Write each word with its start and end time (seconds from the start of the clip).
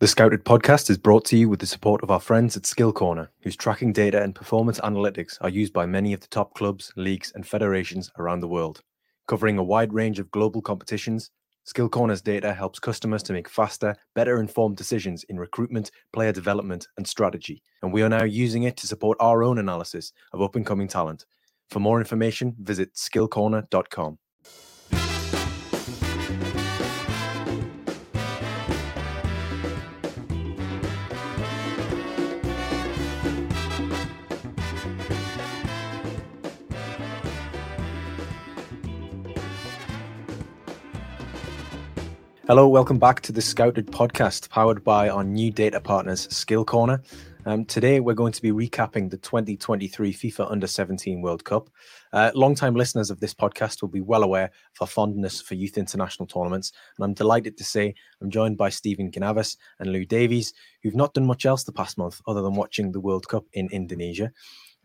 The 0.00 0.08
Scouted 0.08 0.46
podcast 0.46 0.88
is 0.88 0.96
brought 0.96 1.26
to 1.26 1.36
you 1.36 1.50
with 1.50 1.60
the 1.60 1.66
support 1.66 2.02
of 2.02 2.10
our 2.10 2.20
friends 2.20 2.56
at 2.56 2.62
SkillCorner, 2.62 3.28
whose 3.42 3.54
tracking 3.54 3.92
data 3.92 4.22
and 4.22 4.34
performance 4.34 4.80
analytics 4.80 5.36
are 5.42 5.50
used 5.50 5.74
by 5.74 5.84
many 5.84 6.14
of 6.14 6.20
the 6.20 6.26
top 6.28 6.54
clubs, 6.54 6.90
leagues, 6.96 7.32
and 7.34 7.46
federations 7.46 8.10
around 8.18 8.40
the 8.40 8.48
world. 8.48 8.80
Covering 9.28 9.58
a 9.58 9.62
wide 9.62 9.92
range 9.92 10.18
of 10.18 10.30
global 10.30 10.62
competitions, 10.62 11.30
SkillCorner's 11.66 12.22
data 12.22 12.54
helps 12.54 12.78
customers 12.78 13.22
to 13.24 13.34
make 13.34 13.46
faster, 13.46 13.94
better 14.14 14.40
informed 14.40 14.78
decisions 14.78 15.24
in 15.24 15.38
recruitment, 15.38 15.90
player 16.14 16.32
development, 16.32 16.88
and 16.96 17.06
strategy. 17.06 17.62
And 17.82 17.92
we 17.92 18.00
are 18.00 18.08
now 18.08 18.24
using 18.24 18.62
it 18.62 18.78
to 18.78 18.86
support 18.86 19.18
our 19.20 19.42
own 19.42 19.58
analysis 19.58 20.14
of 20.32 20.40
up 20.40 20.56
and 20.56 20.64
coming 20.64 20.88
talent. 20.88 21.26
For 21.68 21.78
more 21.78 21.98
information, 21.98 22.56
visit 22.58 22.94
skillcorner.com. 22.94 24.18
Hello, 42.50 42.66
welcome 42.66 42.98
back 42.98 43.20
to 43.20 43.30
the 43.30 43.40
Scouted 43.40 43.86
podcast 43.86 44.50
powered 44.50 44.82
by 44.82 45.08
our 45.08 45.22
new 45.22 45.52
data 45.52 45.80
partners, 45.80 46.26
SkillCorner. 46.26 47.00
Um, 47.46 47.64
today, 47.64 48.00
we're 48.00 48.14
going 48.14 48.32
to 48.32 48.42
be 48.42 48.50
recapping 48.50 49.08
the 49.08 49.18
2023 49.18 50.12
FIFA 50.12 50.50
Under 50.50 50.66
17 50.66 51.22
World 51.22 51.44
Cup. 51.44 51.70
Uh, 52.12 52.32
long-time 52.34 52.74
listeners 52.74 53.08
of 53.08 53.20
this 53.20 53.32
podcast 53.32 53.82
will 53.82 53.88
be 53.88 54.00
well 54.00 54.24
aware 54.24 54.46
of 54.46 54.80
our 54.80 54.88
fondness 54.88 55.40
for 55.40 55.54
youth 55.54 55.78
international 55.78 56.26
tournaments, 56.26 56.72
and 56.98 57.04
I'm 57.04 57.14
delighted 57.14 57.56
to 57.56 57.62
say 57.62 57.94
I'm 58.20 58.30
joined 58.32 58.58
by 58.58 58.70
Stephen 58.70 59.12
Ganavis 59.12 59.56
and 59.78 59.92
Llew 59.92 60.04
Davies, 60.04 60.52
who've 60.82 60.96
not 60.96 61.14
done 61.14 61.26
much 61.26 61.46
else 61.46 61.62
the 61.62 61.70
past 61.70 61.98
month 61.98 62.20
other 62.26 62.42
than 62.42 62.56
watching 62.56 62.90
the 62.90 62.98
World 62.98 63.28
Cup 63.28 63.44
in 63.52 63.68
Indonesia. 63.70 64.32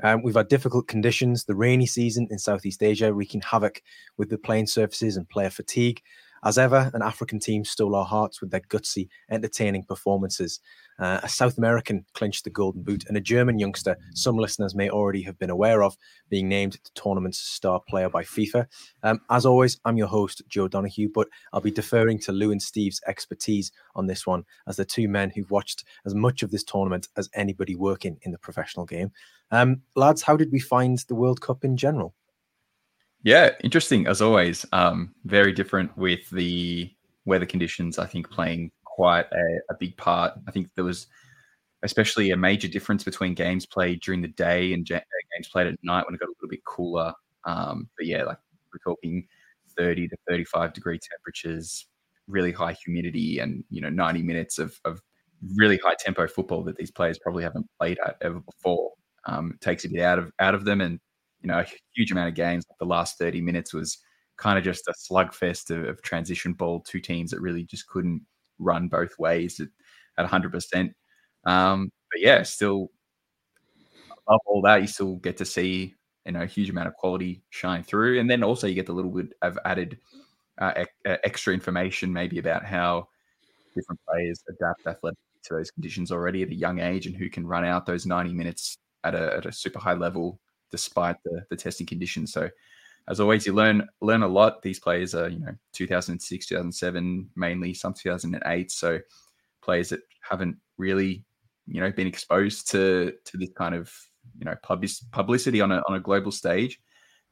Um, 0.03 0.21
we've 0.21 0.35
had 0.35 0.49
difficult 0.49 0.87
conditions, 0.87 1.45
the 1.45 1.55
rainy 1.55 1.87
season 1.87 2.27
in 2.29 2.37
Southeast 2.37 2.83
Asia 2.83 3.11
wreaking 3.11 3.41
havoc 3.41 3.81
with 4.17 4.29
the 4.29 4.37
playing 4.37 4.67
surfaces 4.67 5.17
and 5.17 5.27
player 5.27 5.49
fatigue, 5.49 6.03
as 6.45 6.59
ever, 6.59 6.91
an 6.93 7.01
African 7.01 7.39
team 7.39 7.65
stole 7.65 7.95
our 7.95 8.05
hearts 8.05 8.39
with 8.39 8.51
their 8.51 8.61
gutsy, 8.61 9.09
entertaining 9.31 9.83
performances. 9.83 10.59
Uh, 10.99 11.19
a 11.23 11.27
South 11.27 11.57
American 11.57 12.05
clinched 12.13 12.43
the 12.43 12.51
Golden 12.51 12.83
Boot, 12.83 13.03
and 13.07 13.17
a 13.17 13.21
German 13.21 13.57
youngster, 13.57 13.97
some 14.13 14.37
listeners 14.37 14.75
may 14.75 14.89
already 14.89 15.23
have 15.23 15.39
been 15.39 15.49
aware 15.49 15.83
of, 15.83 15.97
being 16.29 16.47
named 16.47 16.73
the 16.73 16.91
tournament's 16.93 17.39
star 17.39 17.81
player 17.89 18.09
by 18.09 18.23
FIFA. 18.23 18.67
Um, 19.01 19.19
as 19.31 19.45
always, 19.45 19.79
I'm 19.85 19.97
your 19.97 20.07
host, 20.07 20.43
Joe 20.47 20.67
Donahue, 20.67 21.09
but 21.13 21.27
I'll 21.51 21.61
be 21.61 21.71
deferring 21.71 22.19
to 22.19 22.31
Llew 22.31 22.51
and 22.51 22.61
Steve's 22.61 23.01
expertise 23.07 23.71
on 23.95 24.05
this 24.05 24.27
one, 24.27 24.43
as 24.67 24.77
the 24.77 24.85
two 24.85 25.09
men 25.09 25.31
who've 25.31 25.51
watched 25.51 25.83
as 26.05 26.13
much 26.13 26.43
of 26.43 26.51
this 26.51 26.63
tournament 26.63 27.07
as 27.17 27.29
anybody 27.33 27.75
working 27.75 28.19
in 28.21 28.31
the 28.31 28.37
professional 28.37 28.85
game. 28.85 29.11
Um, 29.51 29.81
lads, 29.95 30.21
how 30.21 30.37
did 30.37 30.51
we 30.51 30.59
find 30.59 30.97
the 31.07 31.15
World 31.15 31.41
Cup 31.41 31.65
in 31.65 31.75
general? 31.75 32.13
Yeah, 33.25 33.49
interesting 33.63 34.05
as 34.05 34.21
always. 34.21 34.67
Um, 34.71 35.15
very 35.25 35.51
different 35.51 35.97
with 35.97 36.29
the 36.29 36.91
weather 37.25 37.47
conditions. 37.47 37.97
I 37.97 38.05
think 38.05 38.29
playing 38.29 38.71
quite 38.83 39.25
a, 39.31 39.59
a, 39.71 39.75
big 39.79 39.97
part. 39.97 40.33
I 40.47 40.51
think 40.51 40.69
there 40.75 40.83
was 40.83 41.07
especially 41.81 42.29
a 42.29 42.37
major 42.37 42.67
difference 42.67 43.03
between 43.03 43.33
games 43.33 43.65
played 43.65 44.01
during 44.01 44.21
the 44.21 44.27
day 44.27 44.73
and 44.73 44.89
uh, 44.91 44.99
games 45.35 45.49
played 45.51 45.65
at 45.65 45.79
night 45.81 46.05
when 46.05 46.13
it 46.13 46.19
got 46.19 46.27
a 46.27 46.37
little 46.39 46.49
bit 46.49 46.63
cooler. 46.65 47.13
Um, 47.45 47.89
but 47.97 48.05
yeah, 48.05 48.23
like 48.25 48.37
we're 48.71 48.93
talking 48.93 49.27
30 49.75 50.07
to 50.07 50.17
35 50.29 50.73
degree 50.73 50.99
temperatures, 50.99 51.87
really 52.27 52.51
high 52.51 52.73
humidity, 52.73 53.39
and 53.39 53.63
you 53.71 53.81
know 53.81 53.89
90 53.89 54.21
minutes 54.21 54.59
of, 54.59 54.79
of 54.85 55.01
really 55.55 55.77
high 55.83 55.95
tempo 55.97 56.27
football 56.27 56.61
that 56.65 56.77
these 56.77 56.91
players 56.91 57.17
probably 57.17 57.41
haven't 57.41 57.67
played 57.79 57.97
at 58.05 58.17
ever 58.21 58.39
before. 58.39 58.91
Um, 59.25 59.57
takes 59.61 59.83
a 59.83 59.89
bit 59.89 60.01
out 60.01 60.19
of 60.19 60.31
out 60.37 60.53
of 60.53 60.63
them, 60.63 60.81
and 60.81 60.99
you 61.45 61.51
know, 61.51 61.59
a 61.59 61.65
huge 61.93 62.11
amount 62.11 62.27
of 62.27 62.33
games. 62.33 62.65
The 62.79 62.85
last 62.85 63.19
30 63.19 63.39
minutes 63.39 63.71
was 63.71 63.99
kind 64.35 64.57
of 64.57 64.63
just 64.63 64.87
a 64.87 64.93
slugfest 64.93 65.69
of, 65.69 65.87
of 65.87 66.01
transition 66.01 66.53
ball, 66.53 66.81
two 66.81 66.99
teams 66.99 67.29
that 67.29 67.39
really 67.39 67.63
just 67.63 67.87
couldn't 67.87 68.25
run 68.57 68.87
both 68.87 69.17
ways 69.19 69.59
at, 69.59 69.67
at 70.17 70.27
100%. 70.27 70.91
Um, 71.45 71.91
but 72.11 72.19
yeah, 72.19 72.41
still 72.41 72.89
above 74.27 74.39
all 74.47 74.63
that, 74.63 74.81
you 74.81 74.87
still 74.87 75.17
get 75.17 75.37
to 75.37 75.45
see, 75.45 75.93
you 76.25 76.31
know, 76.31 76.41
a 76.41 76.47
huge 76.47 76.71
amount 76.71 76.87
of 76.87 76.95
quality 76.95 77.43
shine 77.51 77.83
through. 77.83 78.19
And 78.19 78.27
then 78.27 78.43
also 78.43 78.65
you 78.65 78.73
get 78.73 78.87
the 78.87 78.93
little 78.93 79.11
bit 79.11 79.33
of 79.43 79.59
added 79.65 79.99
uh, 80.57 80.73
e- 80.79 81.09
extra 81.23 81.53
information 81.53 82.11
maybe 82.11 82.39
about 82.39 82.65
how 82.65 83.07
different 83.75 84.01
players 84.09 84.43
adapt 84.49 84.87
athletically 84.87 85.19
to 85.43 85.53
those 85.53 85.69
conditions 85.69 86.11
already 86.11 86.41
at 86.41 86.49
a 86.49 86.55
young 86.55 86.79
age 86.79 87.05
and 87.05 87.15
who 87.15 87.29
can 87.29 87.45
run 87.45 87.63
out 87.63 87.85
those 87.85 88.07
90 88.07 88.33
minutes 88.33 88.79
at 89.03 89.13
a, 89.13 89.37
at 89.37 89.45
a 89.45 89.51
super 89.51 89.77
high 89.77 89.93
level 89.93 90.39
despite 90.75 91.15
the, 91.23 91.45
the 91.49 91.55
testing 91.55 91.87
conditions. 91.87 92.33
So 92.33 92.49
as 93.07 93.19
always, 93.19 93.45
you 93.45 93.53
learn 93.53 93.87
learn 94.01 94.23
a 94.23 94.27
lot. 94.27 94.61
These 94.61 94.79
players 94.79 95.13
are, 95.15 95.29
you 95.29 95.39
know, 95.39 95.53
2006, 95.73 96.47
2007, 96.47 97.29
mainly 97.35 97.73
some 97.73 97.93
2008. 97.93 98.71
So 98.71 98.99
players 99.61 99.89
that 99.89 100.01
haven't 100.21 100.57
really, 100.77 101.23
you 101.67 101.81
know, 101.81 101.91
been 101.91 102.07
exposed 102.07 102.69
to 102.71 103.13
to 103.25 103.37
this 103.37 103.51
kind 103.55 103.75
of, 103.75 103.91
you 104.37 104.45
know, 104.45 104.55
publicity 105.11 105.61
on 105.61 105.71
a 105.71 105.81
on 105.87 105.95
a 105.95 105.99
global 105.99 106.31
stage. 106.31 106.79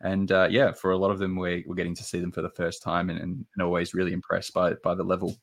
And 0.02 0.32
uh, 0.32 0.48
yeah, 0.50 0.74
for 0.74 0.92
a 0.92 0.98
lot 0.98 1.12
of 1.12 1.20
them, 1.20 1.36
we're, 1.36 1.64
we're 1.66 1.76
getting 1.76 1.96
to 1.96 2.04
see 2.04 2.20
them 2.20 2.32
for 2.32 2.42
the 2.42 2.50
first 2.50 2.84
time 2.84 3.10
and, 3.10 3.20
and, 3.20 3.46
and 3.56 3.64
always 3.64 3.94
really 3.94 4.14
impressed 4.14 4.54
by 4.54 4.74
by 4.84 4.94
the 4.94 5.04
level. 5.04 5.36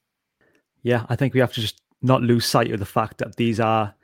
Yeah, 0.82 1.04
I 1.08 1.16
think 1.16 1.34
we 1.34 1.40
have 1.40 1.52
to 1.54 1.60
just 1.60 1.82
not 2.02 2.22
lose 2.22 2.46
sight 2.46 2.70
of 2.70 2.78
the 2.78 2.86
fact 2.86 3.18
that 3.18 3.36
these 3.36 3.60
are 3.60 3.94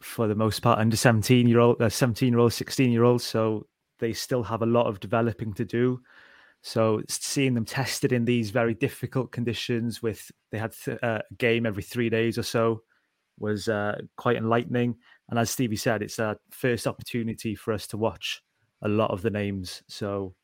for 0.00 0.28
the 0.28 0.34
most 0.34 0.60
part 0.60 0.78
under 0.78 0.96
17 0.96 1.46
year 1.46 1.60
old, 1.60 1.80
uh, 1.80 1.88
17 1.88 2.32
year 2.32 2.38
old, 2.38 2.52
16 2.52 2.90
year 2.90 3.04
olds. 3.04 3.24
So 3.24 3.66
they 3.98 4.12
still 4.12 4.42
have 4.42 4.62
a 4.62 4.66
lot 4.66 4.86
of 4.86 5.00
developing 5.00 5.52
to 5.54 5.64
do. 5.64 6.00
So 6.62 7.02
seeing 7.08 7.54
them 7.54 7.64
tested 7.64 8.12
in 8.12 8.24
these 8.24 8.50
very 8.50 8.74
difficult 8.74 9.30
conditions 9.32 10.02
with 10.02 10.30
they 10.50 10.58
had 10.58 10.72
th- 10.72 10.98
uh, 11.02 11.20
a 11.30 11.34
game 11.34 11.66
every 11.66 11.82
three 11.82 12.10
days 12.10 12.38
or 12.38 12.42
so 12.42 12.82
was 13.38 13.68
uh, 13.68 13.98
quite 14.16 14.36
enlightening. 14.36 14.96
And 15.28 15.38
as 15.38 15.50
Stevie 15.50 15.76
said, 15.76 16.02
it's 16.02 16.18
our 16.18 16.36
first 16.50 16.86
opportunity 16.86 17.54
for 17.54 17.72
us 17.72 17.86
to 17.88 17.96
watch 17.96 18.42
a 18.82 18.88
lot 18.88 19.10
of 19.10 19.22
the 19.22 19.30
names. 19.30 19.82
So 19.88 20.34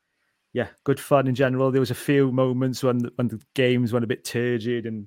yeah, 0.53 0.69
good 0.85 1.01
fun 1.01 1.27
in 1.27 1.35
general. 1.35 1.71
There 1.71 1.81
was 1.81 1.91
a 1.91 1.95
few 1.95 2.31
moments 2.31 2.83
when 2.83 3.11
when 3.17 3.29
the 3.29 3.41
games 3.55 3.93
went 3.93 4.05
a 4.05 4.09
bit 4.09 4.25
turgid 4.25 4.87
and 4.87 5.07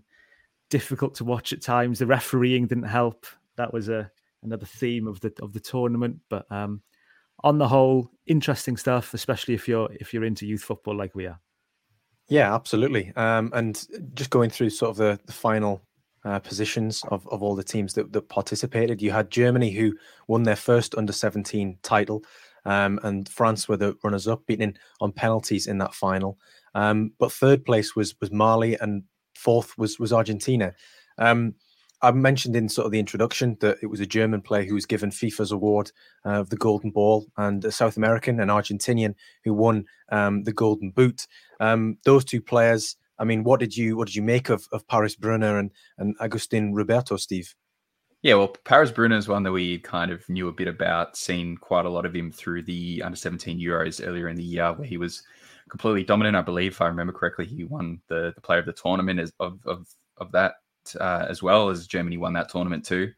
difficult 0.69 1.15
to 1.15 1.23
watch 1.23 1.53
at 1.53 1.61
times. 1.61 1.99
The 1.99 2.07
refereeing 2.07 2.67
didn't 2.67 2.85
help. 2.85 3.25
That 3.57 3.71
was 3.71 3.89
a 3.89 4.11
another 4.45 4.65
theme 4.65 5.07
of 5.07 5.19
the 5.19 5.33
of 5.41 5.53
the 5.53 5.59
tournament. 5.59 6.19
But 6.29 6.49
um, 6.51 6.81
on 7.43 7.57
the 7.57 7.67
whole, 7.67 8.09
interesting 8.25 8.77
stuff, 8.77 9.13
especially 9.13 9.53
if 9.53 9.67
you're 9.67 9.89
if 9.99 10.13
you're 10.13 10.25
into 10.25 10.45
youth 10.45 10.63
football 10.63 10.95
like 10.95 11.15
we 11.15 11.27
are. 11.27 11.39
Yeah, 12.27 12.53
absolutely. 12.55 13.13
Um, 13.15 13.51
and 13.53 13.85
just 14.15 14.31
going 14.31 14.49
through 14.49 14.71
sort 14.71 14.91
of 14.91 14.97
the, 14.97 15.19
the 15.27 15.33
final 15.33 15.83
uh, 16.23 16.39
positions 16.39 17.03
of, 17.09 17.27
of 17.27 17.43
all 17.43 17.55
the 17.55 17.63
teams 17.63 17.93
that, 17.93 18.11
that 18.13 18.29
participated, 18.29 18.99
you 18.99 19.11
had 19.11 19.29
Germany 19.29 19.69
who 19.71 19.95
won 20.27 20.41
their 20.41 20.55
first 20.55 20.95
under 20.95 21.13
17 21.13 21.77
title, 21.83 22.23
um, 22.65 22.99
and 23.03 23.29
France 23.29 23.69
were 23.69 23.77
the 23.77 23.95
runners 24.03 24.27
up, 24.27 24.45
beating 24.47 24.75
on 25.01 25.11
penalties 25.11 25.67
in 25.67 25.77
that 25.77 25.93
final. 25.93 26.39
Um, 26.73 27.11
but 27.19 27.31
third 27.31 27.63
place 27.63 27.95
was 27.95 28.15
was 28.19 28.31
Mali, 28.31 28.75
and 28.79 29.03
fourth 29.35 29.77
was 29.77 29.99
was 29.99 30.11
Argentina. 30.11 30.73
Um, 31.17 31.53
I 32.01 32.11
mentioned 32.11 32.55
in 32.55 32.69
sort 32.69 32.85
of 32.85 32.91
the 32.91 32.99
introduction 32.99 33.57
that 33.61 33.77
it 33.81 33.87
was 33.87 33.99
a 33.99 34.05
German 34.05 34.41
player 34.41 34.63
who 34.63 34.73
was 34.73 34.85
given 34.85 35.09
FIFA's 35.09 35.51
award 35.51 35.91
uh, 36.25 36.39
of 36.39 36.49
the 36.49 36.57
Golden 36.57 36.91
Ball, 36.91 37.25
and 37.37 37.63
a 37.65 37.71
South 37.71 37.97
American 37.97 38.39
and 38.39 38.51
Argentinian 38.51 39.15
who 39.43 39.53
won 39.53 39.85
um, 40.09 40.43
the 40.43 40.53
Golden 40.53 40.91
Boot. 40.91 41.27
Um, 41.59 41.97
those 42.03 42.25
two 42.25 42.41
players. 42.41 42.95
I 43.17 43.23
mean, 43.23 43.43
what 43.43 43.59
did 43.59 43.75
you 43.75 43.95
what 43.95 44.07
did 44.07 44.15
you 44.15 44.23
make 44.23 44.49
of 44.49 44.67
of 44.71 44.87
Paris 44.87 45.15
Brunner 45.15 45.57
and 45.57 45.71
and 45.97 46.15
Agustin 46.19 46.73
Ruberto, 46.73 47.19
Steve? 47.19 47.55
Yeah, 48.21 48.33
well, 48.35 48.55
Paris 48.65 48.91
Brunner 48.91 49.17
is 49.17 49.27
one 49.27 49.43
that 49.43 49.51
we 49.51 49.77
kind 49.77 50.11
of 50.11 50.27
knew 50.29 50.47
a 50.47 50.51
bit 50.51 50.67
about, 50.67 51.15
seen 51.15 51.57
quite 51.57 51.85
a 51.85 51.89
lot 51.89 52.07
of 52.07 52.15
him 52.15 52.31
through 52.31 52.63
the 52.63 53.03
under 53.03 53.15
17 53.15 53.59
Euros 53.59 54.05
earlier 54.05 54.29
in 54.29 54.35
the 54.35 54.43
year, 54.43 54.73
where 54.73 54.87
he 54.87 54.97
was 54.97 55.21
completely 55.69 56.03
dominant. 56.03 56.35
I 56.35 56.41
believe, 56.41 56.71
if 56.71 56.81
I 56.81 56.87
remember 56.87 57.13
correctly, 57.13 57.45
he 57.45 57.65
won 57.65 58.01
the, 58.07 58.31
the 58.33 58.41
player 58.41 58.57
of 58.59 58.65
the 58.65 58.73
tournament 58.73 59.31
of, 59.39 59.59
of, 59.67 59.87
of 60.17 60.31
that 60.31 60.55
uh, 60.99 61.25
as 61.29 61.41
well 61.41 61.69
as 61.69 61.87
Germany 61.87 62.17
won 62.17 62.33
that 62.33 62.49
tournament 62.49 62.85
too. 62.85 63.11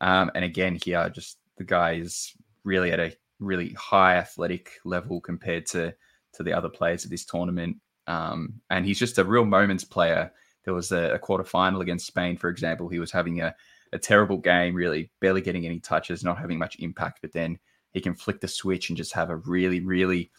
Um, 0.00 0.30
and 0.34 0.44
again, 0.44 0.78
here 0.82 1.08
just 1.10 1.38
the 1.56 1.64
guy 1.64 1.94
is 1.94 2.32
really 2.64 2.92
at 2.92 3.00
a 3.00 3.16
really 3.38 3.72
high 3.72 4.16
athletic 4.16 4.72
level 4.84 5.20
compared 5.20 5.66
to 5.66 5.94
to 6.32 6.42
the 6.42 6.52
other 6.52 6.68
players 6.68 7.04
of 7.04 7.10
this 7.10 7.24
tournament. 7.24 7.76
Um, 8.06 8.54
and 8.70 8.86
he's 8.86 8.98
just 8.98 9.18
a 9.18 9.24
real 9.24 9.44
moments 9.44 9.84
player. 9.84 10.30
There 10.64 10.74
was 10.74 10.92
a, 10.92 11.14
a 11.14 11.18
quarter 11.18 11.44
final 11.44 11.80
against 11.80 12.06
Spain, 12.06 12.36
for 12.36 12.48
example. 12.48 12.88
He 12.88 13.00
was 13.00 13.10
having 13.10 13.40
a, 13.40 13.54
a 13.92 13.98
terrible 13.98 14.36
game, 14.36 14.74
really 14.74 15.10
barely 15.20 15.40
getting 15.40 15.66
any 15.66 15.80
touches, 15.80 16.22
not 16.22 16.38
having 16.38 16.58
much 16.58 16.76
impact. 16.78 17.20
But 17.22 17.32
then 17.32 17.58
he 17.92 18.00
can 18.00 18.14
flick 18.14 18.40
the 18.40 18.48
switch 18.48 18.90
and 18.90 18.96
just 18.96 19.12
have 19.14 19.30
a 19.30 19.36
really, 19.36 19.80
really 19.80 20.30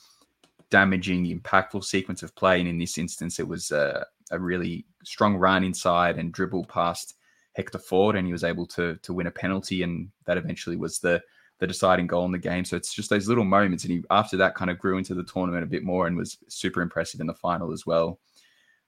damaging, 0.69 1.25
impactful 1.25 1.83
sequence 1.83 2.23
of 2.23 2.35
play. 2.35 2.59
And 2.59 2.69
in 2.69 2.77
this 2.77 2.97
instance, 2.97 3.39
it 3.39 3.47
was 3.47 3.71
a, 3.71 4.05
a 4.31 4.39
really 4.39 4.85
strong 5.03 5.35
run 5.35 5.63
inside 5.63 6.17
and 6.17 6.31
dribble 6.31 6.65
past 6.65 7.15
Hector 7.53 7.79
Fort, 7.79 8.15
and 8.15 8.25
he 8.25 8.33
was 8.33 8.43
able 8.43 8.65
to 8.67 8.97
to 8.97 9.13
win 9.13 9.27
a 9.27 9.31
penalty, 9.31 9.83
and 9.83 10.09
that 10.25 10.37
eventually 10.37 10.75
was 10.75 10.99
the 10.99 11.21
the 11.59 11.67
deciding 11.67 12.07
goal 12.07 12.25
in 12.25 12.31
the 12.31 12.39
game. 12.39 12.65
So 12.65 12.75
it's 12.75 12.93
just 12.93 13.09
those 13.09 13.27
little 13.27 13.43
moments, 13.43 13.83
and 13.83 13.93
he 13.93 14.03
after 14.09 14.37
that 14.37 14.55
kind 14.55 14.71
of 14.71 14.79
grew 14.79 14.97
into 14.97 15.13
the 15.13 15.23
tournament 15.23 15.63
a 15.63 15.67
bit 15.67 15.83
more 15.83 16.07
and 16.07 16.17
was 16.17 16.37
super 16.47 16.81
impressive 16.81 17.19
in 17.19 17.27
the 17.27 17.33
final 17.33 17.71
as 17.71 17.85
well. 17.85 18.19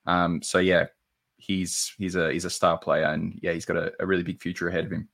Um, 0.05 0.41
so 0.41 0.59
yeah, 0.59 0.87
he's 1.37 1.93
he's 1.97 2.15
a 2.15 2.31
he's 2.31 2.45
a 2.45 2.49
star 2.49 2.77
player, 2.77 3.05
and 3.05 3.37
yeah, 3.41 3.51
he's 3.51 3.65
got 3.65 3.77
a, 3.77 3.93
a 3.99 4.05
really 4.05 4.23
big 4.23 4.41
future 4.41 4.69
ahead 4.69 4.85
of 4.85 4.91
him. 4.91 5.07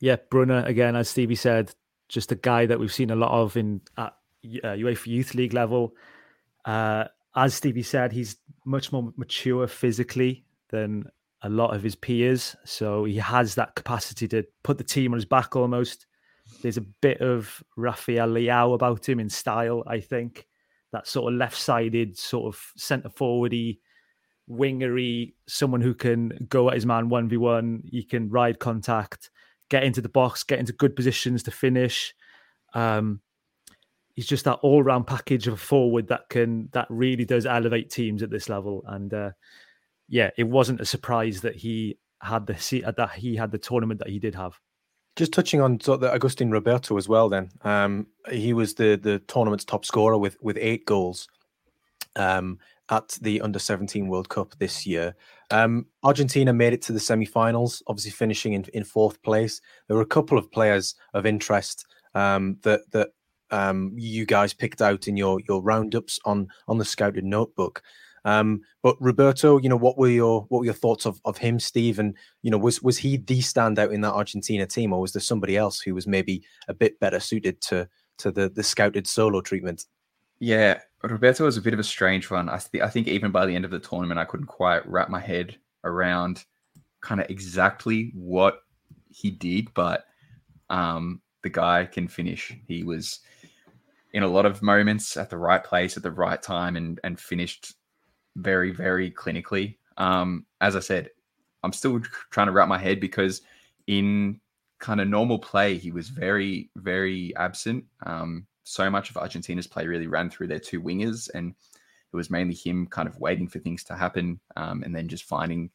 Yeah, 0.00 0.16
Brunner 0.30 0.64
again, 0.66 0.96
as 0.96 1.08
Stevie 1.08 1.36
said, 1.36 1.74
just 2.08 2.32
a 2.32 2.36
guy 2.36 2.66
that 2.66 2.78
we've 2.78 2.92
seen 2.92 3.10
a 3.10 3.16
lot 3.16 3.30
of 3.30 3.56
in 3.56 3.80
at 3.96 4.14
uh, 4.62 4.74
UEFA 4.74 5.06
Youth 5.06 5.34
League 5.34 5.54
level. 5.54 5.94
Uh, 6.64 7.04
as 7.36 7.54
Stevie 7.54 7.82
said, 7.82 8.12
he's 8.12 8.36
much 8.64 8.92
more 8.92 9.12
mature 9.16 9.66
physically 9.66 10.44
than 10.70 11.04
a 11.42 11.48
lot 11.48 11.74
of 11.74 11.82
his 11.82 11.94
peers. 11.94 12.56
So 12.64 13.04
he 13.04 13.16
has 13.16 13.54
that 13.56 13.74
capacity 13.74 14.28
to 14.28 14.44
put 14.62 14.78
the 14.78 14.84
team 14.84 15.12
on 15.12 15.18
his 15.18 15.24
back 15.24 15.56
almost. 15.56 16.06
There's 16.62 16.76
a 16.76 16.86
bit 17.02 17.20
of 17.20 17.62
Rafael 17.76 18.28
Leao 18.28 18.74
about 18.74 19.08
him 19.08 19.20
in 19.20 19.28
style, 19.28 19.82
I 19.86 20.00
think. 20.00 20.46
That 20.92 21.06
sort 21.06 21.32
of 21.32 21.38
left 21.38 21.58
sided, 21.58 22.16
sort 22.16 22.54
of 22.54 22.72
centre 22.76 23.08
forwardy, 23.08 23.78
wingery, 24.48 25.34
someone 25.48 25.80
who 25.80 25.94
can 25.94 26.46
go 26.48 26.68
at 26.68 26.74
his 26.74 26.86
man 26.86 27.10
1v1. 27.10 27.82
He 27.90 28.04
can 28.04 28.30
ride 28.30 28.58
contact, 28.58 29.30
get 29.68 29.82
into 29.82 30.00
the 30.00 30.08
box, 30.08 30.44
get 30.44 30.60
into 30.60 30.72
good 30.72 30.94
positions 30.94 31.42
to 31.44 31.50
finish. 31.50 32.14
Um, 32.74 33.20
he's 34.14 34.26
just 34.26 34.44
that 34.44 34.58
all 34.62 34.82
round 34.82 35.06
package 35.06 35.46
of 35.46 35.54
a 35.54 35.58
forward 35.58 36.08
that 36.08 36.28
can 36.28 36.68
that 36.72 36.86
really 36.88 37.24
does 37.24 37.46
elevate 37.46 37.90
teams 37.90 38.22
at 38.22 38.30
this 38.30 38.48
level. 38.48 38.84
And 38.86 39.12
uh, 39.12 39.30
yeah, 40.08 40.30
it 40.38 40.44
wasn't 40.44 40.80
a 40.80 40.86
surprise 40.86 41.40
that 41.42 41.56
he 41.56 41.98
had 42.20 42.46
the 42.46 42.92
that 42.96 43.10
he 43.12 43.36
had 43.36 43.50
the 43.50 43.58
tournament 43.58 43.98
that 44.00 44.08
he 44.08 44.18
did 44.18 44.34
have. 44.34 44.58
Just 45.16 45.32
touching 45.32 45.60
on 45.60 45.78
so 45.80 45.96
the 45.96 46.12
Agustin 46.12 46.50
Ruberto 46.50 46.96
as 46.98 47.08
well. 47.08 47.28
Then 47.28 47.50
um, 47.62 48.06
he 48.30 48.52
was 48.52 48.74
the 48.74 48.96
the 48.96 49.18
tournament's 49.20 49.64
top 49.64 49.84
scorer 49.84 50.18
with 50.18 50.36
with 50.40 50.56
eight 50.60 50.86
goals 50.86 51.28
um, 52.16 52.58
at 52.90 53.18
the 53.20 53.40
Under 53.40 53.58
Seventeen 53.58 54.08
World 54.08 54.28
Cup 54.28 54.54
this 54.58 54.86
year. 54.86 55.14
Um, 55.50 55.86
Argentina 56.02 56.52
made 56.52 56.72
it 56.72 56.82
to 56.82 56.92
the 56.92 56.98
semi-finals, 56.98 57.82
obviously 57.86 58.10
finishing 58.10 58.54
in, 58.54 58.64
in 58.72 58.82
fourth 58.82 59.22
place. 59.22 59.60
There 59.86 59.96
were 59.96 60.02
a 60.02 60.06
couple 60.06 60.38
of 60.38 60.50
players 60.50 60.96
of 61.12 61.26
interest 61.26 61.86
um, 62.14 62.56
that 62.62 62.80
that 62.92 63.10
um, 63.50 63.92
you 63.96 64.26
guys 64.26 64.52
picked 64.52 64.82
out 64.82 65.08
in 65.08 65.16
your 65.16 65.40
your 65.48 65.62
roundups 65.62 66.18
on 66.24 66.48
on 66.68 66.78
the 66.78 66.84
scouted 66.84 67.24
notebook. 67.24 67.82
Um, 68.26 68.62
but 68.82 68.98
Ruberto, 69.00 69.62
you 69.62 69.68
know, 69.68 69.76
what 69.76 69.98
were 69.98 70.08
your 70.08 70.46
what 70.48 70.60
were 70.60 70.64
your 70.64 70.74
thoughts 70.74 71.04
of, 71.04 71.20
of 71.24 71.36
him, 71.36 71.60
Steve? 71.60 71.98
And 71.98 72.16
you 72.42 72.50
know, 72.50 72.58
was 72.58 72.82
was 72.82 72.98
he 72.98 73.18
the 73.18 73.40
standout 73.40 73.92
in 73.92 74.00
that 74.00 74.14
Argentina 74.14 74.66
team, 74.66 74.92
or 74.92 75.00
was 75.00 75.12
there 75.12 75.20
somebody 75.20 75.56
else 75.56 75.80
who 75.80 75.94
was 75.94 76.06
maybe 76.06 76.42
a 76.68 76.74
bit 76.74 76.98
better 77.00 77.20
suited 77.20 77.60
to 77.62 77.88
to 78.18 78.30
the 78.30 78.48
the 78.48 78.62
scouted 78.62 79.06
solo 79.06 79.40
treatment? 79.40 79.86
Yeah, 80.38 80.80
Ruberto 81.02 81.44
was 81.44 81.56
a 81.56 81.62
bit 81.62 81.74
of 81.74 81.80
a 81.80 81.84
strange 81.84 82.30
one. 82.30 82.48
I, 82.48 82.58
th- 82.58 82.82
I 82.82 82.88
think 82.88 83.08
even 83.08 83.30
by 83.30 83.46
the 83.46 83.54
end 83.54 83.64
of 83.64 83.70
the 83.70 83.78
tournament, 83.78 84.18
I 84.18 84.24
couldn't 84.24 84.46
quite 84.46 84.86
wrap 84.88 85.08
my 85.08 85.20
head 85.20 85.56
around 85.84 86.44
kind 87.00 87.20
of 87.20 87.30
exactly 87.30 88.10
what 88.14 88.60
he 89.10 89.30
did, 89.30 89.72
but 89.74 90.06
um, 90.70 91.20
the 91.42 91.50
guy 91.50 91.84
can 91.84 92.08
finish. 92.08 92.52
He 92.66 92.82
was 92.82 93.20
in 94.14 94.22
a 94.22 94.28
lot 94.28 94.46
of 94.46 94.62
moments 94.62 95.16
at 95.16 95.28
the 95.28 95.36
right 95.36 95.62
place 95.62 95.96
at 95.96 96.02
the 96.02 96.10
right 96.10 96.40
time 96.40 96.76
and 96.76 97.00
and 97.04 97.20
finished 97.20 97.74
very 98.36 98.70
very 98.70 99.10
clinically. 99.10 99.76
Um, 99.98 100.46
as 100.60 100.76
I 100.76 100.80
said, 100.80 101.10
I'm 101.62 101.72
still 101.72 102.00
trying 102.30 102.46
to 102.46 102.52
wrap 102.52 102.68
my 102.68 102.78
head 102.78 103.00
because 103.00 103.42
in 103.86 104.40
kind 104.78 105.00
of 105.00 105.08
normal 105.08 105.38
play 105.38 105.76
he 105.76 105.90
was 105.90 106.08
very 106.08 106.70
very 106.76 107.34
absent. 107.36 107.84
Um, 108.06 108.46
so 108.62 108.88
much 108.88 109.10
of 109.10 109.18
Argentina's 109.18 109.66
play 109.66 109.86
really 109.86 110.06
ran 110.06 110.30
through 110.30 110.46
their 110.46 110.58
two 110.58 110.80
wingers 110.80 111.28
and 111.34 111.54
it 112.12 112.16
was 112.16 112.30
mainly 112.30 112.54
him 112.54 112.86
kind 112.86 113.08
of 113.08 113.18
waiting 113.18 113.48
for 113.48 113.58
things 113.58 113.82
to 113.84 113.96
happen 113.96 114.40
um, 114.56 114.84
and 114.84 114.94
then 114.94 115.08
just 115.08 115.24
finding 115.24 115.70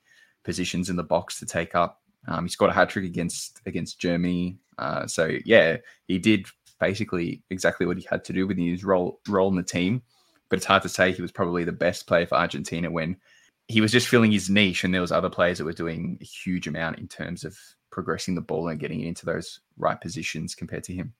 positions 0.46 0.90
in 0.90 0.96
the 0.96 1.04
box 1.04 1.38
to 1.40 1.46
take 1.46 1.76
up. 1.76 2.02
Um, 2.28 2.46
he 2.46 2.50
scored 2.50 2.72
a 2.72 2.74
hat 2.74 2.90
trick 2.90 3.06
against 3.06 3.60
against 3.66 4.00
Germany. 4.00 4.58
Uh, 4.78 5.06
so 5.08 5.38
yeah, 5.44 5.78
he 6.08 6.18
did 6.18 6.48
basically 6.80 7.42
exactly 7.50 7.86
what 7.86 7.98
he 7.98 8.08
had 8.10 8.24
to 8.26 8.34
do 8.34 8.48
with 8.48 8.58
his 8.58 8.84
role 8.84 9.20
role 9.28 9.50
in 9.50 9.56
the 9.56 9.64
team. 9.64 10.02
But 10.50 10.58
it's 10.58 10.66
hard 10.66 10.82
to 10.84 10.90
say 10.90 11.12
he 11.12 11.22
was 11.22 11.32
probably 11.32 11.64
the 11.64 11.72
best 11.72 12.08
player 12.08 12.26
for 12.26 12.36
Argentina 12.36 12.90
when 12.90 13.18
he 13.68 13.82
was 13.82 13.92
just 13.92 14.08
filling 14.08 14.32
his 14.32 14.50
niche, 14.50 14.84
and 14.84 14.94
there 14.94 15.02
was 15.02 15.12
other 15.12 15.30
players 15.30 15.60
that 15.60 15.66
were 15.66 15.74
doing 15.74 16.18
a 16.22 16.26
huge 16.26 16.68
amount 16.68 16.98
in 16.98 17.08
terms 17.08 17.44
of 17.44 17.56
progressing 17.92 18.36
the 18.36 18.42
ball 18.42 18.68
and 18.68 18.80
getting 18.80 19.02
it 19.02 19.08
into 19.08 19.26
those 19.26 19.60
right 19.78 20.02
positions 20.02 20.56
compared 20.56 20.84
to 20.86 20.94
him. 20.94 21.14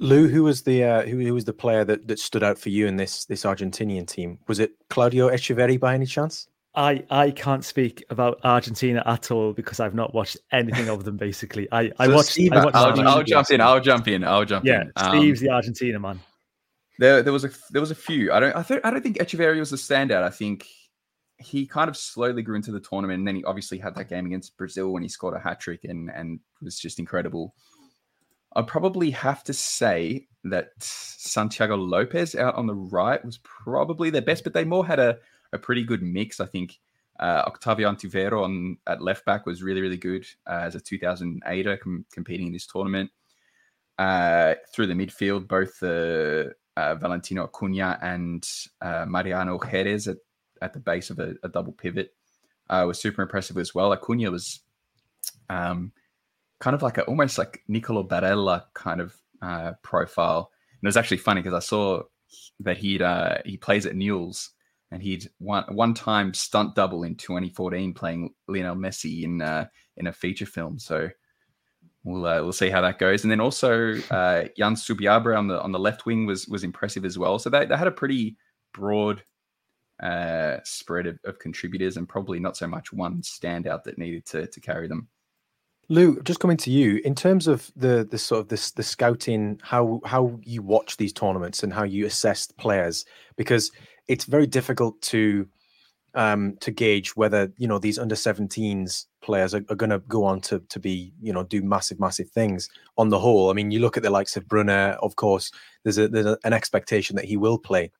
Llew, 0.00 0.28
who 0.28 0.42
was 0.42 0.62
the 0.62 0.82
uh, 0.82 1.02
who, 1.02 1.18
who 1.18 1.34
was 1.34 1.44
the 1.44 1.52
player 1.52 1.84
that, 1.84 2.08
that 2.08 2.18
stood 2.18 2.42
out 2.42 2.58
for 2.58 2.70
you 2.70 2.86
in 2.86 2.96
this 2.96 3.24
this 3.26 3.44
Argentinian 3.44 4.06
team? 4.06 4.38
Was 4.48 4.58
it 4.58 4.72
Claudio 4.88 5.28
Echeverri 5.28 5.78
by 5.78 5.94
any 5.94 6.06
chance? 6.06 6.48
I 6.74 7.04
I 7.10 7.30
can't 7.30 7.64
speak 7.64 8.04
about 8.08 8.40
Argentina 8.44 9.02
at 9.04 9.30
all 9.30 9.52
because 9.52 9.78
I've 9.78 9.94
not 9.94 10.14
watched 10.14 10.38
anything 10.52 10.88
of 10.88 11.04
them. 11.04 11.16
Basically, 11.16 11.68
I 11.70 11.92
I 11.98 12.06
so 12.06 12.14
watched. 12.14 12.28
Steve, 12.30 12.52
I 12.52 12.64
watched 12.64 12.76
I'll, 12.76 13.08
I'll 13.08 13.22
jump 13.22 13.50
in. 13.50 13.60
I'll 13.60 13.80
jump 13.80 14.08
in. 14.08 14.24
I'll 14.24 14.44
jump 14.44 14.64
yeah, 14.64 14.82
in. 14.82 14.92
Yeah, 14.96 15.08
Steve's 15.10 15.40
um, 15.40 15.46
the 15.46 15.52
Argentina 15.52 16.00
man. 16.00 16.20
There 16.98 17.22
there 17.22 17.32
was 17.32 17.44
a 17.44 17.50
there 17.70 17.80
was 17.80 17.90
a 17.90 17.94
few. 17.94 18.32
I 18.32 18.40
don't 18.40 18.56
I, 18.56 18.62
th- 18.62 18.80
I 18.84 18.90
don't 18.90 19.02
think 19.02 19.18
Echeverri 19.18 19.58
was 19.58 19.72
a 19.72 19.76
standout. 19.76 20.22
I 20.22 20.30
think 20.30 20.66
he 21.36 21.66
kind 21.66 21.90
of 21.90 21.96
slowly 21.96 22.42
grew 22.42 22.56
into 22.56 22.72
the 22.72 22.80
tournament, 22.80 23.18
and 23.18 23.28
then 23.28 23.36
he 23.36 23.44
obviously 23.44 23.76
had 23.76 23.94
that 23.96 24.08
game 24.08 24.24
against 24.24 24.56
Brazil 24.56 24.92
when 24.92 25.02
he 25.02 25.08
scored 25.08 25.34
a 25.34 25.40
hat 25.40 25.60
trick 25.60 25.84
and 25.84 26.10
and 26.10 26.40
was 26.62 26.78
just 26.78 26.98
incredible. 26.98 27.54
I'd 28.54 28.66
probably 28.66 29.10
have 29.10 29.44
to 29.44 29.52
say 29.52 30.26
that 30.44 30.70
Santiago 30.78 31.76
Lopez 31.76 32.34
out 32.34 32.54
on 32.54 32.66
the 32.66 32.74
right 32.74 33.22
was 33.24 33.38
probably 33.38 34.10
their 34.10 34.22
best, 34.22 34.44
but 34.44 34.52
they 34.52 34.64
more 34.64 34.86
had 34.86 34.98
a 34.98 35.18
a 35.52 35.58
pretty 35.58 35.84
good 35.84 36.02
mix. 36.02 36.40
I 36.40 36.46
think 36.46 36.78
uh, 37.20 37.44
Octavio 37.46 37.90
Ontivero 37.90 38.42
on 38.42 38.78
at 38.86 39.02
left 39.02 39.24
back 39.24 39.46
was 39.46 39.62
really 39.62 39.80
really 39.80 39.96
good 39.96 40.26
uh, 40.46 40.60
as 40.62 40.74
a 40.74 40.80
2008er 40.80 41.80
com- 41.80 42.04
competing 42.10 42.48
in 42.48 42.52
this 42.52 42.66
tournament. 42.66 43.10
Uh, 43.98 44.54
through 44.74 44.86
the 44.86 44.94
midfield, 44.94 45.46
both 45.46 45.78
the 45.78 46.52
uh, 46.76 46.94
Valentino 46.94 47.44
Acuna 47.44 47.98
and 48.02 48.48
uh, 48.80 49.04
Mariano 49.06 49.58
Gerez 49.58 50.08
at, 50.10 50.16
at 50.62 50.72
the 50.72 50.80
base 50.80 51.10
of 51.10 51.18
a, 51.18 51.34
a 51.44 51.48
double 51.48 51.72
pivot 51.72 52.14
uh, 52.70 52.84
was 52.86 52.98
super 52.98 53.22
impressive 53.22 53.58
as 53.58 53.74
well. 53.74 53.92
Acuna 53.92 54.30
was 54.30 54.60
um, 55.50 55.92
kind 56.58 56.74
of 56.74 56.82
like 56.82 56.98
a 56.98 57.04
almost 57.04 57.36
like 57.36 57.62
Nicolo 57.68 58.02
Barella 58.02 58.64
kind 58.74 59.00
of 59.00 59.16
profile. 59.82 60.50
And 60.80 60.86
it 60.86 60.88
was 60.88 60.96
actually 60.96 61.18
funny 61.18 61.42
because 61.42 61.54
I 61.54 61.64
saw 61.64 62.02
that 62.60 62.78
he'd 62.78 63.02
he 63.44 63.58
plays 63.58 63.84
at 63.84 63.94
Newell's 63.94 64.50
and 64.92 65.02
he'd 65.02 65.28
one 65.38 65.64
one 65.70 65.94
time 65.94 66.34
stunt 66.34 66.74
double 66.74 67.02
in 67.02 67.16
2014 67.16 67.94
playing 67.94 68.32
Lionel 68.46 68.76
Messi 68.76 69.24
in 69.24 69.40
uh, 69.40 69.66
in 69.96 70.06
a 70.06 70.12
feature 70.12 70.46
film. 70.46 70.78
So 70.78 71.08
we'll 72.04 72.26
uh, 72.26 72.42
we'll 72.42 72.52
see 72.52 72.70
how 72.70 72.82
that 72.82 72.98
goes. 72.98 73.24
And 73.24 73.30
then 73.30 73.40
also 73.40 73.94
uh, 74.10 74.44
Ian 74.58 74.74
Subiabre 74.74 75.36
on 75.36 75.48
the 75.48 75.60
on 75.60 75.72
the 75.72 75.78
left 75.78 76.04
wing 76.04 76.26
was 76.26 76.46
was 76.46 76.62
impressive 76.62 77.04
as 77.04 77.18
well. 77.18 77.38
So 77.38 77.50
they, 77.50 77.64
they 77.64 77.76
had 77.76 77.88
a 77.88 77.92
pretty 77.92 78.36
broad 78.74 79.24
uh, 80.02 80.58
spread 80.64 81.06
of, 81.06 81.18
of 81.24 81.38
contributors 81.38 81.96
and 81.96 82.08
probably 82.08 82.38
not 82.38 82.56
so 82.56 82.66
much 82.66 82.92
one 82.92 83.22
standout 83.22 83.84
that 83.84 83.98
needed 83.98 84.26
to 84.26 84.46
to 84.46 84.60
carry 84.60 84.88
them. 84.88 85.08
Llew, 85.88 86.22
just 86.22 86.38
coming 86.38 86.56
to 86.58 86.70
you 86.70 87.00
in 87.04 87.14
terms 87.14 87.48
of 87.48 87.70
the 87.76 88.06
the 88.08 88.18
sort 88.18 88.40
of 88.40 88.48
this 88.48 88.70
the 88.72 88.82
scouting, 88.82 89.58
how 89.62 90.00
how 90.04 90.38
you 90.42 90.62
watch 90.62 90.98
these 90.98 91.12
tournaments 91.12 91.62
and 91.62 91.72
how 91.72 91.82
you 91.82 92.06
assess 92.06 92.46
players, 92.52 93.04
because 93.36 93.72
it's 94.12 94.26
very 94.26 94.46
difficult 94.46 95.00
to 95.00 95.48
um, 96.14 96.58
to 96.60 96.70
gauge 96.70 97.16
whether 97.16 97.50
you 97.56 97.66
know 97.66 97.78
these 97.78 97.98
under 97.98 98.14
17s 98.14 99.06
players 99.22 99.54
are, 99.54 99.64
are 99.70 99.74
going 99.74 99.88
to 99.88 100.00
go 100.00 100.24
on 100.24 100.42
to 100.42 100.58
to 100.68 100.78
be 100.78 101.14
you 101.22 101.32
know 101.32 101.42
do 101.42 101.62
massive 101.62 101.98
massive 101.98 102.28
things 102.28 102.68
on 102.98 103.08
the 103.08 103.18
whole. 103.18 103.48
I 103.48 103.54
mean, 103.54 103.70
you 103.70 103.80
look 103.80 103.96
at 103.96 104.02
the 104.02 104.10
likes 104.10 104.36
of 104.36 104.46
Brunner, 104.46 104.98
of 105.00 105.16
course. 105.16 105.50
There's 105.82 105.96
a 105.96 106.08
there's 106.08 106.26
a, 106.26 106.38
an 106.44 106.52
expectation 106.52 107.16
that 107.16 107.24
he 107.24 107.38
will 107.38 107.58
play 107.58 107.90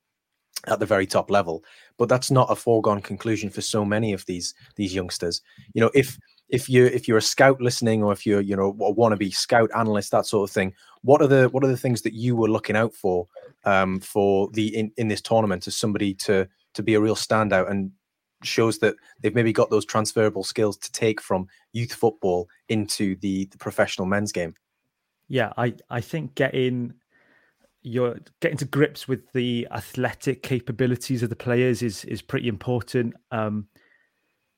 at 0.67 0.79
the 0.79 0.85
very 0.85 1.07
top 1.07 1.31
level, 1.31 1.63
but 1.97 2.09
that's 2.09 2.29
not 2.29 2.51
a 2.51 2.55
foregone 2.55 3.01
conclusion 3.01 3.49
for 3.49 3.61
so 3.61 3.83
many 3.83 4.13
of 4.13 4.23
these 4.27 4.53
these 4.75 4.93
youngsters. 4.93 5.41
You 5.73 5.81
know, 5.81 5.91
if 5.95 6.19
if 6.53 6.69
you 6.69 6.85
if 6.85 7.07
you're 7.07 7.17
a 7.17 7.21
scout 7.21 7.59
listening, 7.59 8.03
or 8.03 8.13
if 8.13 8.27
you're 8.27 8.39
you 8.39 8.55
know 8.55 8.69
a 8.69 8.93
wannabe 8.93 9.33
scout 9.33 9.71
analyst, 9.75 10.11
that 10.11 10.27
sort 10.27 10.47
of 10.47 10.53
thing, 10.53 10.71
what 11.01 11.19
are 11.19 11.27
the 11.27 11.49
what 11.49 11.63
are 11.63 11.67
the 11.67 11.75
things 11.75 12.03
that 12.03 12.13
you 12.13 12.35
were 12.35 12.47
looking 12.47 12.75
out 12.75 12.93
for 12.93 13.27
um, 13.65 13.99
for 13.99 14.49
the 14.53 14.67
in, 14.77 14.91
in 14.97 15.07
this 15.07 15.19
tournament 15.19 15.65
as 15.65 15.75
somebody 15.75 16.13
to 16.13 16.47
to 16.75 16.83
be 16.83 16.93
a 16.93 17.01
real 17.01 17.15
standout 17.15 17.71
and 17.71 17.91
shows 18.43 18.77
that 18.79 18.95
they've 19.19 19.33
maybe 19.33 19.51
got 19.51 19.71
those 19.71 19.83
transferable 19.83 20.43
skills 20.43 20.77
to 20.77 20.91
take 20.91 21.19
from 21.19 21.47
youth 21.71 21.93
football 21.93 22.47
into 22.69 23.15
the, 23.21 23.45
the 23.45 23.57
professional 23.57 24.05
men's 24.05 24.31
game. 24.31 24.53
Yeah, 25.29 25.53
I 25.57 25.73
I 25.89 26.01
think 26.01 26.35
getting 26.35 26.93
your 27.81 28.19
getting 28.41 28.57
to 28.59 28.65
grips 28.65 29.07
with 29.07 29.31
the 29.31 29.67
athletic 29.71 30.43
capabilities 30.43 31.23
of 31.23 31.31
the 31.31 31.35
players 31.35 31.81
is 31.81 32.05
is 32.05 32.21
pretty 32.21 32.47
important. 32.47 33.15
Um, 33.31 33.69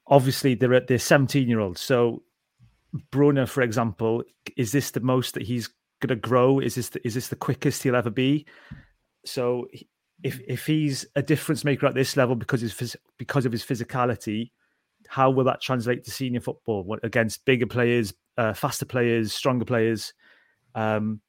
obviously 0.07 0.55
they're 0.55 0.79
they're 0.81 0.99
17 0.99 1.47
year 1.47 1.59
olds. 1.59 1.81
So 1.81 2.23
Brunner, 3.11 3.45
for 3.45 3.61
example, 3.61 4.23
is 4.57 4.71
this 4.71 4.91
the 4.91 4.99
most 4.99 5.33
that 5.33 5.43
he's 5.43 5.67
going 5.99 6.09
to 6.09 6.15
grow? 6.15 6.59
Is 6.59 6.75
this 6.75 6.89
the, 6.89 7.05
is 7.05 7.13
this 7.13 7.27
the 7.29 7.35
quickest 7.35 7.83
he'll 7.83 7.95
ever 7.95 8.09
be? 8.09 8.45
So 9.25 9.67
if 10.23 10.39
if 10.47 10.65
he's 10.65 11.05
a 11.15 11.21
difference 11.21 11.63
maker 11.63 11.87
at 11.87 11.95
this 11.95 12.15
level 12.15 12.35
because 12.35 12.61
his 12.61 12.95
because 13.17 13.45
of 13.45 13.51
his 13.51 13.63
physicality, 13.63 14.51
how 15.07 15.29
will 15.29 15.43
that 15.45 15.61
translate 15.61 16.03
to 16.05 16.11
senior 16.11 16.41
football 16.41 16.83
what, 16.83 17.03
against 17.03 17.45
bigger 17.45 17.67
players, 17.67 18.13
uh, 18.37 18.53
faster 18.53 18.85
players, 18.85 19.33
stronger 19.33 19.65
players? 19.65 20.13
Um, 20.73 21.21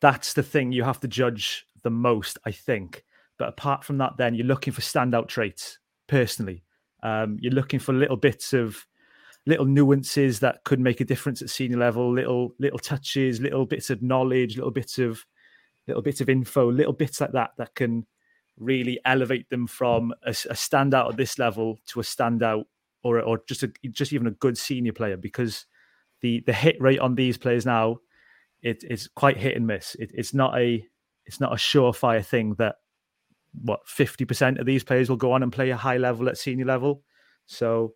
that's 0.00 0.34
the 0.34 0.42
thing 0.42 0.72
you 0.72 0.84
have 0.84 1.00
to 1.00 1.08
judge 1.08 1.66
the 1.82 1.90
most, 1.90 2.38
I 2.44 2.52
think. 2.52 3.04
But 3.38 3.48
apart 3.48 3.84
from 3.84 3.98
that, 3.98 4.16
then 4.18 4.34
you're 4.34 4.46
looking 4.46 4.72
for 4.72 4.80
standout 4.80 5.28
traits. 5.28 5.78
Personally, 6.08 6.64
um, 7.02 7.38
you're 7.40 7.52
looking 7.52 7.80
for 7.80 7.92
little 7.92 8.16
bits 8.16 8.52
of 8.52 8.86
little 9.46 9.66
nuances 9.66 10.40
that 10.40 10.64
could 10.64 10.80
make 10.80 11.00
a 11.00 11.04
difference 11.04 11.42
at 11.42 11.50
senior 11.50 11.78
level. 11.78 12.12
Little 12.12 12.54
little 12.58 12.78
touches, 12.78 13.40
little 13.40 13.66
bits 13.66 13.90
of 13.90 14.02
knowledge, 14.02 14.56
little 14.56 14.70
bits 14.70 14.98
of 14.98 15.24
little 15.86 16.02
bits 16.02 16.20
of 16.20 16.28
info, 16.28 16.70
little 16.70 16.92
bits 16.92 17.20
like 17.20 17.32
that 17.32 17.52
that 17.58 17.74
can 17.74 18.06
really 18.58 19.00
elevate 19.04 19.48
them 19.50 19.66
from 19.66 20.12
a, 20.24 20.30
a 20.30 20.54
standout 20.54 21.10
at 21.10 21.16
this 21.16 21.38
level 21.38 21.78
to 21.86 22.00
a 22.00 22.02
standout 22.02 22.64
or 23.02 23.20
or 23.20 23.40
just 23.48 23.62
a 23.62 23.72
just 23.90 24.12
even 24.12 24.26
a 24.26 24.32
good 24.32 24.58
senior 24.58 24.92
player 24.92 25.16
because 25.16 25.66
the 26.20 26.42
the 26.46 26.52
hit 26.52 26.80
rate 26.80 26.98
on 26.98 27.14
these 27.14 27.38
players 27.38 27.64
now 27.64 27.98
it, 28.62 28.84
it's 28.88 29.08
quite 29.08 29.36
hit 29.36 29.56
and 29.56 29.66
miss. 29.66 29.94
It, 29.96 30.10
it's 30.14 30.34
not 30.34 30.58
a 30.58 30.84
it's 31.26 31.40
not 31.40 31.52
a 31.52 31.56
surefire 31.56 32.24
thing 32.24 32.54
that 32.54 32.76
what 33.62 33.80
50% 33.86 34.58
of 34.58 34.66
these 34.66 34.84
players 34.84 35.08
will 35.08 35.16
go 35.16 35.32
on 35.32 35.42
and 35.42 35.52
play 35.52 35.70
a 35.70 35.76
high 35.76 35.96
level 35.96 36.28
at 36.28 36.38
senior 36.38 36.64
level. 36.64 37.02
So 37.46 37.94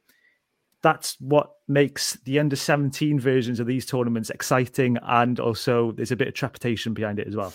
that's 0.83 1.17
what 1.21 1.51
makes 1.69 2.15
the 2.25 2.39
under 2.39 2.57
17 2.57 3.21
versions 3.21 3.61
of 3.61 3.67
these 3.67 3.87
tournaments 3.87 4.31
exciting 4.31 4.99
and 5.03 5.39
also 5.39 5.93
there's 5.93 6.11
a 6.11 6.17
bit 6.17 6.29
of 6.29 6.35
trepidation 6.35 6.93
behind 6.93 7.19
it 7.19 7.29
as 7.29 7.37
well. 7.37 7.53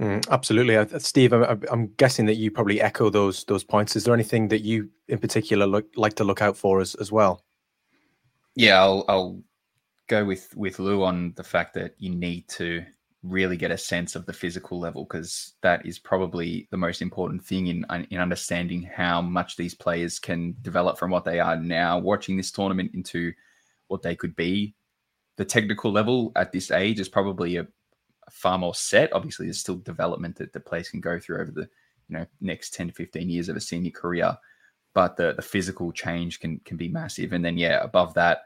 Mm, 0.00 0.28
absolutely, 0.30 0.98
Steve. 0.98 1.32
I'm, 1.32 1.62
I'm, 1.70 1.86
guessing 1.96 2.26
that 2.26 2.34
you 2.34 2.50
probably 2.50 2.82
echo 2.82 3.08
those 3.08 3.44
those 3.44 3.64
points. 3.64 3.96
Is 3.96 4.04
there 4.04 4.12
anything 4.12 4.48
that 4.48 4.60
you, 4.60 4.90
in 5.08 5.18
particular, 5.18 5.66
look, 5.66 5.86
like 5.96 6.12
to 6.16 6.24
look 6.24 6.42
out 6.42 6.54
for 6.54 6.82
as 6.82 6.94
as 6.96 7.10
well? 7.10 7.42
Yeah, 8.54 8.78
I'll, 8.82 9.06
I'll 9.08 9.42
go 10.06 10.22
with 10.22 10.54
with 10.54 10.78
Llew 10.78 11.02
on 11.02 11.32
the 11.36 11.44
fact 11.44 11.72
that 11.74 11.94
you 11.96 12.14
need 12.14 12.46
to 12.48 12.84
really 13.28 13.56
get 13.56 13.70
a 13.70 13.78
sense 13.78 14.14
of 14.14 14.26
the 14.26 14.32
physical 14.32 14.78
level 14.78 15.04
because 15.04 15.54
that 15.62 15.84
is 15.84 15.98
probably 15.98 16.68
the 16.70 16.76
most 16.76 17.02
important 17.02 17.44
thing 17.44 17.66
in 17.66 17.84
in 18.10 18.20
understanding 18.20 18.82
how 18.82 19.20
much 19.20 19.56
these 19.56 19.74
players 19.74 20.18
can 20.18 20.54
develop 20.62 20.98
from 20.98 21.10
what 21.10 21.24
they 21.24 21.40
are 21.40 21.56
now 21.56 21.98
watching 21.98 22.36
this 22.36 22.52
tournament 22.52 22.90
into 22.94 23.32
what 23.88 24.02
they 24.02 24.14
could 24.14 24.34
be. 24.36 24.74
The 25.36 25.44
technical 25.44 25.92
level 25.92 26.32
at 26.36 26.52
this 26.52 26.70
age 26.70 27.00
is 27.00 27.08
probably 27.08 27.56
a 27.56 27.66
far 28.30 28.58
more 28.58 28.74
set. 28.74 29.12
Obviously, 29.12 29.46
there's 29.46 29.60
still 29.60 29.76
development 29.76 30.36
that 30.36 30.52
the 30.52 30.60
players 30.60 30.88
can 30.88 31.00
go 31.00 31.18
through 31.18 31.40
over 31.40 31.50
the 31.50 31.68
you 32.08 32.18
know 32.18 32.26
next 32.40 32.74
10 32.74 32.88
to 32.88 32.92
15 32.94 33.28
years 33.28 33.48
of 33.48 33.56
a 33.56 33.60
senior 33.60 33.90
career, 33.90 34.36
but 34.94 35.16
the 35.16 35.32
the 35.34 35.42
physical 35.42 35.92
change 35.92 36.40
can 36.40 36.60
can 36.64 36.76
be 36.76 36.88
massive. 36.88 37.32
And 37.32 37.44
then 37.44 37.58
yeah, 37.58 37.82
above 37.82 38.14
that, 38.14 38.42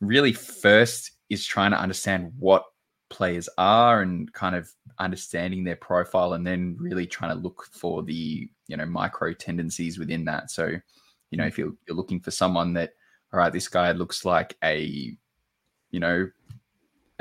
really 0.00 0.32
first 0.32 1.12
is 1.30 1.46
trying 1.46 1.70
to 1.70 1.80
understand 1.80 2.32
what 2.38 2.64
players 3.12 3.48
are 3.58 4.02
and 4.02 4.32
kind 4.32 4.56
of 4.56 4.68
understanding 4.98 5.62
their 5.62 5.76
profile 5.76 6.32
and 6.32 6.46
then 6.46 6.76
really 6.78 7.06
trying 7.06 7.34
to 7.34 7.42
look 7.42 7.68
for 7.70 8.02
the 8.02 8.48
you 8.66 8.76
know 8.76 8.86
micro 8.86 9.32
tendencies 9.32 9.98
within 9.98 10.24
that 10.24 10.50
so 10.50 10.68
you 11.30 11.38
know 11.38 11.44
if 11.44 11.56
you're, 11.58 11.72
you're 11.86 11.96
looking 11.96 12.20
for 12.20 12.30
someone 12.30 12.72
that 12.72 12.94
all 13.32 13.38
right 13.38 13.52
this 13.52 13.68
guy 13.68 13.92
looks 13.92 14.24
like 14.24 14.56
a 14.64 15.14
you 15.90 16.00
know 16.00 16.28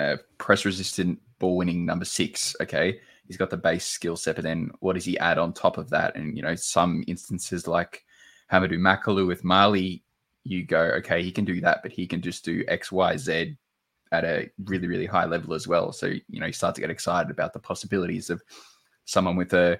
a 0.01 0.17
press 0.37 0.65
resistant 0.65 1.19
ball 1.39 1.57
winning 1.57 1.85
number 1.85 2.05
six. 2.05 2.55
Okay, 2.61 2.99
he's 3.27 3.37
got 3.37 3.49
the 3.49 3.57
base 3.57 3.85
skill 3.85 4.15
set, 4.15 4.35
but 4.35 4.43
then 4.43 4.71
what 4.79 4.93
does 4.93 5.05
he 5.05 5.17
add 5.19 5.37
on 5.37 5.53
top 5.53 5.77
of 5.77 5.89
that? 5.89 6.15
And 6.15 6.35
you 6.35 6.43
know, 6.43 6.55
some 6.55 7.03
instances 7.07 7.67
like 7.67 8.05
Hamidou 8.51 8.77
Makalou 8.77 9.27
with 9.27 9.43
Mali, 9.43 10.03
you 10.43 10.65
go, 10.65 10.79
okay, 10.79 11.21
he 11.21 11.31
can 11.31 11.45
do 11.45 11.59
that, 11.61 11.83
but 11.83 11.91
he 11.91 12.07
can 12.07 12.21
just 12.21 12.45
do 12.45 12.63
X, 12.67 12.91
Y, 12.91 13.17
Z 13.17 13.57
at 14.11 14.25
a 14.25 14.49
really, 14.65 14.87
really 14.87 15.05
high 15.05 15.25
level 15.25 15.53
as 15.53 15.67
well. 15.67 15.91
So 15.91 16.07
you 16.07 16.39
know, 16.39 16.47
you 16.47 16.53
start 16.53 16.75
to 16.75 16.81
get 16.81 16.89
excited 16.89 17.31
about 17.31 17.53
the 17.53 17.59
possibilities 17.59 18.29
of 18.29 18.41
someone 19.05 19.35
with 19.35 19.53
a 19.53 19.79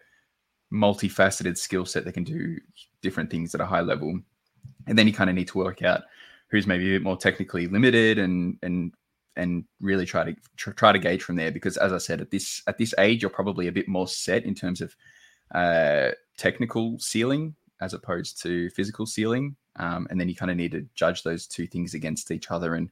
multifaceted 0.72 1.58
skill 1.58 1.86
set 1.86 2.06
that 2.06 2.14
can 2.14 2.24
do 2.24 2.58
different 3.02 3.30
things 3.30 3.54
at 3.54 3.62
a 3.62 3.66
high 3.66 3.82
level. 3.82 4.20
And 4.88 4.98
then 4.98 5.08
you 5.08 5.14
kind 5.14 5.30
of 5.30 5.36
need 5.36 5.50
to 5.50 5.58
work 5.58 5.82
out 5.84 6.04
who's 6.52 6.68
maybe 6.68 6.90
a 6.90 6.96
bit 6.96 7.04
more 7.04 7.18
technically 7.18 7.68
limited 7.68 8.20
and 8.20 8.58
and 8.62 8.94
and 9.38 9.64
really 9.80 10.06
try 10.06 10.24
to 10.26 10.36
try 10.58 10.92
to 10.92 11.00
gauge 11.00 11.24
from 11.24 11.38
there 11.38 11.52
because 11.52 11.78
as 11.78 11.94
i 11.94 11.98
said 11.98 12.20
at 12.20 12.30
this 12.30 12.62
at 12.68 12.78
this 12.78 12.94
age 13.00 13.22
you're 13.22 13.32
probably 13.32 13.68
a 13.68 13.72
bit 13.72 13.88
more 13.88 14.08
set 14.08 14.44
in 14.44 14.54
terms 14.54 14.82
of 14.82 14.96
uh, 15.56 16.12
technical 16.38 16.98
ceiling 17.00 17.56
as 17.82 17.94
opposed 17.94 18.42
to 18.42 18.70
physical 18.72 19.06
ceiling 19.06 19.56
um, 19.78 20.08
and 20.10 20.20
then 20.20 20.30
you 20.30 20.36
kind 20.36 20.52
of 20.52 20.58
need 20.58 20.72
to 20.72 20.86
judge 20.96 21.24
those 21.24 21.48
two 21.48 21.68
things 21.68 21.94
against 21.94 22.32
each 22.32 22.52
other 22.52 22.76
and 22.76 22.90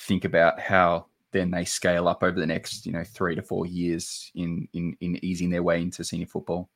think 0.00 0.24
about 0.24 0.60
how 0.60 1.06
then 1.32 1.50
they 1.50 1.64
scale 1.64 2.08
up 2.08 2.22
over 2.22 2.38
the 2.38 2.46
next 2.46 2.86
you 2.86 2.92
know 2.92 3.04
three 3.04 3.34
to 3.34 3.42
four 3.42 3.66
years 3.66 4.30
in 4.34 4.68
in 4.72 4.96
in 5.00 5.24
easing 5.24 5.50
their 5.50 5.62
way 5.62 5.80
into 5.80 6.02
senior 6.02 6.26
football 6.26 6.68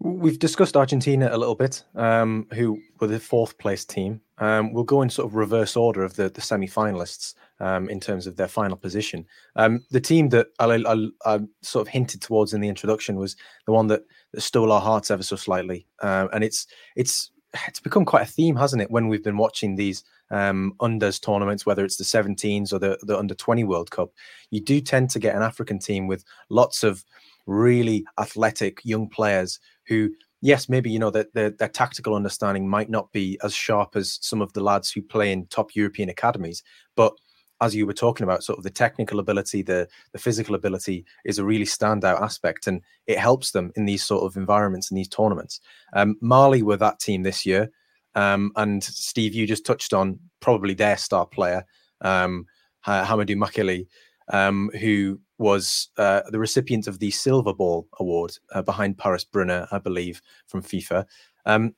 We've 0.00 0.38
discussed 0.38 0.76
Argentina 0.76 1.30
a 1.32 1.38
little 1.38 1.54
bit, 1.54 1.84
um, 1.94 2.46
who 2.52 2.78
were 3.00 3.06
the 3.06 3.20
fourth 3.20 3.56
place 3.58 3.84
team. 3.84 4.20
Um, 4.38 4.72
we'll 4.72 4.84
go 4.84 5.02
in 5.02 5.08
sort 5.08 5.26
of 5.26 5.36
reverse 5.36 5.76
order 5.76 6.02
of 6.02 6.16
the, 6.16 6.28
the 6.28 6.40
semi 6.40 6.66
finalists 6.66 7.34
um, 7.60 7.88
in 7.88 8.00
terms 8.00 8.26
of 8.26 8.36
their 8.36 8.48
final 8.48 8.76
position. 8.76 9.24
Um, 9.54 9.84
the 9.90 10.00
team 10.00 10.30
that 10.30 10.48
I, 10.58 10.66
I, 10.66 11.06
I, 11.24 11.40
sort 11.62 11.86
of 11.86 11.92
hinted 11.92 12.20
towards 12.20 12.52
in 12.52 12.60
the 12.60 12.68
introduction 12.68 13.16
was 13.16 13.36
the 13.66 13.72
one 13.72 13.86
that, 13.86 14.02
that 14.32 14.40
stole 14.40 14.72
our 14.72 14.80
hearts 14.80 15.10
ever 15.10 15.22
so 15.22 15.36
slightly, 15.36 15.86
uh, 16.02 16.26
and 16.32 16.42
it's 16.42 16.66
it's 16.96 17.30
it's 17.68 17.80
become 17.80 18.04
quite 18.04 18.22
a 18.22 18.30
theme, 18.30 18.56
hasn't 18.56 18.82
it? 18.82 18.90
When 18.90 19.08
we've 19.08 19.24
been 19.24 19.38
watching 19.38 19.76
these 19.76 20.02
um, 20.30 20.74
unders 20.80 21.20
tournaments, 21.20 21.66
whether 21.66 21.84
it's 21.84 21.96
the 21.96 22.04
17s 22.04 22.72
or 22.72 22.78
the 22.78 22.98
the 23.02 23.18
under 23.18 23.34
20 23.34 23.64
World 23.64 23.90
Cup, 23.90 24.10
you 24.50 24.60
do 24.60 24.80
tend 24.80 25.10
to 25.10 25.18
get 25.18 25.34
an 25.34 25.42
African 25.42 25.78
team 25.78 26.06
with 26.06 26.24
lots 26.50 26.82
of 26.82 27.04
really 27.46 28.04
athletic 28.18 28.80
young 28.84 29.08
players 29.08 29.60
who 29.86 30.10
yes, 30.40 30.68
maybe 30.68 30.90
you 30.90 30.98
know 30.98 31.10
that 31.10 31.32
their, 31.32 31.50
their 31.50 31.68
tactical 31.68 32.14
understanding 32.14 32.68
might 32.68 32.90
not 32.90 33.10
be 33.12 33.38
as 33.42 33.54
sharp 33.54 33.96
as 33.96 34.18
some 34.20 34.42
of 34.42 34.52
the 34.52 34.62
lads 34.62 34.90
who 34.90 35.00
play 35.00 35.32
in 35.32 35.46
top 35.46 35.74
European 35.74 36.10
academies, 36.10 36.62
but 36.96 37.14
as 37.60 37.74
you 37.74 37.86
were 37.86 37.94
talking 37.94 38.24
about, 38.24 38.44
sort 38.44 38.58
of 38.58 38.64
the 38.64 38.70
technical 38.70 39.18
ability, 39.18 39.62
the 39.62 39.88
the 40.12 40.18
physical 40.18 40.54
ability 40.54 41.04
is 41.24 41.38
a 41.38 41.44
really 41.44 41.64
standout 41.64 42.20
aspect, 42.20 42.66
and 42.66 42.82
it 43.06 43.18
helps 43.18 43.52
them 43.52 43.72
in 43.74 43.86
these 43.86 44.04
sort 44.04 44.24
of 44.24 44.36
environments 44.36 44.90
and 44.90 44.98
these 44.98 45.08
tournaments. 45.08 45.60
Um, 45.94 46.16
Mali 46.20 46.62
were 46.62 46.76
that 46.76 47.00
team 47.00 47.22
this 47.22 47.46
year, 47.46 47.70
um, 48.14 48.52
and 48.56 48.82
Steve, 48.82 49.34
you 49.34 49.46
just 49.46 49.66
touched 49.66 49.92
on 49.92 50.18
probably 50.40 50.74
their 50.74 50.96
star 50.96 51.26
player, 51.26 51.64
um, 52.00 52.46
Hamidou 52.86 53.36
Makalou, 53.36 53.86
um, 54.32 54.70
who 54.80 55.20
was 55.38 55.88
uh, 55.98 56.22
the 56.30 56.38
recipient 56.38 56.86
of 56.86 56.98
the 56.98 57.10
Silver 57.10 57.52
Ball 57.52 57.86
Award 57.98 58.36
uh, 58.52 58.62
behind 58.62 58.98
Paris 58.98 59.24
Brunner, 59.24 59.66
I 59.72 59.78
believe, 59.78 60.20
from 60.46 60.62
FIFA. 60.62 61.04
Um, 61.46 61.74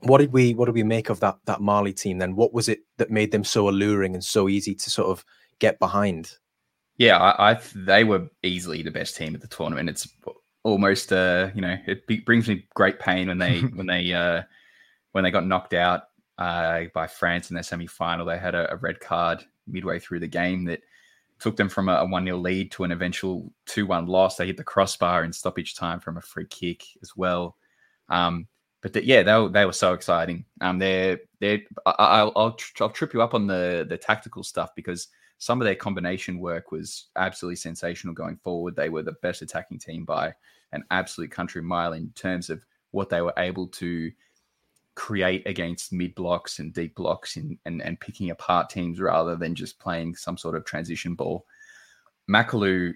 what 0.00 0.18
did 0.18 0.32
we 0.32 0.54
what 0.54 0.66
did 0.66 0.74
we 0.74 0.82
make 0.82 1.08
of 1.08 1.20
that 1.20 1.38
that 1.46 1.60
Mali 1.60 1.92
team 1.92 2.18
then? 2.18 2.36
What 2.36 2.52
was 2.52 2.68
it 2.68 2.80
that 2.98 3.10
made 3.10 3.32
them 3.32 3.44
so 3.44 3.68
alluring 3.68 4.14
and 4.14 4.24
so 4.24 4.48
easy 4.48 4.74
to 4.74 4.90
sort 4.90 5.08
of 5.08 5.24
get 5.58 5.78
behind? 5.78 6.36
Yeah, 6.98 7.18
I, 7.18 7.52
I 7.52 7.60
they 7.74 8.04
were 8.04 8.28
easily 8.42 8.82
the 8.82 8.90
best 8.90 9.16
team 9.16 9.34
at 9.34 9.40
the 9.40 9.48
tournament. 9.48 9.88
It's 9.88 10.08
almost 10.62 11.12
uh, 11.12 11.50
you 11.54 11.62
know 11.62 11.76
it 11.86 12.06
brings 12.26 12.48
me 12.48 12.66
great 12.74 12.98
pain 12.98 13.28
when 13.28 13.38
they 13.38 13.60
when 13.74 13.86
they 13.86 14.12
uh, 14.12 14.42
when 15.14 15.22
they 15.22 15.30
got 15.30 15.46
knocked 15.46 15.74
out 15.74 16.08
uh, 16.38 16.82
by 16.92 17.06
France 17.06 17.48
in 17.48 17.54
their 17.54 17.62
semi 17.62 17.86
final. 17.86 18.26
They 18.26 18.36
had 18.36 18.56
a, 18.56 18.72
a 18.72 18.76
red 18.76 18.98
card 18.98 19.44
midway 19.68 20.00
through 20.00 20.18
the 20.20 20.26
game 20.26 20.64
that 20.64 20.80
took 21.38 21.56
them 21.56 21.68
from 21.68 21.88
a 21.88 22.04
1 22.04 22.24
0 22.24 22.36
lead 22.36 22.72
to 22.72 22.82
an 22.82 22.90
eventual 22.90 23.52
2 23.66 23.86
1 23.86 24.06
loss. 24.06 24.36
They 24.36 24.46
hit 24.46 24.56
the 24.56 24.64
crossbar 24.64 25.22
in 25.22 25.32
stoppage 25.32 25.76
time 25.76 26.00
from 26.00 26.16
a 26.16 26.20
free 26.20 26.46
kick 26.46 26.82
as 27.00 27.16
well. 27.16 27.56
Um, 28.08 28.48
but 28.82 28.92
the, 28.92 29.04
yeah, 29.06 29.22
they 29.22 29.34
were, 29.34 29.48
they 29.48 29.64
were 29.64 29.72
so 29.72 29.94
exciting. 29.94 30.44
Um, 30.60 30.80
they're 30.80 31.20
they're 31.38 31.60
I'll, 31.86 32.32
I'll 32.34 32.56
I'll 32.80 32.90
trip 32.90 33.14
you 33.14 33.22
up 33.22 33.34
on 33.34 33.46
the 33.46 33.86
the 33.88 33.96
tactical 33.96 34.42
stuff 34.42 34.74
because 34.74 35.08
some 35.38 35.60
of 35.60 35.64
their 35.64 35.76
combination 35.76 36.40
work 36.40 36.72
was 36.72 37.06
absolutely 37.16 37.56
sensational 37.56 38.14
going 38.14 38.36
forward. 38.36 38.74
They 38.74 38.88
were 38.88 39.02
the 39.04 39.16
best 39.22 39.42
attacking 39.42 39.78
team 39.78 40.04
by 40.04 40.34
an 40.72 40.82
absolute 40.90 41.30
country 41.30 41.62
mile 41.62 41.92
in 41.92 42.10
terms 42.16 42.50
of 42.50 42.66
what 42.90 43.10
they 43.10 43.20
were 43.20 43.34
able 43.36 43.68
to 43.68 44.10
create 44.94 45.46
against 45.46 45.92
mid 45.92 46.14
blocks 46.14 46.58
and 46.58 46.72
deep 46.72 46.94
blocks 46.94 47.36
and, 47.36 47.58
and, 47.64 47.82
and 47.82 48.00
picking 48.00 48.30
apart 48.30 48.70
teams 48.70 49.00
rather 49.00 49.36
than 49.36 49.54
just 49.54 49.78
playing 49.78 50.14
some 50.14 50.36
sort 50.36 50.54
of 50.54 50.64
transition 50.64 51.14
ball. 51.14 51.46
Makalou 52.30 52.94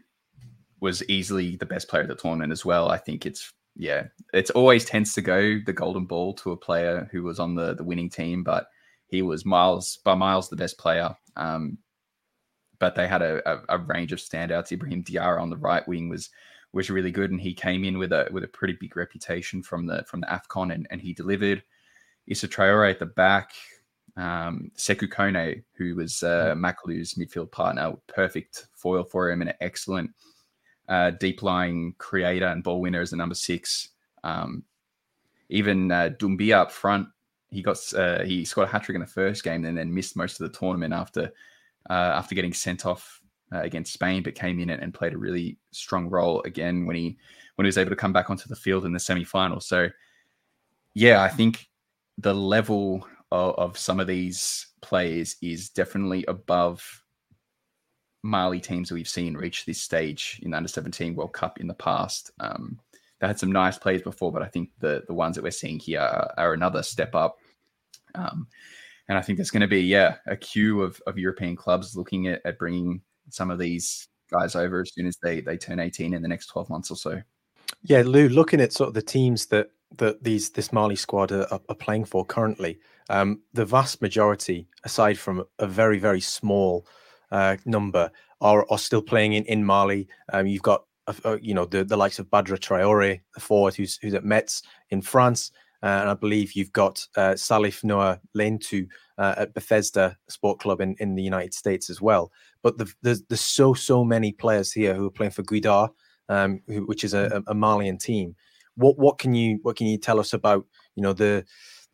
was 0.80 1.08
easily 1.08 1.56
the 1.56 1.66
best 1.66 1.88
player 1.88 2.02
of 2.02 2.08
the 2.08 2.14
tournament 2.14 2.52
as 2.52 2.64
well. 2.64 2.90
I 2.90 2.98
think 2.98 3.26
it's 3.26 3.52
yeah, 3.76 4.04
it's 4.32 4.50
always 4.50 4.84
tends 4.84 5.14
to 5.14 5.20
go 5.20 5.58
the 5.64 5.72
golden 5.72 6.04
ball 6.04 6.34
to 6.34 6.52
a 6.52 6.56
player 6.56 7.08
who 7.12 7.22
was 7.22 7.38
on 7.38 7.54
the 7.54 7.74
the 7.74 7.84
winning 7.84 8.10
team, 8.10 8.42
but 8.42 8.66
he 9.06 9.22
was 9.22 9.44
miles 9.44 9.98
by 10.04 10.14
miles 10.14 10.48
the 10.48 10.56
best 10.56 10.78
player. 10.78 11.14
Um, 11.36 11.78
but 12.78 12.94
they 12.94 13.08
had 13.08 13.22
a, 13.22 13.42
a, 13.50 13.76
a, 13.76 13.78
range 13.78 14.12
of 14.12 14.20
standouts. 14.20 14.70
Ibrahim 14.70 15.02
Diarra 15.02 15.40
on 15.40 15.50
the 15.50 15.56
right 15.56 15.86
wing 15.88 16.08
was 16.08 16.30
was 16.72 16.90
really 16.90 17.10
good, 17.10 17.30
and 17.30 17.40
he 17.40 17.54
came 17.54 17.84
in 17.84 17.98
with 17.98 18.12
a 18.12 18.28
with 18.30 18.44
a 18.44 18.48
pretty 18.48 18.76
big 18.80 18.96
reputation 18.96 19.62
from 19.62 19.86
the 19.86 20.04
from 20.06 20.20
the 20.20 20.26
Afcon, 20.26 20.72
and, 20.72 20.86
and 20.90 21.00
he 21.00 21.12
delivered. 21.12 21.62
Issa 22.28 22.48
Traore 22.48 22.90
at 22.90 22.98
the 22.98 23.06
back, 23.06 23.52
um, 24.16 24.70
Sekou 24.76 25.08
Kone, 25.08 25.62
who 25.74 25.96
was 25.96 26.22
uh. 26.22 26.54
Makalou's 26.56 27.14
midfield 27.14 27.50
partner, 27.50 27.94
perfect 28.06 28.66
foil 28.74 29.04
for 29.04 29.30
him 29.30 29.40
and 29.40 29.50
an 29.50 29.56
excellent 29.60 30.10
uh, 30.88 31.10
deep 31.10 31.42
lying 31.42 31.94
creator 31.98 32.46
and 32.46 32.62
ball 32.62 32.80
winner 32.80 33.00
as 33.00 33.10
the 33.10 33.16
number 33.16 33.34
six. 33.34 33.90
Um, 34.24 34.64
even 35.48 35.90
uh, 35.90 36.10
Doumbia 36.18 36.56
up 36.56 36.72
front, 36.72 37.08
he 37.50 37.62
got 37.62 37.78
uh, 37.94 38.22
he 38.24 38.44
scored 38.44 38.68
a 38.68 38.70
hat 38.70 38.82
trick 38.82 38.94
in 38.94 39.00
the 39.00 39.06
first 39.06 39.44
game 39.44 39.64
and 39.64 39.76
then 39.76 39.94
missed 39.94 40.16
most 40.16 40.40
of 40.40 40.50
the 40.50 40.58
tournament 40.58 40.92
after 40.92 41.32
uh, 41.88 42.12
after 42.14 42.34
getting 42.34 42.52
sent 42.52 42.84
off 42.84 43.22
uh, 43.52 43.60
against 43.60 43.92
Spain, 43.92 44.22
but 44.22 44.34
came 44.34 44.60
in 44.60 44.68
and 44.68 44.92
played 44.92 45.14
a 45.14 45.18
really 45.18 45.56
strong 45.70 46.08
role 46.08 46.42
again 46.42 46.84
when 46.84 46.96
he 46.96 47.16
when 47.54 47.64
he 47.64 47.68
was 47.68 47.78
able 47.78 47.90
to 47.90 47.96
come 47.96 48.12
back 48.12 48.30
onto 48.30 48.48
the 48.48 48.56
field 48.56 48.84
in 48.84 48.92
the 48.92 49.00
semi 49.00 49.24
final. 49.24 49.60
So, 49.60 49.88
yeah, 50.94 51.22
I 51.22 51.28
think 51.28 51.68
the 52.18 52.34
level 52.34 53.06
of, 53.30 53.54
of 53.54 53.78
some 53.78 54.00
of 54.00 54.06
these 54.06 54.66
players 54.82 55.36
is 55.40 55.70
definitely 55.70 56.24
above 56.26 57.02
Mali 58.22 58.60
teams 58.60 58.88
that 58.88 58.96
we've 58.96 59.08
seen 59.08 59.36
reach 59.36 59.64
this 59.64 59.80
stage 59.80 60.40
in 60.42 60.50
the 60.50 60.56
under 60.56 60.68
17 60.68 61.14
World 61.14 61.32
Cup 61.32 61.60
in 61.60 61.68
the 61.68 61.74
past. 61.74 62.32
Um, 62.40 62.78
they 63.20 63.26
had 63.26 63.38
some 63.38 63.52
nice 63.52 63.78
players 63.78 64.02
before, 64.02 64.32
but 64.32 64.42
I 64.42 64.46
think 64.46 64.70
the 64.78 65.04
the 65.06 65.14
ones 65.14 65.36
that 65.36 65.42
we're 65.42 65.50
seeing 65.50 65.78
here 65.78 66.00
are, 66.00 66.32
are 66.36 66.52
another 66.52 66.82
step 66.82 67.14
up. 67.14 67.38
Um, 68.14 68.46
and 69.08 69.16
I 69.16 69.22
think 69.22 69.38
there's 69.38 69.50
going 69.50 69.62
to 69.62 69.68
be 69.68 69.82
yeah 69.82 70.16
a 70.26 70.36
queue 70.36 70.82
of, 70.82 71.00
of 71.06 71.18
European 71.18 71.56
clubs 71.56 71.96
looking 71.96 72.28
at, 72.28 72.40
at 72.44 72.58
bringing 72.58 73.00
some 73.30 73.50
of 73.50 73.58
these 73.58 74.08
guys 74.30 74.54
over 74.54 74.82
as 74.82 74.92
soon 74.92 75.06
as 75.06 75.16
they 75.22 75.40
they 75.40 75.56
turn 75.56 75.80
18 75.80 76.14
in 76.14 76.22
the 76.22 76.28
next 76.28 76.46
12 76.46 76.70
months 76.70 76.90
or 76.90 76.96
so. 76.96 77.22
Yeah, 77.82 78.02
Llew, 78.02 78.28
looking 78.28 78.60
at 78.60 78.72
sort 78.72 78.88
of 78.88 78.94
the 78.94 79.02
teams 79.02 79.46
that 79.46 79.70
that 79.96 80.22
these 80.22 80.50
this 80.50 80.72
Mali 80.72 80.96
squad 80.96 81.32
are, 81.32 81.46
are 81.50 81.74
playing 81.74 82.04
for 82.04 82.24
currently, 82.24 82.78
um, 83.08 83.40
the 83.52 83.64
vast 83.64 84.02
majority, 84.02 84.68
aside 84.84 85.18
from 85.18 85.44
a 85.58 85.66
very 85.66 85.98
very 85.98 86.20
small 86.20 86.86
uh, 87.30 87.56
number, 87.64 88.10
are 88.40 88.66
are 88.70 88.78
still 88.78 89.02
playing 89.02 89.34
in 89.34 89.44
in 89.44 89.64
Mali. 89.64 90.08
Um, 90.32 90.46
you've 90.46 90.62
got 90.62 90.84
uh, 91.06 91.14
uh 91.24 91.38
you 91.40 91.54
know 91.54 91.64
the 91.64 91.84
the 91.84 91.96
likes 91.96 92.18
of 92.18 92.26
Badra 92.26 92.58
Traore, 92.58 93.20
the 93.34 93.40
forward 93.40 93.74
who's 93.74 93.98
who's 94.02 94.14
at 94.14 94.24
Metz 94.24 94.62
in 94.90 95.02
France. 95.02 95.50
Uh, 95.82 95.86
and 95.86 96.10
I 96.10 96.14
believe 96.14 96.54
you've 96.54 96.72
got 96.72 97.06
uh, 97.16 97.34
Salif 97.34 97.84
Noah 97.84 98.20
Leintou 98.36 98.88
uh, 99.16 99.34
at 99.38 99.54
Bethesda 99.54 100.16
Sport 100.28 100.58
Club 100.58 100.80
in, 100.80 100.96
in 100.98 101.14
the 101.14 101.22
United 101.22 101.54
States 101.54 101.88
as 101.88 102.00
well. 102.00 102.32
But 102.62 102.78
the, 102.78 102.92
there's, 103.02 103.22
there's 103.24 103.40
so, 103.40 103.74
so 103.74 104.04
many 104.04 104.32
players 104.32 104.72
here 104.72 104.94
who 104.94 105.06
are 105.06 105.10
playing 105.10 105.32
for 105.32 105.44
Guidar, 105.44 105.90
um, 106.28 106.60
who, 106.66 106.84
which 106.86 107.04
is 107.04 107.14
a, 107.14 107.42
a, 107.46 107.54
Malian 107.54 107.96
team. 107.96 108.34
What, 108.78 108.98
what 108.98 109.18
can 109.18 109.34
you 109.34 109.58
what 109.62 109.76
can 109.76 109.86
you 109.86 109.98
tell 109.98 110.20
us 110.20 110.32
about 110.32 110.64
you 110.94 111.02
know 111.02 111.12
the 111.12 111.44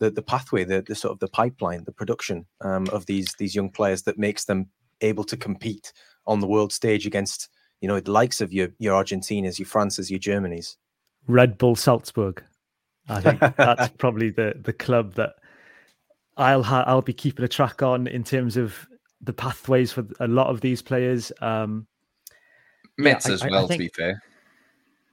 the, 0.00 0.10
the 0.10 0.22
pathway, 0.22 0.64
the, 0.64 0.82
the 0.82 0.94
sort 0.94 1.12
of 1.12 1.20
the 1.20 1.28
pipeline, 1.28 1.84
the 1.84 1.92
production 1.92 2.46
um, 2.60 2.86
of 2.92 3.06
these 3.06 3.34
these 3.38 3.54
young 3.54 3.70
players 3.70 4.02
that 4.02 4.18
makes 4.18 4.44
them 4.44 4.68
able 5.00 5.24
to 5.24 5.36
compete 5.36 5.92
on 6.26 6.40
the 6.40 6.46
world 6.46 6.72
stage 6.72 7.06
against 7.06 7.48
you 7.80 7.88
know 7.88 8.00
the 8.00 8.10
likes 8.10 8.40
of 8.40 8.52
your 8.52 8.68
your 8.78 9.02
Argentinas, 9.02 9.58
your 9.58 9.66
Frances, 9.66 10.10
your 10.10 10.20
Germanys. 10.20 10.76
Red 11.26 11.58
Bull 11.58 11.76
Salzburg. 11.76 12.42
I 13.08 13.20
think 13.20 13.40
that's 13.56 13.88
probably 13.98 14.30
the 14.30 14.54
the 14.62 14.72
club 14.72 15.14
that 15.14 15.34
I'll 16.36 16.62
ha- 16.62 16.84
I'll 16.86 17.02
be 17.02 17.12
keeping 17.12 17.44
a 17.44 17.48
track 17.48 17.82
on 17.82 18.06
in 18.06 18.24
terms 18.24 18.56
of 18.56 18.86
the 19.20 19.32
pathways 19.32 19.92
for 19.92 20.06
a 20.20 20.28
lot 20.28 20.48
of 20.48 20.60
these 20.60 20.82
players. 20.82 21.32
Um, 21.40 21.86
Metz 22.98 23.26
yeah, 23.26 23.34
as 23.34 23.42
I, 23.42 23.48
well, 23.48 23.64
I 23.64 23.68
think, 23.68 23.80
to 23.80 23.84
be 23.84 24.02
fair. 24.02 24.22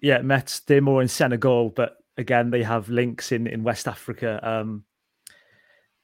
Yeah, 0.01 0.21
Metz. 0.21 0.61
They're 0.61 0.81
more 0.81 1.01
in 1.01 1.07
Senegal, 1.07 1.69
but 1.69 1.97
again, 2.17 2.49
they 2.49 2.63
have 2.63 2.89
links 2.89 3.31
in 3.31 3.47
in 3.47 3.63
West 3.63 3.87
Africa. 3.87 4.39
Um, 4.43 4.83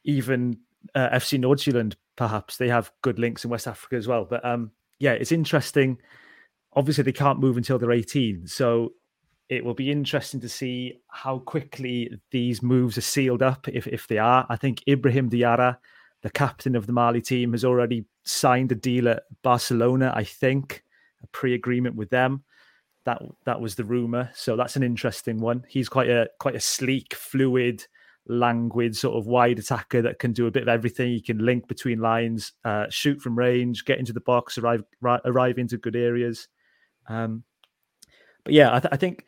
even 0.04 0.60
uh, 0.96 1.10
FC 1.10 1.40
Nordsjælland, 1.40 1.96
perhaps 2.16 2.58
they 2.58 2.70
have 2.70 2.92
good 3.02 3.20
links 3.20 3.44
in 3.44 3.50
West 3.50 3.68
Africa 3.68 3.96
as 3.96 4.08
well. 4.08 4.26
But 4.26 4.46
um, 4.46 4.72
yeah, 5.00 5.14
it's 5.14 5.32
interesting. 5.32 5.98
Obviously, 6.74 7.04
they 7.04 7.12
can't 7.12 7.40
move 7.40 7.58
until 7.58 7.80
they're 7.80 7.92
18, 7.92 8.46
so 8.48 8.94
it 9.50 9.64
will 9.64 9.74
be 9.74 9.92
interesting 9.92 10.40
to 10.42 10.50
see 10.50 11.00
how 11.08 11.40
quickly 11.40 12.12
these 12.32 12.62
moves 12.62 12.98
are 12.98 13.02
sealed 13.02 13.42
up, 13.42 13.68
if, 13.70 13.88
if 13.88 14.08
they 14.08 14.18
are. 14.18 14.46
I 14.50 14.58
think 14.58 14.84
Ibrahim 14.88 15.30
Diarra, 15.30 15.78
the 16.22 16.30
captain 16.30 16.76
of 16.76 16.86
the 16.86 16.94
Mali 16.94 17.22
team, 17.22 17.54
has 17.54 17.64
already 17.64 18.06
signed 18.26 18.72
a 18.72 18.76
deal 18.76 19.08
at 19.08 19.24
Barcelona, 19.44 20.12
I 20.16 20.24
think, 20.24 20.84
a 21.24 21.28
pre 21.28 21.54
agreement 21.54 21.96
with 21.96 22.10
them. 22.10 22.44
That 23.08 23.22
that 23.46 23.62
was 23.62 23.76
the 23.76 23.86
rumor. 23.86 24.30
So 24.36 24.58
that's 24.58 24.76
an 24.76 24.84
interesting 24.84 25.40
one. 25.40 25.64
He's 25.70 25.88
quite 25.88 26.10
a 26.10 26.28
quite 26.40 26.56
a 26.56 26.60
sleek, 26.60 27.16
fluid, 27.16 27.86
languid, 28.28 28.98
sort 28.98 29.16
of 29.16 29.28
wide 29.28 29.60
attacker 29.60 30.02
that 30.02 30.20
can 30.20 30.34
do 30.34 30.46
a 30.46 30.52
bit 30.52 30.64
of 30.64 30.68
everything. 30.68 31.14
He 31.14 31.22
can 31.22 31.40
link 31.40 31.70
between 31.70 32.02
lines, 32.02 32.52
uh, 32.66 32.88
shoot 32.90 33.22
from 33.22 33.38
range, 33.38 33.86
get 33.86 33.98
into 33.98 34.12
the 34.12 34.20
box, 34.20 34.58
arrive 34.58 34.84
arrive 35.02 35.58
into 35.58 35.78
good 35.78 35.96
areas. 35.96 36.50
Um, 37.08 37.44
but 38.44 38.54
yeah, 38.54 38.76
I, 38.76 38.80
th- 38.82 38.92
I 38.92 38.98
think 38.98 39.26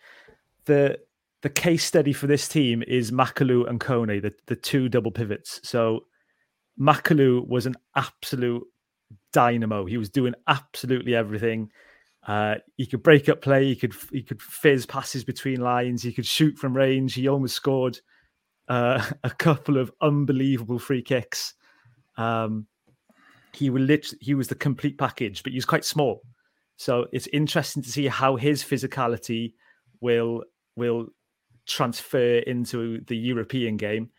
the 0.65 0.99
the 1.41 1.49
case 1.49 1.85
study 1.85 2.11
for 2.11 2.27
this 2.27 2.49
team 2.49 2.83
is 2.85 3.11
Makalou 3.11 3.69
and 3.69 3.79
Kone, 3.79 4.21
the, 4.21 4.33
the 4.47 4.57
two 4.57 4.89
double 4.89 5.11
pivots. 5.11 5.61
So 5.63 6.01
Makalou 6.77 7.47
was 7.47 7.65
an 7.65 7.75
absolute 7.95 8.67
dynamo. 9.31 9.85
He 9.85 9.97
was 9.97 10.09
doing 10.09 10.33
absolutely 10.47 11.15
everything. 11.15 11.71
Uh, 12.27 12.55
he 12.77 12.85
could 12.85 13.01
break 13.01 13.29
up 13.29 13.41
play. 13.41 13.65
He 13.65 13.75
could 13.75 13.93
he 14.11 14.21
could 14.21 14.41
fizz 14.41 14.85
passes 14.85 15.23
between 15.23 15.61
lines. 15.61 16.03
He 16.03 16.13
could 16.13 16.25
shoot 16.25 16.57
from 16.57 16.75
range. 16.75 17.13
He 17.13 17.27
almost 17.27 17.55
scored 17.55 17.99
uh, 18.67 19.03
a 19.23 19.29
couple 19.29 19.77
of 19.77 19.91
unbelievable 20.01 20.79
free 20.79 21.01
kicks. 21.01 21.53
Um, 22.17 22.67
he 23.53 23.69
was 23.69 24.15
he 24.21 24.35
was 24.35 24.47
the 24.47 24.55
complete 24.55 24.97
package, 24.97 25.43
but 25.43 25.51
he 25.51 25.57
was 25.57 25.65
quite 25.65 25.85
small. 25.85 26.21
So 26.77 27.07
it's 27.11 27.27
interesting 27.27 27.83
to 27.83 27.91
see 27.91 28.07
how 28.07 28.35
his 28.35 28.63
physicality 28.63 29.53
will 30.01 30.43
will 30.75 31.07
transfer 31.67 32.37
into 32.39 33.01
the 33.07 33.17
European 33.17 33.77
game. 33.77 34.09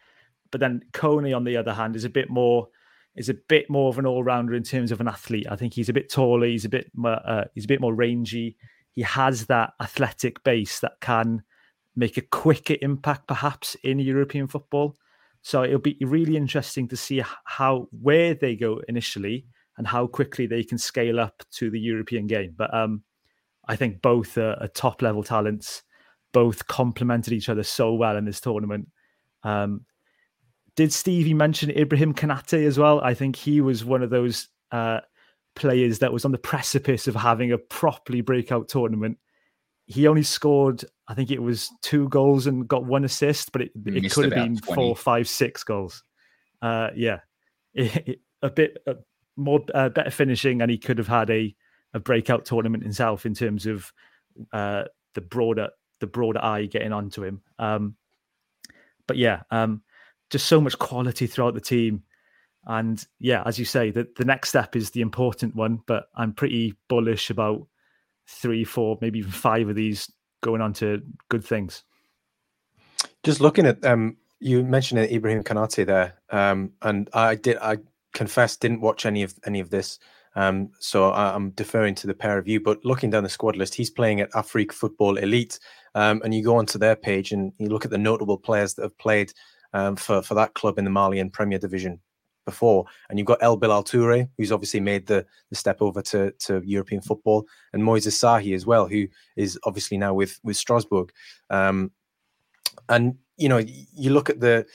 But 0.51 0.61
then 0.61 0.83
Kone, 0.93 1.35
on 1.35 1.45
the 1.45 1.57
other 1.57 1.73
hand, 1.73 1.97
is 1.97 2.05
a 2.05 2.11
bit 2.11 2.29
more 2.29 2.69
is 3.17 3.29
a 3.29 3.35
bit 3.35 3.69
more 3.69 3.89
of 3.89 3.99
an 3.99 4.07
all 4.07 4.23
rounder 4.23 4.55
in 4.55 4.63
terms 4.63 4.93
of 4.93 5.01
an 5.01 5.09
athlete. 5.09 5.47
I 5.51 5.57
think 5.57 5.75
he's 5.75 5.89
a 5.89 5.93
bit 5.93 6.11
taller. 6.11 6.47
He's 6.47 6.65
a 6.65 6.69
bit 6.69 6.91
more, 6.95 7.21
uh, 7.27 7.45
he's 7.55 7.65
a 7.65 7.69
bit 7.69 7.81
more 7.81 7.95
rangy. 7.95 8.57
He 8.93 9.03
has 9.03 9.47
that 9.47 9.73
athletic 9.81 10.43
base 10.45 10.81
that 10.81 11.01
can 11.01 11.43
make 11.97 12.17
a 12.17 12.23
quicker 12.23 12.77
impact, 12.83 13.27
perhaps 13.27 13.77
in 13.83 13.99
European 13.99 14.47
football. 14.47 14.97
So 15.43 15.65
it'll 15.65 15.79
be 15.79 15.97
really 16.01 16.37
interesting 16.37 16.87
to 16.89 16.97
see 16.97 17.23
how 17.45 17.89
where 17.91 18.35
they 18.35 18.57
go 18.57 18.81
initially 18.89 19.47
and 19.79 19.87
how 19.87 20.07
quickly 20.07 20.47
they 20.47 20.63
can 20.63 20.79
scale 20.79 21.19
up 21.19 21.43
to 21.53 21.71
the 21.71 21.81
European 21.81 22.27
game. 22.27 22.55
But 22.57 22.73
um, 22.75 23.03
I 23.67 23.77
think 23.77 24.03
both 24.03 24.37
are, 24.37 24.57
are, 24.61 24.69
top 24.69 25.01
level 25.01 25.23
talents. 25.23 25.83
Both 26.33 26.67
complemented 26.67 27.33
each 27.33 27.49
other 27.49 27.63
so 27.63 27.95
well 27.95 28.17
in 28.17 28.25
this 28.25 28.41
tournament. 28.41 28.89
Um, 29.43 29.87
did 30.81 30.95
Stevie 30.95 31.35
mention 31.35 31.69
Ibrahim 31.69 32.15
Konate 32.15 32.67
as 32.67 32.79
well? 32.79 33.03
I 33.03 33.13
think 33.13 33.37
he 33.37 33.61
was 33.61 33.85
one 33.85 34.03
of 34.03 34.09
those 34.09 34.49
uh, 34.73 35.01
players 35.55 35.99
that 35.99 36.11
was 36.11 36.25
on 36.25 36.33
the 36.33 36.39
precipice 36.39 37.07
of 37.07 37.15
having 37.15 37.53
a 37.53 37.59
properly 37.59 38.23
breakout 38.23 38.67
tournament. 38.67 39.19
He 39.85 40.09
only 40.09 40.23
scored, 40.23 40.83
I 41.07 41.13
think 41.13 41.31
it 41.31 41.43
was 41.43 41.69
two 41.83 42.09
goals 42.09 42.47
and 42.47 42.67
got 42.67 42.87
one 42.87 43.05
assist, 43.05 43.53
but 43.53 43.61
it, 43.61 43.73
it 43.85 44.11
could 44.11 44.25
have 44.25 44.33
been 44.33 44.57
20. 44.57 44.75
four, 44.75 44.97
five, 44.97 45.29
six 45.29 45.63
goals. 45.65 46.03
Uh, 46.63 46.89
yeah, 46.97 47.19
it, 47.75 47.97
it, 48.09 48.21
a 48.41 48.49
bit 48.49 48.79
more 49.37 49.61
uh, 49.75 49.91
better 49.91 50.11
finishing, 50.11 50.63
and 50.63 50.71
he 50.71 50.79
could 50.79 50.97
have 50.97 51.09
had 51.09 51.29
a 51.29 51.55
a 51.93 52.01
breakout 52.01 52.47
tournament 52.47 52.85
himself 52.85 53.27
in 53.27 53.35
terms 53.35 53.67
of 53.67 53.93
uh, 54.55 54.85
the 55.13 55.21
broader 55.21 55.69
the 55.99 56.07
broader 56.07 56.43
eye 56.43 56.65
getting 56.65 56.95
onto 56.95 57.23
him. 57.23 57.43
Um, 57.59 57.97
but 59.07 59.19
yeah, 59.19 59.43
um, 59.51 59.83
just 60.31 60.47
so 60.47 60.61
much 60.61 60.79
quality 60.79 61.27
throughout 61.27 61.55
the 61.55 61.61
team. 61.61 62.03
And 62.67 63.05
yeah, 63.19 63.43
as 63.47 63.59
you 63.59 63.65
say, 63.65 63.91
the, 63.91 64.07
the 64.17 64.25
next 64.25 64.51
step 64.51 64.77
is 64.77 64.91
the 64.91 65.01
important 65.01 65.57
one, 65.57 65.81
but 65.87 66.05
I'm 66.15 66.33
pretty 66.33 66.75
bullish 66.89 67.31
about 67.31 67.67
three, 68.27 68.65
four, 68.65 68.99
maybe 69.01 69.19
even 69.19 69.33
five 69.33 69.69
of 69.69 69.75
these 69.75 70.11
going 70.43 70.61
on 70.61 70.73
to 70.75 71.03
good 71.29 71.45
things. 71.45 71.83
Just 73.23 73.41
looking 73.41 73.67
at 73.67 73.85
um 73.85 74.17
you 74.41 74.63
mentioned 74.63 75.01
Ibrahim 75.11 75.43
Konate 75.43 75.87
there. 75.87 76.15
Um 76.31 76.73
and 76.83 77.09
I 77.13 77.35
did 77.35 77.59
I 77.59 77.79
confess 78.13 78.57
didn't 78.57 78.81
watch 78.81 79.07
any 79.07 79.23
of 79.23 79.35
any 79.45 79.61
of 79.61 79.71
this. 79.71 79.99
Um, 80.37 80.71
so 80.79 81.11
I, 81.11 81.35
am 81.35 81.51
deferring 81.51 81.97
to 81.97 82.07
the 82.07 82.15
pair 82.15 82.39
of 82.39 82.47
you. 82.47 82.61
But 82.61 82.85
looking 82.85 83.11
down 83.11 83.25
the 83.25 83.29
squad 83.29 83.57
list, 83.57 83.75
he's 83.75 83.91
playing 83.91 84.21
at 84.21 84.31
Afrique 84.31 84.73
Football 84.73 85.17
Elite, 85.17 85.59
um, 85.97 86.21
and 86.23 86.33
you 86.33 86.45
go 86.45 86.57
onto 86.57 86.79
their 86.79 86.95
page 86.95 87.33
and 87.33 87.53
you 87.59 87.69
look 87.69 87.85
at 87.85 87.91
the 87.91 87.99
notable 87.99 88.39
players 88.39 88.75
that 88.75 88.83
have 88.83 88.99
played 88.99 89.33
um, 89.73 89.97
for 89.97 90.23
for 90.23 90.35
that 90.35 90.55
club 90.55 90.79
in 90.79 90.85
the 90.85 90.91
Malian 90.91 91.31
Premier 91.31 91.59
Division. 91.59 92.01
before. 92.45 92.85
And 93.09 93.19
you've 93.19 93.27
got 93.27 93.43
El 93.43 93.57
Bilal 93.57 93.85
Toure, 93.85 94.29
who's 94.37 94.53
obviously 94.53 94.81
made 94.81 95.07
the, 95.07 95.25
the 95.51 95.57
step 95.57 95.79
over 95.81 96.03
to, 96.03 96.33
to 96.33 96.63
European 96.65 97.01
football, 97.01 97.47
and 97.73 97.83
Moises 97.83 98.17
Sahi 98.19 98.55
as 98.55 98.67
well, 98.67 98.87
who 98.89 99.07
is 99.37 99.59
obviously 99.65 99.99
now 99.99 100.13
with 100.15 100.39
with 100.43 100.57
Strasbourg. 100.57 101.13
Um, 101.51 101.93
and 102.89 103.17
you 103.37 103.49
know, 103.49 103.59
you 103.59 104.13
look 104.13 104.31
at 104.31 104.41
the, 104.41 104.67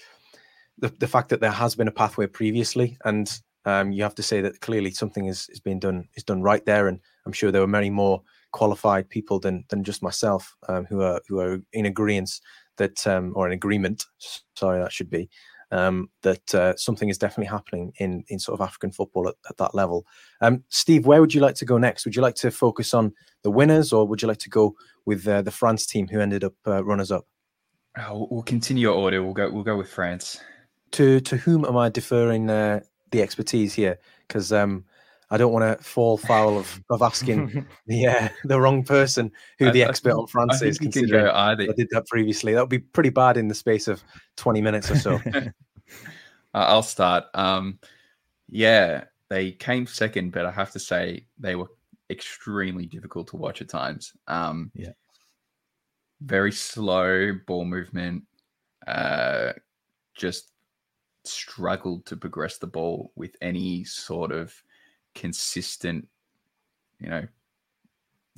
the 0.77 0.89
the 0.99 1.07
fact 1.07 1.29
that 1.29 1.41
there 1.41 1.51
has 1.51 1.75
been 1.75 1.87
a 1.87 1.91
pathway 1.91 2.27
previously, 2.27 2.97
and 3.03 3.41
um, 3.65 3.91
you 3.91 4.03
have 4.03 4.15
to 4.15 4.23
say 4.23 4.41
that 4.41 4.61
clearly 4.61 4.91
something 4.91 5.25
is 5.27 5.49
is 5.49 5.59
being 5.59 5.79
done 5.79 6.07
is 6.15 6.23
done 6.23 6.41
right 6.41 6.65
there. 6.65 6.87
And 6.87 6.99
I'm 7.25 7.33
sure 7.33 7.51
there 7.51 7.61
were 7.61 7.67
many 7.67 7.89
more 7.89 8.21
qualified 8.51 9.09
people 9.09 9.39
than 9.39 9.65
than 9.69 9.83
just 9.83 10.01
myself 10.01 10.55
um, 10.69 10.85
who 10.85 11.01
are 11.01 11.19
who 11.27 11.39
are 11.39 11.59
in 11.73 11.85
agreement 11.85 12.39
that 12.77 13.05
um, 13.07 13.33
or 13.35 13.47
an 13.47 13.53
agreement. 13.53 14.05
Sorry, 14.55 14.81
that 14.81 14.91
should 14.91 15.09
be 15.09 15.29
um, 15.71 16.09
that 16.21 16.55
uh, 16.55 16.75
something 16.77 17.09
is 17.09 17.17
definitely 17.17 17.49
happening 17.49 17.91
in 17.97 18.23
in 18.27 18.39
sort 18.39 18.59
of 18.59 18.65
African 18.65 18.91
football 18.91 19.27
at, 19.27 19.35
at 19.49 19.57
that 19.57 19.75
level. 19.75 20.05
Um, 20.41 20.63
Steve, 20.69 21.05
where 21.05 21.21
would 21.21 21.33
you 21.33 21.41
like 21.41 21.55
to 21.55 21.65
go 21.65 21.77
next? 21.77 22.05
Would 22.05 22.15
you 22.15 22.21
like 22.21 22.35
to 22.35 22.51
focus 22.51 22.93
on 22.93 23.13
the 23.43 23.51
winners, 23.51 23.91
or 23.91 24.07
would 24.07 24.21
you 24.21 24.27
like 24.27 24.39
to 24.39 24.49
go 24.49 24.75
with 25.05 25.27
uh, 25.27 25.41
the 25.41 25.51
France 25.51 25.85
team 25.85 26.07
who 26.07 26.19
ended 26.19 26.43
up 26.43 26.53
uh, 26.67 26.83
runners 26.83 27.11
up? 27.11 27.25
Oh, 27.97 28.27
we'll 28.29 28.43
continue 28.43 28.83
your 28.83 28.95
order. 28.95 29.23
We'll 29.23 29.33
go. 29.33 29.49
We'll 29.49 29.63
go 29.63 29.77
with 29.77 29.89
France. 29.89 30.39
To 30.91 31.19
to 31.21 31.37
whom 31.37 31.65
am 31.65 31.77
I 31.77 31.89
deferring 31.89 32.49
uh, 32.49 32.81
the 33.11 33.21
expertise 33.21 33.73
here? 33.73 33.97
Because 34.27 34.51
um, 34.51 34.85
I 35.31 35.37
don't 35.37 35.51
want 35.51 35.77
to 35.77 35.83
fall 35.83 36.17
foul 36.17 36.57
of, 36.59 36.81
of 36.89 37.01
asking 37.01 37.65
the 37.87 38.07
uh, 38.07 38.29
the 38.43 38.59
wrong 38.59 38.83
person 38.83 39.31
who 39.59 39.71
the 39.71 39.83
expert 39.83 40.13
I, 40.13 40.15
on 40.15 40.27
France 40.27 40.61
is. 40.61 40.77
Considering 40.77 41.27
I 41.27 41.55
did 41.55 41.89
that 41.91 42.07
previously, 42.07 42.53
that 42.53 42.61
would 42.61 42.69
be 42.69 42.79
pretty 42.79 43.09
bad 43.09 43.37
in 43.37 43.47
the 43.47 43.55
space 43.55 43.87
of 43.87 44.03
twenty 44.35 44.61
minutes 44.61 44.91
or 44.91 44.95
so. 44.97 45.21
I'll 46.53 46.83
start. 46.83 47.25
Um, 47.33 47.79
yeah, 48.47 49.05
they 49.29 49.51
came 49.51 49.87
second, 49.87 50.31
but 50.31 50.45
I 50.45 50.51
have 50.51 50.71
to 50.71 50.79
say 50.79 51.25
they 51.37 51.55
were 51.55 51.69
extremely 52.09 52.85
difficult 52.85 53.27
to 53.29 53.37
watch 53.37 53.61
at 53.61 53.69
times. 53.69 54.13
Um, 54.27 54.71
yeah, 54.73 54.91
very 56.21 56.51
slow 56.51 57.33
ball 57.45 57.65
movement. 57.65 58.23
Uh, 58.87 59.53
just 60.15 60.51
struggled 61.27 62.05
to 62.05 62.15
progress 62.15 62.57
the 62.57 62.67
ball 62.67 63.11
with 63.15 63.35
any 63.41 63.83
sort 63.83 64.31
of 64.31 64.53
consistent, 65.15 66.07
you 66.99 67.09
know, 67.09 67.27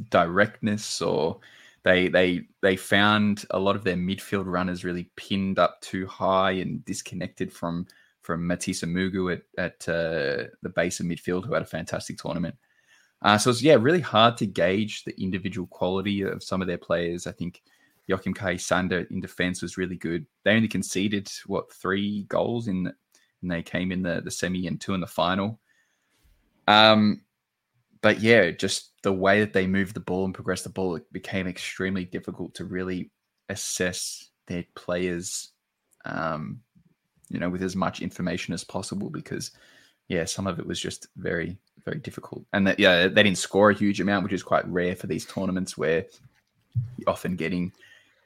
directness 0.10 1.02
or 1.02 1.40
they 1.84 2.08
they 2.08 2.42
they 2.62 2.76
found 2.76 3.46
a 3.52 3.60
lot 3.60 3.76
of 3.76 3.84
their 3.84 3.96
midfield 3.96 4.46
runners 4.46 4.84
really 4.84 5.10
pinned 5.16 5.60
up 5.60 5.82
too 5.82 6.06
high 6.06 6.52
and 6.52 6.84
disconnected 6.86 7.52
from 7.52 7.88
from 8.22 8.46
Mathis 8.46 8.82
Amougou 8.82 9.34
at 9.34 9.44
at 9.58 9.90
uh, 9.90 10.50
the 10.62 10.74
base 10.76 11.00
of 11.00 11.06
midfield 11.06 11.46
who 11.46 11.54
had 11.54 11.64
a 11.64 11.66
fantastic 11.66 12.18
tournament. 12.18 12.56
Uh, 13.22 13.38
so 13.38 13.50
it's 13.50 13.62
yeah 13.62 13.78
really 13.80 14.02
hard 14.02 14.38
to 14.38 14.46
gauge 14.46 15.04
the 15.04 15.20
individual 15.22 15.68
quality 15.68 16.22
of 16.22 16.44
some 16.44 16.62
of 16.62 16.68
their 16.68 16.78
players. 16.78 17.26
I 17.26 17.32
think 17.32 17.64
Joachim 18.08 18.34
Kayi 18.34 18.56
Sanda 18.56 19.10
in 19.10 19.20
defense 19.20 19.62
was 19.62 19.78
really 19.78 19.98
good. 19.98 20.26
They 20.44 20.56
only 20.56 20.68
conceded 20.68 21.30
what 21.46 21.72
three 21.72 22.24
goals 22.24 22.68
in 22.68 22.92
and 23.42 23.52
they 23.52 23.64
came 23.64 23.92
in 23.92 24.02
the 24.02 24.22
the 24.22 24.32
semi 24.32 24.68
and 24.68 24.80
two 24.80 24.94
in 24.94 25.02
the 25.02 25.08
final. 25.08 25.60
Um, 26.68 27.22
but 28.02 28.20
yeah, 28.20 28.52
just 28.52 28.92
the 29.04 29.14
way 29.14 29.40
that 29.40 29.54
they 29.54 29.68
moved 29.68 29.96
the 29.96 30.02
ball 30.02 30.26
and 30.26 30.34
progressed 30.34 30.64
the 30.64 30.70
ball, 30.70 30.96
it 30.96 31.12
became 31.12 31.48
extremely 31.48 32.06
difficult 32.06 32.54
to 32.56 32.66
really 32.66 33.10
assess 33.50 34.30
their 34.48 34.64
players, 34.76 35.50
um, 36.06 36.60
you 37.30 37.40
know, 37.40 37.50
with 37.50 37.64
as 37.64 37.76
much 37.76 38.02
information 38.02 38.54
as 38.54 38.64
possible 38.64 39.10
because, 39.10 39.52
yeah, 40.08 40.26
some 40.26 40.48
of 40.48 40.60
it 40.60 40.66
was 40.66 40.80
just 40.80 41.08
very, 41.18 41.58
very 41.86 42.00
difficult. 42.00 42.46
And 42.54 42.68
that, 42.68 42.80
yeah, 42.80 43.08
they 43.08 43.24
didn't 43.24 43.38
score 43.38 43.72
a 43.72 43.76
huge 43.76 44.00
amount, 44.00 44.24
which 44.24 44.34
is 44.34 44.44
quite 44.44 44.68
rare 44.68 44.96
for 44.96 45.08
these 45.08 45.26
tournaments 45.26 45.78
where 45.78 46.06
you're 46.98 47.10
often 47.10 47.36
getting, 47.36 47.72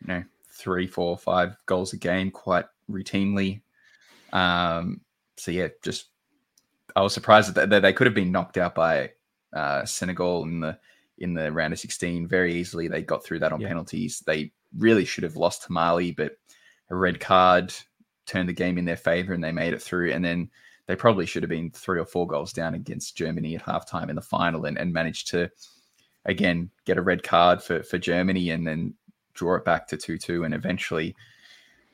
you 0.02 0.08
know, 0.08 0.24
three, 0.48 0.86
four, 0.88 1.18
five 1.18 1.56
goals 1.66 1.94
a 1.94 1.98
game 1.98 2.30
quite 2.30 2.66
routinely. 2.90 3.62
Um, 4.32 5.02
so 5.38 5.52
yeah, 5.52 5.70
just 5.82 6.08
I 6.96 7.02
was 7.02 7.14
surprised 7.14 7.54
that 7.56 7.70
they 7.70 7.94
could 7.94 8.08
have 8.08 8.14
been 8.14 8.32
knocked 8.32 8.58
out 8.58 8.76
by 8.76 9.12
uh, 9.54 9.86
Senegal 9.86 10.44
in 10.44 10.60
the 10.60 10.78
in 11.18 11.34
the 11.36 11.52
round 11.52 11.72
of 11.72 11.80
16 11.80 12.28
very 12.28 12.56
easily. 12.56 12.88
They 12.88 13.04
got 13.04 13.24
through 13.24 13.40
that 13.40 13.54
on 13.54 13.62
yeah. 13.62 13.68
penalties. 13.68 14.24
They 14.26 14.52
really 14.76 15.06
should 15.06 15.24
have 15.24 15.36
lost 15.36 15.64
to 15.64 15.72
Mali, 15.72 16.12
but 16.12 16.34
a 16.90 16.96
red 16.96 17.20
card 17.20 17.74
turned 18.26 18.50
the 18.50 18.54
game 18.54 18.78
in 18.78 18.86
their 18.86 18.98
favor 18.98 19.34
and 19.34 19.44
they 19.44 19.52
made 19.52 19.74
it 19.74 19.82
through. 19.82 20.12
And 20.12 20.26
then 20.26 20.50
they 20.88 20.96
probably 20.96 21.28
should 21.28 21.44
have 21.44 21.50
been 21.50 21.70
three 21.72 22.00
or 22.00 22.06
four 22.06 22.26
goals 22.26 22.54
down 22.54 22.74
against 22.74 23.16
Germany 23.16 23.56
at 23.56 23.64
halftime 23.64 24.10
in 24.10 24.16
the 24.16 24.22
final 24.22 24.66
and, 24.66 24.78
and 24.78 24.92
managed 24.92 25.28
to 25.28 25.52
again 26.26 26.72
get 26.86 26.98
a 26.98 27.02
red 27.02 27.24
card 27.24 27.62
for, 27.62 27.84
for 27.84 27.98
Germany 27.98 28.50
and 28.50 28.66
then 28.66 28.96
draw 29.34 29.56
it 29.56 29.66
back 29.66 29.88
to 29.88 29.98
2 29.98 30.18
2. 30.18 30.44
And 30.44 30.54
eventually 30.54 31.16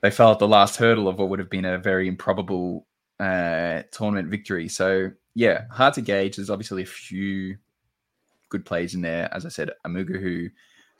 they 0.02 0.12
fell 0.12 0.32
at 0.32 0.40
the 0.40 0.48
last 0.48 0.78
hurdle 0.78 1.08
of 1.08 1.18
what 1.18 1.30
would 1.30 1.40
have 1.40 1.50
been 1.50 1.66
a 1.66 1.78
very 1.78 2.08
improbable 2.08 2.88
uh, 3.20 3.84
tournament 3.92 4.30
victory. 4.30 4.68
So 4.68 5.12
yeah, 5.36 5.66
hard 5.72 5.94
to 5.96 6.02
gauge. 6.02 6.36
There's 6.36 6.50
obviously 6.50 6.84
a 6.84 6.88
few 6.88 7.58
good 8.50 8.66
plays 8.66 8.96
in 8.96 9.02
there. 9.02 9.30
As 9.34 9.46
I 9.46 9.50
said, 9.50 9.72
Amougou 9.86 10.20
who 10.20 10.50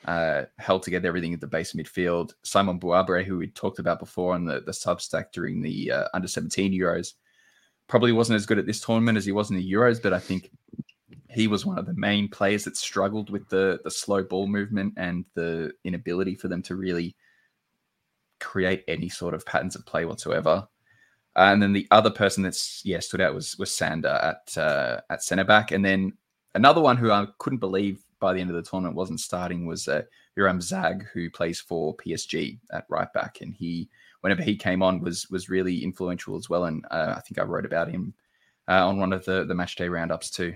uh, 0.06 0.46
held 0.60 0.84
together 0.84 1.08
everything 1.08 1.34
at 1.34 1.42
the 1.42 1.48
base 1.48 1.74
midfield. 1.74 2.34
Saïmon 2.44 2.80
Bouabré, 2.80 3.24
who 3.24 3.38
we 3.38 3.48
talked 3.48 3.80
about 3.80 4.00
before 4.00 4.34
on 4.34 4.46
the 4.46 4.62
the 4.62 4.72
Substack 4.72 5.32
during 5.34 5.62
the 5.62 5.92
uh, 5.92 6.08
under 6.14 6.28
17 6.28 6.72
Euros, 6.72 7.14
probably 7.88 8.12
wasn't 8.12 8.36
as 8.36 8.46
good 8.46 8.60
at 8.60 8.66
this 8.66 8.82
tournament 8.82 9.18
as 9.18 9.26
he 9.26 9.32
was 9.32 9.50
in 9.50 9.58
the 9.58 9.72
Euros, 9.72 10.02
but 10.02 10.14
I 10.14 10.20
think 10.20 10.52
he 11.30 11.48
was 11.48 11.66
one 11.66 11.78
of 11.78 11.86
the 11.86 11.94
main 11.94 12.30
players 12.30 12.64
that 12.64 12.78
struggled 12.78 13.30
with 13.30 13.48
the 13.50 13.80
the 13.84 13.92
slow 13.92 14.24
ball 14.24 14.48
movement 14.48 14.94
and 14.98 15.26
the 15.34 15.72
inability 15.84 16.36
for 16.36 16.48
them 16.48 16.62
to 16.64 16.76
really 16.76 17.16
create 18.40 18.84
any 18.88 19.10
sort 19.10 19.34
of 19.34 19.46
patterns 19.46 19.76
of 19.76 19.86
play 19.86 20.06
whatsoever. 20.06 20.68
Uh, 21.38 21.52
and 21.54 21.62
then 21.62 21.72
the 21.72 21.88
other 21.92 22.10
person 22.10 22.42
that's 22.42 22.82
yeah 22.84 23.00
stood 23.00 23.22
out 23.22 23.36
was 23.36 23.58
was 23.60 23.70
Sanda 23.70 24.24
at 24.24 24.58
uh, 24.58 25.02
at 25.12 25.24
centre 25.24 25.44
back, 25.44 25.72
and 25.72 25.86
then 25.86 26.14
another 26.56 26.82
one 26.82 26.98
who 26.98 27.12
I 27.12 27.28
couldn't 27.38 27.60
believe 27.60 28.04
by 28.20 28.34
the 28.34 28.42
end 28.42 28.50
of 28.50 28.56
the 28.56 28.68
tournament 28.68 28.96
wasn't 28.96 29.20
starting 29.20 29.68
was 29.68 29.88
uh, 29.88 30.02
Zague, 30.36 31.06
who 31.14 31.30
plays 31.30 31.60
for 31.60 31.96
PSG 31.98 32.58
at 32.72 32.86
right 32.90 33.12
back, 33.14 33.42
and 33.42 33.54
he 33.54 33.88
whenever 34.22 34.42
he 34.42 34.56
came 34.56 34.82
on 34.82 35.00
was 35.00 35.30
was 35.30 35.48
really 35.48 35.84
influential 35.84 36.36
as 36.36 36.50
well. 36.50 36.66
And 36.66 36.84
uh, 36.90 37.14
I 37.16 37.22
think 37.22 37.40
I 37.40 37.44
wrote 37.44 37.66
about 37.66 37.92
him 37.92 38.16
uh, 38.68 38.88
on 38.88 39.00
one 39.00 39.14
of 39.14 39.24
the 39.26 39.46
the 39.46 39.56
match 39.56 39.76
day 39.76 39.90
roundups 39.90 40.32
too. 40.32 40.56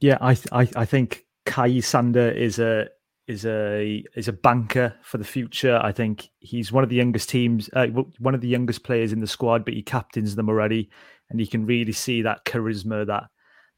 Yeah, 0.00 0.18
I 0.20 0.32
I, 0.52 0.68
I 0.76 0.84
think 0.84 1.24
Kayi 1.46 1.78
Sanda 1.78 2.34
is 2.34 2.58
a 2.58 2.88
is 3.28 3.44
a 3.44 4.02
is 4.16 4.26
a 4.26 4.32
banker 4.32 4.94
for 5.02 5.18
the 5.18 5.24
future. 5.24 5.78
I 5.82 5.92
think 5.92 6.30
he's 6.40 6.72
one 6.72 6.82
of 6.82 6.90
the 6.90 6.96
youngest 6.96 7.28
teams, 7.28 7.70
uh, 7.74 7.86
one 8.18 8.34
of 8.34 8.40
the 8.40 8.48
youngest 8.48 8.82
players 8.82 9.12
in 9.12 9.20
the 9.20 9.26
squad, 9.26 9.64
but 9.64 9.74
he 9.74 9.82
captains 9.82 10.34
them 10.34 10.48
already, 10.48 10.90
and 11.30 11.38
you 11.38 11.46
can 11.46 11.66
really 11.66 11.92
see 11.92 12.22
that 12.22 12.44
charisma, 12.46 13.06
that 13.06 13.24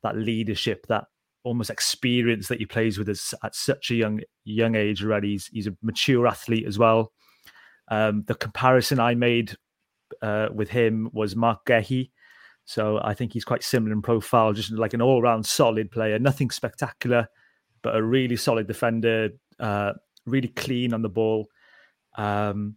that 0.03 0.17
leadership, 0.17 0.87
that 0.87 1.05
almost 1.43 1.71
experience 1.71 2.49
that 2.49 2.59
he 2.59 2.67
plays 2.67 2.99
with 2.99 3.09
us 3.09 3.35
at 3.43 3.55
such 3.55 3.91
a 3.91 3.95
young 3.95 4.21
young 4.45 4.77
age 4.77 5.03
already. 5.05 5.33
He's, 5.33 5.47
he's 5.47 5.67
a 5.67 5.77
mature 5.83 6.27
athlete 6.27 6.67
as 6.67 6.79
well. 6.79 7.13
Um, 7.91 8.25
the 8.27 8.37
comparison 8.37 9.01
I 9.01 9.15
made 9.15 9.57
uh, 10.23 10.49
with 10.55 10.71
him 10.71 11.11
was 11.13 11.35
Mark 11.35 11.65
Guéhi. 11.67 12.11
So 12.65 13.01
I 13.03 13.15
think 13.15 13.33
he's 13.33 13.45
quite 13.45 13.65
similar 13.65 13.93
in 13.93 14.03
profile, 14.03 14.53
just 14.53 14.71
like 14.71 14.95
an 14.95 15.03
all-round 15.03 15.45
solid 15.45 15.91
player, 15.91 16.21
nothing 16.21 16.51
spectacular, 16.51 17.27
but 17.83 17.97
a 17.97 18.03
really 18.03 18.37
solid 18.37 18.67
defender, 18.67 19.31
uh, 19.59 19.93
really 20.27 20.49
clean 20.49 20.95
on 20.95 21.03
the 21.03 21.09
ball. 21.09 21.49
Um, 22.17 22.77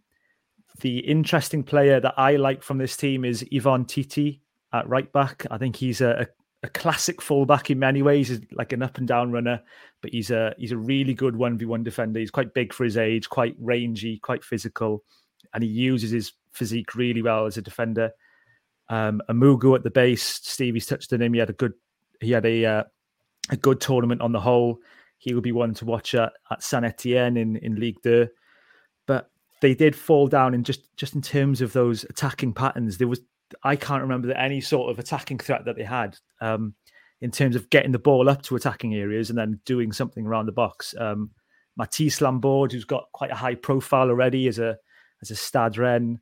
the 0.80 0.98
interesting 0.98 1.62
player 1.62 2.00
that 2.00 2.14
I 2.16 2.36
like 2.36 2.62
from 2.62 2.78
this 2.78 2.96
team 2.96 3.24
is 3.24 3.44
Ivan 3.54 3.84
Titi 3.84 4.40
at 4.72 4.88
right 4.88 5.10
back. 5.12 5.46
I 5.50 5.58
think 5.58 5.76
he's 5.76 6.00
a, 6.00 6.26
a, 6.62 6.68
classic 6.68 7.20
fullback 7.20 7.70
in 7.70 7.78
many 7.78 8.02
ways, 8.02 8.28
he's 8.28 8.40
like 8.52 8.72
an 8.72 8.82
up 8.82 8.98
and 8.98 9.06
down 9.06 9.30
runner, 9.30 9.62
but 10.00 10.12
he's 10.12 10.30
a 10.30 10.54
he's 10.58 10.72
a 10.72 10.76
really 10.76 11.14
good 11.14 11.36
one 11.36 11.58
v 11.58 11.66
one 11.66 11.84
defender. 11.84 12.18
He's 12.18 12.30
quite 12.30 12.54
big 12.54 12.72
for 12.72 12.84
his 12.84 12.96
age, 12.96 13.28
quite 13.28 13.54
rangy, 13.60 14.18
quite 14.18 14.42
physical, 14.42 15.04
and 15.52 15.62
he 15.62 15.68
uses 15.68 16.10
his 16.10 16.32
physique 16.52 16.94
really 16.94 17.22
well 17.22 17.46
as 17.46 17.56
a 17.56 17.62
defender. 17.62 18.10
Um, 18.88 19.22
Amougou 19.28 19.76
at 19.76 19.84
the 19.84 19.90
base, 19.90 20.40
Stevie's 20.42 20.86
touched 20.86 21.12
on 21.12 21.22
him. 21.22 21.34
He 21.34 21.40
had 21.40 21.50
a 21.50 21.54
good 21.54 21.74
he 22.20 22.32
had 22.32 22.46
a 22.46 22.64
uh, 22.64 22.84
a 23.50 23.56
good 23.56 23.80
tournament 23.80 24.20
on 24.20 24.32
the 24.32 24.40
whole 24.40 24.78
he 25.18 25.34
would 25.34 25.44
be 25.44 25.52
one 25.52 25.72
to 25.74 25.84
watch 25.84 26.14
at, 26.14 26.32
at 26.50 26.62
Saint 26.62 26.84
Etienne 26.84 27.36
in, 27.36 27.56
in 27.56 27.76
League 27.76 28.02
Two. 28.02 28.28
But 29.06 29.30
they 29.60 29.74
did 29.74 29.96
fall 29.96 30.26
down 30.28 30.54
in 30.54 30.64
just 30.64 30.94
just 30.96 31.14
in 31.14 31.22
terms 31.22 31.60
of 31.60 31.72
those 31.72 32.04
attacking 32.04 32.52
patterns. 32.52 32.98
There 32.98 33.08
was 33.08 33.20
I 33.62 33.76
can't 33.76 34.02
remember 34.02 34.32
any 34.32 34.60
sort 34.60 34.90
of 34.90 34.98
attacking 34.98 35.38
threat 35.38 35.64
that 35.64 35.76
they 35.76 35.84
had 35.84 36.18
um, 36.40 36.74
in 37.20 37.30
terms 37.30 37.56
of 37.56 37.70
getting 37.70 37.92
the 37.92 37.98
ball 37.98 38.28
up 38.28 38.42
to 38.42 38.56
attacking 38.56 38.94
areas 38.94 39.30
and 39.30 39.38
then 39.38 39.60
doing 39.64 39.92
something 39.92 40.26
around 40.26 40.46
the 40.46 40.52
box. 40.52 40.94
Um, 40.98 41.30
Mathis 41.76 42.20
Lambourde, 42.20 42.72
who's 42.72 42.84
got 42.84 43.08
quite 43.12 43.30
a 43.30 43.36
high 43.36 43.54
profile 43.54 44.08
already 44.08 44.48
as 44.48 44.58
a 44.58 44.76
as 45.22 45.30
a 45.30 45.36
Stade 45.36 45.78
Rennes 45.78 46.18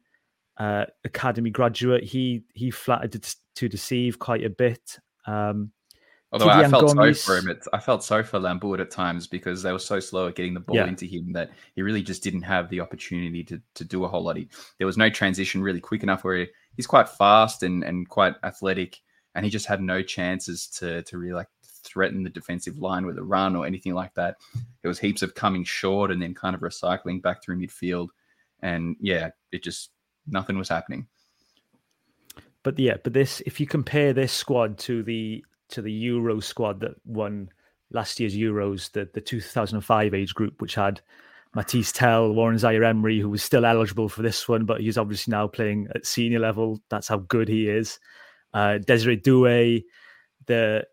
uh, 0.59 0.85
academy 1.05 1.51
graduate, 1.51 2.05
he 2.05 2.45
he 2.55 2.71
flattered 2.71 3.27
to 3.57 3.69
deceive 3.69 4.19
quite 4.19 4.45
a 4.45 4.51
bit. 4.51 4.99
Um, 5.27 5.73
Although 6.33 6.49
I 6.49 6.67
felt 6.67 6.87
Gomes, 6.87 7.21
sorry 7.21 7.43
for 7.43 7.49
him, 7.51 7.61
I 7.75 7.79
felt 7.79 8.03
sorry 8.03 8.25
for 8.25 8.39
Lambourde 8.39 8.81
at 8.81 8.91
times 8.91 9.27
because 9.27 9.63
they 9.63 9.71
were 9.71 9.79
so 9.79 10.01
slow 10.01 10.29
at 10.29 10.35
getting 10.35 10.55
the 10.55 10.61
ball 10.61 10.77
yeah. 10.77 10.87
into 10.87 11.05
him 11.05 11.33
that 11.35 11.51
he 11.75 11.83
really 11.83 12.03
just 12.03 12.23
didn't 12.23 12.43
have 12.43 12.71
the 12.71 12.81
opportunity 12.81 13.45
to 13.45 13.61
to 13.75 13.85
do 13.85 14.05
a 14.05 14.09
whole 14.09 14.25
lot. 14.25 14.39
He, 14.39 14.49
there 14.79 14.87
was 14.87 14.97
no 14.97 15.11
transition 15.11 15.63
really 15.63 15.81
quick 15.81 16.03
enough 16.03 16.25
where 16.25 16.39
he, 16.39 16.47
he's 16.75 16.87
quite 16.87 17.11
fast 17.11 17.63
and 17.63 17.85
and 17.85 18.09
quite 18.09 18.35
athletic, 18.43 19.01
and 19.35 19.45
he 19.45 19.51
just 19.51 19.67
had 19.67 19.83
no 19.83 20.01
chances 20.03 20.69
to 20.79 21.03
to 21.03 21.19
really 21.19 21.35
like 21.35 21.49
threaten 21.85 22.23
the 22.23 22.31
defensive 22.31 22.79
line 22.79 23.05
with 23.05 23.19
a 23.19 23.23
run 23.23 23.55
or 23.55 23.67
anything 23.67 23.93
like 23.93 24.15
that. 24.15 24.37
There 24.81 24.89
was 24.89 24.99
heaps 24.99 25.21
of 25.21 25.35
coming 25.35 25.65
short 25.65 26.11
and 26.11 26.23
then 26.23 26.33
kind 26.33 26.55
of 26.55 26.63
recycling 26.63 27.21
back 27.21 27.43
through 27.43 27.59
midfield, 27.59 28.09
and 28.63 28.97
yeah, 29.01 29.31
it 29.51 29.63
just 29.63 29.91
nothing 30.27 30.57
was 30.57 30.71
happening. 30.71 31.09
But 32.63 32.79
yeah, 32.79 32.97
but 33.03 33.13
this 33.13 33.43
if 33.45 33.61
you 33.61 33.67
compare 33.67 34.15
this 34.15 34.33
squad 34.33 34.79
to 34.79 35.03
the 35.03 35.45
to 35.73 35.83
the 35.83 35.93
Euro 35.93 36.41
squad 36.41 36.81
that 36.81 36.95
won 37.05 37.51
last 37.91 38.19
year's 38.21 38.37
Euros, 38.37 38.91
the, 38.93 39.09
the 39.13 39.21
2005 39.21 40.15
age 40.15 40.35
group, 40.35 40.61
which 40.61 40.75
had 40.75 41.01
Mathys 41.57 41.93
Tel, 41.93 42.33
Warren 42.33 42.59
Zaire 42.59 42.85
Emery, 42.85 43.21
who 43.21 43.29
was 43.29 43.43
still 43.43 43.67
eligible 43.67 44.09
for 44.09 44.23
this 44.23 44.49
one, 44.49 44.65
but 44.65 44.81
he's 44.81 44.97
obviously 44.97 45.33
now 45.33 45.47
playing 45.47 45.89
at 45.95 46.07
senior 46.07 46.39
level. 46.39 46.81
That's 46.89 47.09
how 47.09 47.19
good 47.19 47.49
he 47.49 47.69
is. 47.69 47.99
Uh, 48.55 48.79
Désiré 48.79 49.23
Doué, 49.23 49.85
the 50.47 50.87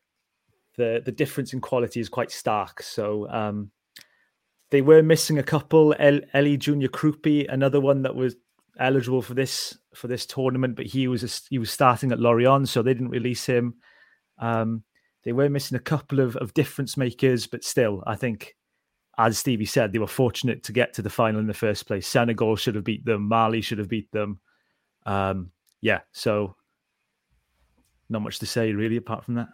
the 0.76 1.02
the 1.04 1.12
difference 1.12 1.54
in 1.54 1.62
quality 1.62 2.00
is 2.00 2.10
quite 2.10 2.32
stark. 2.32 2.82
So 2.82 3.30
um, 3.30 3.72
they 4.70 4.82
were 4.82 5.02
missing 5.02 5.39
a 5.39 5.44
couple. 5.44 5.96
El- 5.98 6.22
Elie 6.34 6.58
Junior 6.58 6.89
Kroupi, 6.89 7.46
another 7.50 7.80
one 7.80 8.02
that 8.04 8.15
was 8.15 8.36
eligible 8.80 9.22
for 9.22 9.34
this 9.34 9.78
for 9.94 10.08
this 10.08 10.26
tournament, 10.26 10.76
but 10.76 10.86
he 10.86 11.08
was 11.08 11.24
a, 11.24 11.50
he 11.50 11.58
was 11.58 11.72
starting 11.72 12.12
at 12.12 12.20
Lorient, 12.20 12.68
so 12.68 12.82
they 12.82 12.94
didn't 12.94 13.10
release 13.10 13.46
him. 13.46 13.76
Um, 14.39 14.84
they 15.23 15.34
were 15.34 15.49
missing 15.49 15.75
a 15.75 15.82
couple 15.82 16.19
of, 16.19 16.36
of 16.38 16.54
difference 16.54 16.97
makers, 16.97 17.45
but 17.45 17.63
still, 17.63 18.04
I 18.08 18.15
think, 18.15 18.56
as 19.17 19.38
Stevie 19.38 19.65
said, 19.65 19.91
they 19.91 19.99
were 19.99 20.08
fortunate 20.08 20.63
to 20.63 20.71
get 20.71 20.93
to 20.93 21.02
the 21.02 21.10
final 21.10 21.39
in 21.39 21.47
the 21.47 21.54
first 21.54 21.86
place. 21.88 22.08
Senegal 22.08 22.56
should 22.56 22.75
have 22.75 22.86
beat 22.86 23.06
them. 23.06 23.28
Mali 23.28 23.62
should 23.62 23.80
have 23.80 23.89
beat 23.89 24.12
them. 24.12 24.39
Um, 25.06 25.52
yeah, 25.82 26.02
so 26.13 26.56
not 28.10 28.21
much 28.21 28.39
to 28.39 28.45
say 28.45 28.71
really 28.73 28.97
apart 28.97 29.25
from 29.25 29.36
that. 29.36 29.49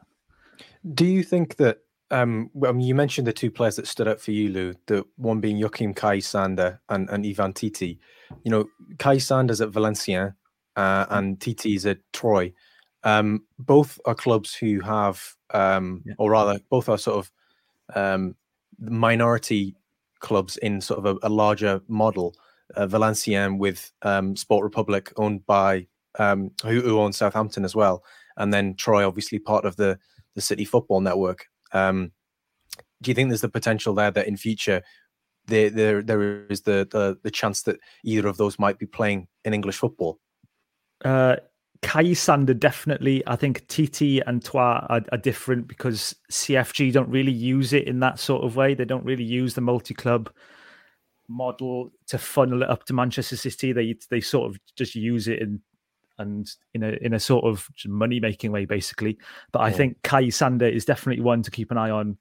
Do 0.94 1.06
you 1.06 1.24
think 1.24 1.58
that? 1.58 1.80
Um, 2.12 2.52
well, 2.54 2.70
I 2.70 2.74
mean, 2.74 2.86
you 2.86 2.94
mentioned 2.94 3.26
the 3.26 3.34
two 3.34 3.50
players 3.50 3.78
that 3.78 3.88
stood 3.88 4.08
out 4.08 4.22
for 4.22 4.32
you, 4.32 4.50
Llew. 4.50 4.76
The 4.86 5.04
one 5.18 5.40
being 5.40 5.58
Joachim 5.58 5.94
Kayi 5.94 6.20
Sanda 6.20 6.78
and, 6.88 7.10
and 7.10 7.26
Ivan 7.26 7.54
Titi. 7.54 8.00
You 8.44 8.52
know, 8.52 8.66
Kayi 8.98 9.18
Sanda's 9.18 9.60
at 9.60 9.72
Valenciennes 9.72 10.36
uh, 10.76 11.08
and 11.10 11.40
Titi's 11.40 11.86
at 11.88 11.98
Troyes. 12.14 12.54
Um, 13.06 13.44
both 13.60 14.00
are 14.06 14.16
clubs 14.16 14.54
who 14.54 14.82
have, 14.82 15.24
um, 15.52 16.02
yeah. 16.06 16.16
or 16.18 16.32
rather, 16.32 16.60
both 16.70 16.90
are 16.90 16.98
sort 16.98 17.20
of 17.20 17.32
um, 17.96 18.36
minority 18.80 19.76
clubs 20.20 20.58
in 20.58 20.82
sort 20.82 21.00
of 21.00 21.06
a, 21.06 21.28
a 21.28 21.30
larger 21.30 21.82
model. 21.88 22.36
Uh, 22.76 22.88
Valenciennes 22.88 23.60
with 23.60 23.92
um, 24.02 24.36
Sport 24.36 24.64
Republic 24.64 25.14
owned 25.18 25.46
by 25.46 25.86
um, 26.18 26.50
who, 26.64 26.82
who 26.82 27.00
owns 27.00 27.18
Southampton 27.18 27.64
as 27.64 27.76
well, 27.76 28.04
and 28.38 28.52
then 28.52 28.74
Troyes, 28.74 29.06
obviously 29.06 29.38
part 29.38 29.66
of 29.66 29.76
the 29.76 30.00
the 30.34 30.42
City 30.42 30.66
Football 30.66 31.02
Network. 31.02 31.46
Um, 31.74 32.12
do 33.02 33.12
you 33.12 33.16
think 33.16 33.30
there's 33.30 33.42
the 33.42 33.50
potential 33.50 33.94
there 33.94 34.12
that 34.12 34.28
in 34.28 34.36
future 34.36 34.82
there 35.46 35.70
there 35.70 36.02
there 36.02 36.46
is 36.48 36.62
the, 36.62 36.88
the 36.92 37.18
the 37.22 37.32
chance 37.32 37.62
that 37.64 37.80
either 38.04 38.28
of 38.28 38.38
those 38.38 38.58
might 38.58 38.80
be 38.80 38.88
playing 38.88 39.28
in 39.44 39.54
English 39.54 39.78
football? 39.78 40.20
Uh, 41.04 41.36
Kayi 41.82 42.12
Sanda 42.12 42.58
definitely. 42.58 43.24
I 43.28 43.36
think 43.36 43.68
Titi 43.68 44.20
and 44.22 44.44
Troyes 44.44 44.86
are, 44.90 45.02
are, 45.12 45.18
different 45.18 45.68
because 45.68 46.16
CFG 46.32 46.92
don't 46.92 47.10
really 47.10 47.32
use 47.32 47.74
it 47.74 47.88
in 47.88 48.00
that 48.00 48.20
sort 48.20 48.44
of 48.44 48.56
way. 48.56 48.74
They 48.74 48.86
don't 48.86 49.06
really 49.06 49.24
use 49.24 49.54
the 49.54 49.62
multi-club 49.62 50.32
model 51.28 51.92
to 52.08 52.18
funnel 52.18 52.62
it 52.64 52.70
up 52.70 52.86
to 52.86 52.94
Manchester 52.94 53.36
City. 53.36 53.72
They 53.72 53.96
they 54.10 54.22
sort 54.22 54.50
of 54.50 54.60
just 54.76 54.96
use 54.96 55.28
it 55.28 55.40
in 55.40 55.62
and 56.18 56.50
in 56.74 56.84
a 56.84 56.98
in 57.02 57.14
a 57.14 57.20
sort 57.20 57.46
of 57.46 57.68
money 57.86 58.20
making 58.20 58.52
way, 58.52 58.66
basically. 58.66 59.18
But 59.52 59.62
I 59.62 59.72
think 59.72 60.02
Kayi 60.04 60.28
Sanda 60.28 60.72
is 60.72 60.86
definitely 60.86 61.24
one 61.24 61.44
to 61.44 61.52
keep 61.52 61.72
an 61.72 61.78
eye 61.78 61.90
on 61.90 62.18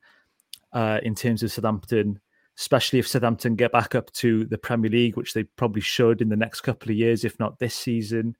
uh, 0.73 1.01
in 1.03 1.15
terms 1.15 1.43
of 1.43 1.53
Southampton, 1.53 2.21
especially 2.59 2.99
if 2.99 3.09
Southampton 3.09 3.55
get 3.57 3.73
back 3.73 3.95
up 3.95 4.13
to 4.15 4.45
the 4.47 4.59
Premier 4.59 4.91
League, 4.91 5.17
which 5.17 5.33
they 5.33 5.45
probably 5.45 5.83
should 5.83 6.21
in 6.21 6.29
the 6.29 6.37
next 6.37 6.63
couple 6.63 6.91
of 6.91 6.97
years, 6.97 7.25
if 7.25 7.39
not 7.39 7.59
this 7.59 7.75
season. 7.75 8.37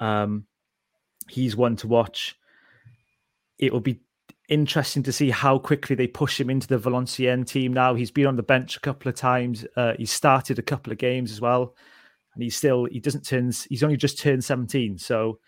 Um, 0.00 0.46
he's 1.28 1.56
one 1.56 1.76
to 1.76 1.88
watch. 1.88 2.36
It 3.58 3.72
will 3.72 3.80
be 3.80 4.00
interesting 4.48 5.04
to 5.04 5.12
see 5.12 5.30
how 5.30 5.58
quickly 5.58 5.94
they 5.94 6.08
push 6.08 6.40
him 6.40 6.50
into 6.50 6.66
the 6.66 6.78
Valenciennes 6.78 7.46
team 7.46 7.72
now. 7.72 7.94
He's 7.94 8.10
been 8.10 8.26
on 8.26 8.36
the 8.36 8.42
bench 8.42 8.76
a 8.76 8.80
couple 8.80 9.08
of 9.08 9.14
times. 9.14 9.64
Uh, 9.76 9.92
he 9.96 10.06
started 10.06 10.58
a 10.58 10.62
couple 10.62 10.92
of 10.92 10.98
games 10.98 11.30
as 11.30 11.40
well. 11.40 11.76
And 12.34 12.42
he's 12.42 12.56
still, 12.56 12.86
he 12.86 12.98
doesn't 12.98 13.24
turn, 13.24 13.52
he's 13.68 13.82
only 13.82 13.96
just 13.96 14.18
turned 14.18 14.44
17. 14.44 14.98
So 14.98 15.38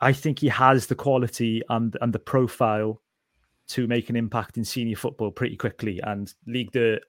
I 0.00 0.12
think 0.12 0.38
he 0.38 0.48
has 0.48 0.86
the 0.86 0.94
quality 0.94 1.62
and, 1.68 1.96
and 2.00 2.12
the 2.12 2.18
profile 2.18 3.00
to 3.68 3.86
make 3.86 4.10
an 4.10 4.16
impact 4.16 4.56
in 4.56 4.64
senior 4.64 4.96
football 4.96 5.30
pretty 5.30 5.56
quickly. 5.56 6.00
And 6.02 6.32
League 6.46 6.72
de, 6.72 7.00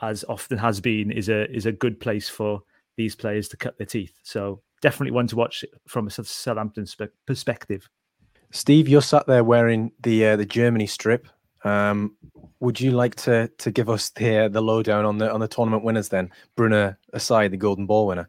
as 0.00 0.24
often 0.28 0.58
has 0.58 0.80
been, 0.80 1.10
is 1.10 1.28
a 1.28 1.50
is 1.54 1.66
a 1.66 1.72
good 1.72 2.00
place 2.00 2.28
for 2.28 2.62
these 2.96 3.14
players 3.14 3.48
to 3.48 3.56
cut 3.56 3.76
their 3.76 3.86
teeth. 3.86 4.14
So 4.22 4.62
definitely 4.86 5.10
one 5.10 5.26
to 5.26 5.34
watch 5.34 5.64
from 5.88 6.06
a 6.06 6.10
Southampton 6.12 6.86
perspective. 7.26 7.90
Steve, 8.52 8.88
you're 8.88 9.02
sat 9.02 9.26
there 9.26 9.42
wearing 9.42 9.90
the 9.98 10.24
uh, 10.24 10.36
the 10.36 10.46
Germany 10.46 10.86
strip. 10.86 11.26
Um, 11.64 12.14
would 12.60 12.80
you 12.80 12.92
like 12.92 13.16
to 13.16 13.48
to 13.58 13.72
give 13.72 13.90
us 13.90 14.10
the 14.10 14.44
uh, 14.44 14.48
the 14.48 14.60
lowdown 14.60 15.04
on 15.04 15.18
the 15.18 15.28
on 15.32 15.40
the 15.40 15.48
tournament 15.48 15.82
winners 15.82 16.08
then? 16.08 16.30
Brunner 16.54 16.96
aside, 17.12 17.50
the 17.50 17.56
Golden 17.56 17.86
Ball 17.86 18.06
winner. 18.06 18.28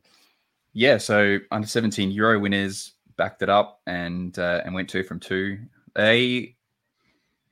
Yeah, 0.74 0.98
so 0.98 1.38
under 1.52 1.68
17 1.68 2.10
Euro 2.10 2.40
winners 2.40 2.94
backed 3.18 3.44
it 3.44 3.50
up 3.50 3.82
and 3.86 4.38
uh, 4.40 4.62
and 4.66 4.74
went 4.74 4.90
two 4.90 5.04
from 5.04 5.20
two. 5.20 5.60
They 5.94 6.56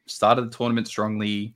started 0.07 0.45
the 0.45 0.57
tournament 0.57 0.87
strongly, 0.87 1.53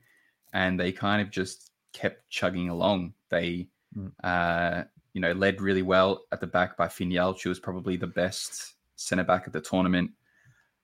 and 0.53 0.79
they 0.79 0.91
kind 0.91 1.19
of 1.19 1.31
just 1.31 1.71
kept 1.93 2.29
chugging 2.29 2.69
along. 2.69 3.13
They 3.29 3.69
mm. 3.97 4.11
uh, 4.23 4.83
you 5.13 5.21
know, 5.21 5.31
led 5.31 5.61
really 5.61 5.81
well 5.81 6.23
at 6.31 6.39
the 6.39 6.47
back 6.47 6.77
by 6.77 6.87
Finn 6.87 7.09
Jeltsch 7.09 7.45
was 7.45 7.59
probably 7.59 7.97
the 7.97 8.07
best 8.07 8.73
centre 8.95 9.23
back 9.23 9.43
at 9.47 9.53
the 9.53 9.61
tournament. 9.61 10.11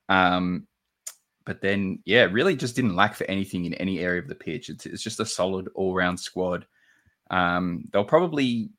Um, 0.09 0.67
but 1.45 1.61
then, 1.61 1.99
yeah, 2.05 2.23
really 2.23 2.55
just 2.55 2.75
didn't 2.75 2.95
lack 2.95 3.15
for 3.15 3.25
anything 3.25 3.65
in 3.65 3.75
any 3.75 3.99
area 3.99 4.21
of 4.21 4.27
the 4.27 4.35
pitch. 4.35 4.69
It's, 4.69 4.85
it's 4.85 5.03
just 5.03 5.19
a 5.19 5.25
solid 5.25 5.69
all 5.75 5.93
round 5.93 6.19
squad. 6.19 6.65
Um, 7.29 7.85
they'll 7.91 8.03
probably 8.03 8.69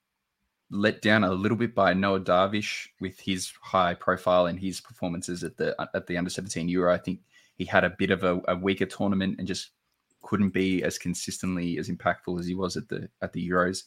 let 0.71 1.01
down 1.01 1.23
a 1.23 1.33
little 1.33 1.57
bit 1.57 1.75
by 1.75 1.95
Noah 1.95 2.21
Darvich 2.21 2.89
with 3.01 3.21
his 3.21 3.53
high 3.63 3.95
profile 3.95 4.47
and 4.47 4.59
his 4.59 4.81
performances 4.81 5.45
at 5.45 5.57
the 5.57 5.77
at 5.95 6.07
the 6.07 6.17
under 6.17 6.31
17 6.31 6.69
Euro. 6.69 6.93
I 6.93 6.99
think 6.99 7.21
he 7.57 7.65
had 7.65 7.85
a 7.85 7.91
bit 7.91 8.11
of 8.11 8.25
a, 8.25 8.41
a 8.49 8.57
weaker 8.57 8.87
tournament 8.87 9.37
and 9.39 9.47
just 9.47 9.71
couldn't 10.23 10.51
be 10.51 10.83
as 10.83 10.99
consistently 10.99 11.79
as 11.79 11.89
impactful 11.89 12.39
as 12.41 12.47
he 12.47 12.55
was 12.55 12.77
at 12.77 12.89
the 12.89 13.09
at 13.23 13.33
the 13.33 13.49
Euros 13.49 13.85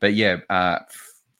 but 0.00 0.14
yeah, 0.14 0.38
uh, 0.50 0.78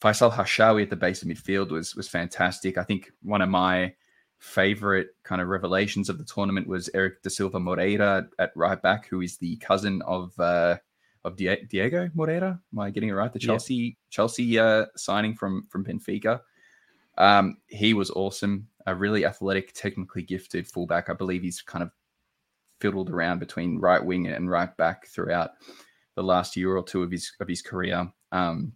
Fayssal 0.00 0.32
Harchaoui 0.32 0.82
at 0.82 0.90
the 0.90 0.96
base 0.96 1.22
of 1.22 1.28
midfield 1.28 1.70
was 1.70 1.94
was 1.94 2.08
fantastic. 2.08 2.78
I 2.78 2.84
think 2.84 3.10
one 3.22 3.42
of 3.42 3.48
my 3.48 3.94
favorite 4.38 5.08
kind 5.24 5.40
of 5.40 5.48
revelations 5.48 6.08
of 6.08 6.18
the 6.18 6.24
tournament 6.24 6.68
was 6.68 6.88
Eric 6.94 7.22
da 7.22 7.28
Silva 7.28 7.58
Moreira 7.58 8.28
at 8.38 8.52
right 8.54 8.80
back, 8.80 9.08
who 9.08 9.20
is 9.20 9.36
the 9.36 9.56
cousin 9.56 10.00
of 10.02 10.38
uh, 10.38 10.76
of 11.24 11.36
Diego 11.36 12.10
Moreira. 12.14 12.60
Am 12.72 12.78
I 12.78 12.90
getting 12.90 13.08
it 13.08 13.14
right? 13.14 13.32
The 13.32 13.38
Chelsea 13.38 13.74
yeah. 13.74 13.92
Chelsea 14.10 14.58
uh, 14.58 14.86
signing 14.96 15.34
from 15.34 15.66
from 15.68 15.84
Benfica. 15.84 16.40
Um, 17.16 17.58
he 17.66 17.94
was 17.94 18.10
awesome. 18.10 18.68
A 18.86 18.94
really 18.94 19.26
athletic, 19.26 19.72
technically 19.74 20.22
gifted 20.22 20.66
fullback. 20.66 21.10
I 21.10 21.14
believe 21.14 21.42
he's 21.42 21.60
kind 21.60 21.82
of 21.82 21.90
fiddled 22.80 23.10
around 23.10 23.40
between 23.40 23.78
right 23.78 24.02
wing 24.02 24.28
and 24.28 24.48
right 24.48 24.74
back 24.76 25.06
throughout 25.08 25.50
the 26.14 26.22
last 26.22 26.56
year 26.56 26.76
or 26.76 26.82
two 26.82 27.02
of 27.02 27.10
his 27.10 27.32
of 27.40 27.48
his 27.48 27.60
career. 27.60 28.10
Um, 28.32 28.72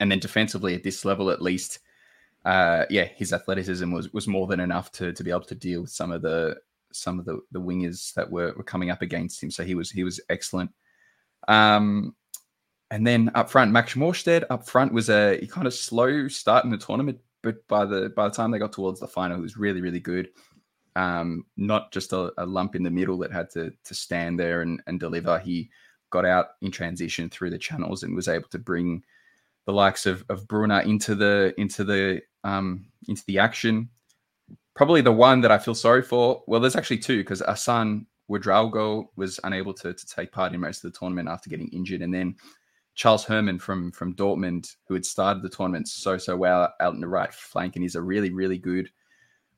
and 0.00 0.10
then 0.10 0.18
defensively 0.18 0.74
at 0.74 0.82
this 0.82 1.04
level, 1.04 1.30
at 1.30 1.42
least, 1.42 1.80
uh, 2.44 2.84
yeah, 2.90 3.04
his 3.04 3.32
athleticism 3.32 3.90
was 3.90 4.12
was 4.12 4.28
more 4.28 4.46
than 4.46 4.60
enough 4.60 4.92
to 4.92 5.12
to 5.12 5.24
be 5.24 5.30
able 5.30 5.40
to 5.42 5.54
deal 5.54 5.82
with 5.82 5.90
some 5.90 6.12
of 6.12 6.22
the 6.22 6.56
some 6.92 7.18
of 7.18 7.24
the 7.24 7.40
the 7.52 7.60
wingers 7.60 8.14
that 8.14 8.30
were, 8.30 8.54
were 8.56 8.64
coming 8.64 8.90
up 8.90 9.02
against 9.02 9.42
him. 9.42 9.50
So 9.50 9.64
he 9.64 9.74
was 9.74 9.90
he 9.90 10.04
was 10.04 10.20
excellent. 10.28 10.70
Um, 11.48 12.14
and 12.90 13.06
then 13.06 13.30
up 13.34 13.50
front, 13.50 13.72
Max 13.72 13.94
Moerstedt 13.94 14.44
up 14.48 14.66
front 14.66 14.92
was 14.92 15.10
a 15.10 15.44
kind 15.50 15.66
of 15.66 15.74
slow 15.74 16.28
start 16.28 16.64
in 16.64 16.70
the 16.70 16.78
tournament, 16.78 17.18
but 17.42 17.66
by 17.68 17.84
the 17.84 18.10
by 18.10 18.28
the 18.28 18.34
time 18.34 18.50
they 18.50 18.58
got 18.58 18.72
towards 18.72 19.00
the 19.00 19.08
final, 19.08 19.40
was 19.40 19.56
really 19.56 19.80
really 19.80 20.00
good. 20.00 20.28
Um, 20.94 21.44
not 21.58 21.92
just 21.92 22.14
a, 22.14 22.32
a, 22.38 22.46
lump 22.46 22.74
in 22.74 22.82
the 22.82 22.90
middle 22.90 23.18
that 23.18 23.30
had 23.30 23.50
to 23.50 23.70
to 23.84 23.94
stand 23.94 24.40
there 24.40 24.62
and, 24.62 24.82
and 24.86 24.98
deliver. 24.98 25.38
He 25.38 25.70
got 26.10 26.24
out 26.24 26.46
in 26.62 26.70
transition 26.70 27.28
through 27.30 27.50
the 27.50 27.58
channels 27.58 28.02
and 28.02 28.14
was 28.14 28.28
able 28.28 28.48
to 28.48 28.58
bring 28.58 29.02
the 29.64 29.72
likes 29.72 30.06
of, 30.06 30.24
of 30.28 30.46
Brunner 30.46 30.80
into 30.80 31.14
the 31.14 31.54
into 31.58 31.84
the 31.84 32.22
um, 32.44 32.86
into 33.08 33.24
the 33.26 33.38
action. 33.38 33.88
probably 34.76 35.00
the 35.00 35.10
one 35.10 35.40
that 35.40 35.50
I 35.50 35.58
feel 35.58 35.74
sorry 35.74 36.02
for. 36.02 36.44
Well, 36.46 36.60
there's 36.60 36.76
actually 36.76 36.98
two 36.98 37.18
because 37.18 37.42
Assan 37.42 38.06
Ouedraogo 38.30 39.06
was 39.16 39.40
unable 39.42 39.72
to, 39.74 39.92
to 39.92 40.06
take 40.06 40.30
part 40.30 40.52
in 40.52 40.60
most 40.60 40.84
of 40.84 40.92
the 40.92 40.98
tournament 40.98 41.28
after 41.28 41.50
getting 41.50 41.68
injured, 41.68 42.02
and 42.02 42.14
then 42.14 42.36
Charles 42.94 43.24
Herrmann 43.24 43.58
from 43.58 43.90
from 43.92 44.14
Dortmund, 44.14 44.76
who 44.86 44.94
had 44.94 45.04
started 45.04 45.42
the 45.42 45.48
tournament 45.48 45.88
so 45.88 46.18
so 46.18 46.36
well 46.36 46.72
out 46.80 46.94
in 46.94 47.00
the 47.00 47.08
right 47.08 47.32
flank, 47.32 47.74
and 47.74 47.82
he's 47.82 47.96
a 47.96 48.02
really 48.02 48.30
really 48.30 48.58
good 48.58 48.90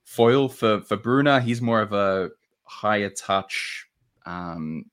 foil 0.04 0.48
for 0.48 0.80
for 0.80 0.96
Brunner. 0.96 1.40
He's 1.40 1.60
more 1.60 1.82
of 1.82 1.92
a 1.92 2.30
higher 2.64 3.10
touch, 3.10 3.86
um, 4.26 4.84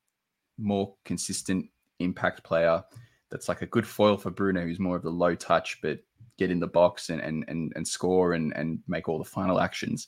more 0.57 0.93
consistent 1.03 1.67
impact 1.99 2.43
player. 2.43 2.83
That's 3.29 3.49
like 3.49 3.61
a 3.61 3.67
good 3.67 3.87
foil 3.87 4.17
for 4.17 4.31
Brunner, 4.31 4.61
who's 4.61 4.79
more 4.79 4.95
of 4.95 5.03
the 5.03 5.09
low 5.09 5.35
touch, 5.35 5.79
but 5.81 5.99
get 6.37 6.51
in 6.51 6.59
the 6.59 6.67
box 6.67 7.09
and 7.09 7.21
and 7.21 7.45
and, 7.47 7.73
and 7.75 7.87
score 7.87 8.33
and 8.33 8.55
and 8.55 8.79
make 8.87 9.09
all 9.09 9.17
the 9.17 9.25
final 9.25 9.59
actions. 9.59 10.07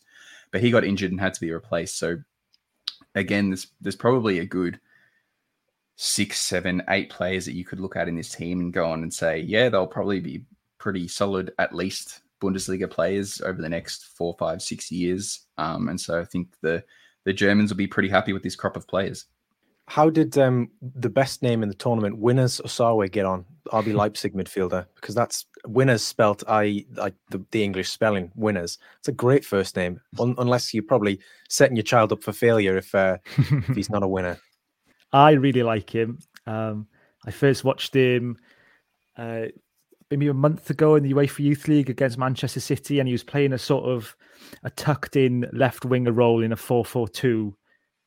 But 0.52 0.62
he 0.62 0.72
got 0.72 0.86
injured 0.86 1.12
and 1.12 1.20
had 1.20 1.34
to 1.34 1.42
be 1.42 1.52
replaced. 1.52 1.98
So 1.98 2.18
again, 3.16 3.50
there's 3.50 3.68
there's 3.82 3.96
probably 3.96 4.40
a 4.40 4.46
good 4.46 4.80
six, 5.98 6.40
seven, 6.40 6.84
eight 6.90 7.10
players 7.10 7.46
that 7.46 7.56
you 7.56 7.66
could 7.66 7.80
look 7.80 7.96
at 7.96 8.08
in 8.08 8.16
this 8.16 8.34
team 8.34 8.60
and 8.60 8.72
go 8.72 8.90
on 8.90 9.02
and 9.02 9.14
say, 9.14 9.40
yeah, 9.40 9.68
they'll 9.68 9.88
probably 9.88 10.20
be 10.20 10.46
pretty 10.78 11.08
solid, 11.08 11.52
at 11.58 11.74
least 11.74 12.22
Bundesliga 12.40 12.90
players 12.90 13.42
over 13.42 13.62
the 13.62 13.70
next 13.70 14.06
four, 14.06 14.36
five, 14.38 14.62
six 14.62 14.92
years. 14.92 15.48
Um, 15.58 15.90
and 15.90 16.00
so 16.00 16.20
I 16.20 16.26
think 16.26 16.50
the 16.62 16.84
the 17.26 17.34
Germans 17.34 17.72
will 17.72 17.78
be 17.78 17.88
pretty 17.88 18.08
happy 18.08 18.32
with 18.32 18.44
this 18.44 18.56
crop 18.56 18.78
of 18.78 18.88
players. 18.88 19.26
How 19.88 20.10
did 20.10 20.38
um, 20.38 20.70
the 20.82 21.10
best 21.10 21.42
name 21.42 21.64
in 21.64 21.70
the 21.70 21.76
tournament, 21.76 22.18
Winners 22.18 22.60
Osawe, 22.64 23.10
get 23.12 23.26
on? 23.26 23.46
RB 23.72 23.94
Leipzig 23.96 24.34
midfielder, 24.34 24.86
because 24.96 25.16
that's 25.16 25.46
Winners 25.66 26.04
spelt 26.04 26.44
I 26.48 26.86
like 26.96 27.16
the, 27.30 27.44
the 27.52 27.64
English 27.64 27.90
spelling 27.90 28.32
Winners. 28.36 28.78
It's 29.00 29.08
a 29.08 29.14
great 29.14 29.46
first 29.46 29.76
name, 29.76 30.00
un- 30.20 30.36
unless 30.38 30.74
you're 30.74 30.84
probably 30.84 31.20
setting 31.50 31.76
your 31.76 31.84
child 31.84 32.12
up 32.12 32.24
for 32.24 32.34
failure 32.34 32.78
if 32.78 32.94
uh, 32.94 33.18
if 33.38 33.76
he's 33.76 33.90
not 33.90 34.04
a 34.04 34.08
winner. 34.08 34.38
I 35.14 35.32
really 35.32 35.64
like 35.64 35.90
him. 35.90 36.20
Um, 36.46 36.88
I 37.26 37.32
first 37.32 37.64
watched 37.64 37.96
him 37.96 38.38
uh, 39.18 39.46
maybe 40.12 40.28
a 40.28 40.34
month 40.34 40.70
ago 40.70 40.96
in 40.96 41.04
the 41.04 41.14
UEFA 41.14 41.40
Youth 41.40 41.68
League 41.68 41.90
against 41.90 42.18
Manchester 42.18 42.60
City, 42.60 43.00
and 43.00 43.08
he 43.08 43.14
was 43.14 43.24
playing 43.24 43.54
a 43.54 43.58
sort 43.58 43.86
of 43.86 44.16
a 44.64 44.70
tucked 44.72 45.16
in 45.16 45.50
left 45.54 45.86
winger 45.86 46.12
role 46.12 46.44
in 46.44 46.52
a 46.52 46.56
4 46.58 46.86
4 46.86 47.08
2, 47.08 47.56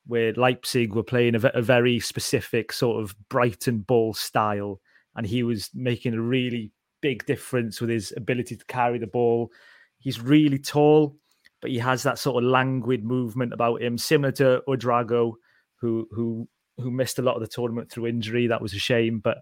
where 0.07 0.33
Leipzig 0.33 0.93
were 0.93 1.03
playing 1.03 1.35
a, 1.35 1.51
a 1.53 1.61
very 1.61 1.99
specific 1.99 2.73
sort 2.73 3.01
of 3.03 3.15
Brighton 3.29 3.79
ball 3.79 4.13
style. 4.13 4.79
And 5.15 5.25
he 5.25 5.43
was 5.43 5.69
making 5.73 6.13
a 6.13 6.21
really 6.21 6.71
big 7.01 7.25
difference 7.25 7.81
with 7.81 7.89
his 7.89 8.13
ability 8.15 8.55
to 8.55 8.65
carry 8.65 8.97
the 8.97 9.07
ball. 9.07 9.51
He's 9.99 10.21
really 10.21 10.57
tall, 10.57 11.15
but 11.61 11.71
he 11.71 11.77
has 11.79 12.03
that 12.03 12.17
sort 12.17 12.43
of 12.43 12.49
languid 12.49 13.03
movement 13.03 13.53
about 13.53 13.81
him, 13.81 13.97
similar 13.97 14.31
to 14.33 14.63
Ouedraogo, 14.67 15.33
who 15.75 16.07
who 16.11 16.47
who 16.77 16.91
missed 16.91 17.19
a 17.19 17.21
lot 17.21 17.35
of 17.35 17.41
the 17.41 17.47
tournament 17.47 17.91
through 17.91 18.07
injury. 18.07 18.47
That 18.47 18.61
was 18.61 18.73
a 18.73 18.79
shame. 18.79 19.19
But 19.19 19.39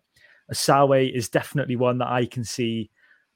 Osawe 0.52 1.14
is 1.14 1.30
definitely 1.30 1.76
one 1.76 2.00
that 2.00 2.08
I 2.08 2.26
can 2.26 2.44
see 2.44 2.90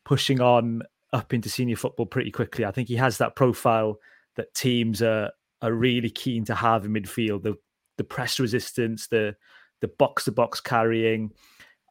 pushing 0.03 0.41
on 0.41 0.83
up 1.13 1.33
into 1.33 1.49
senior 1.49 1.75
football 1.75 2.07
pretty 2.07 2.31
quickly. 2.31 2.65
I 2.65 2.71
think 2.71 2.87
he 2.87 2.95
has 2.95 3.19
that 3.19 3.35
profile 3.35 3.99
that 4.35 4.53
teams 4.53 5.01
are 5.01 5.31
are 5.63 5.73
really 5.73 6.09
keen 6.11 6.45
to 6.45 6.55
have 6.55 6.85
in 6.85 6.93
midfield. 6.93 7.41
The 7.41 7.55
the 7.97 8.03
press 8.03 8.39
resistance, 8.39 9.07
the 9.07 9.35
the 9.81 9.87
box 9.87 10.25
to 10.25 10.31
box 10.31 10.61
carrying. 10.61 11.31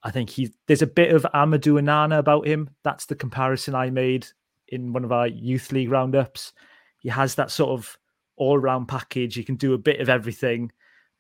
I 0.04 0.10
think 0.10 0.30
he 0.30 0.52
there's 0.68 0.82
a 0.82 0.86
bit 0.86 1.12
of 1.12 1.26
Amadou 1.34 1.80
Onana 1.80 2.18
about 2.18 2.46
him. 2.46 2.70
That's 2.84 3.06
the 3.06 3.16
comparison 3.16 3.74
I 3.74 3.90
made 3.90 4.26
in 4.68 4.92
one 4.92 5.04
of 5.04 5.12
our 5.12 5.26
youth 5.26 5.72
league 5.72 5.90
roundups. 5.90 6.52
He 7.00 7.08
has 7.08 7.34
that 7.34 7.50
sort 7.50 7.70
of 7.70 7.98
all 8.36 8.58
round 8.58 8.86
package. 8.88 9.34
He 9.34 9.44
can 9.44 9.56
do 9.56 9.74
a 9.74 9.78
bit 9.78 10.00
of 10.00 10.08
everything 10.08 10.70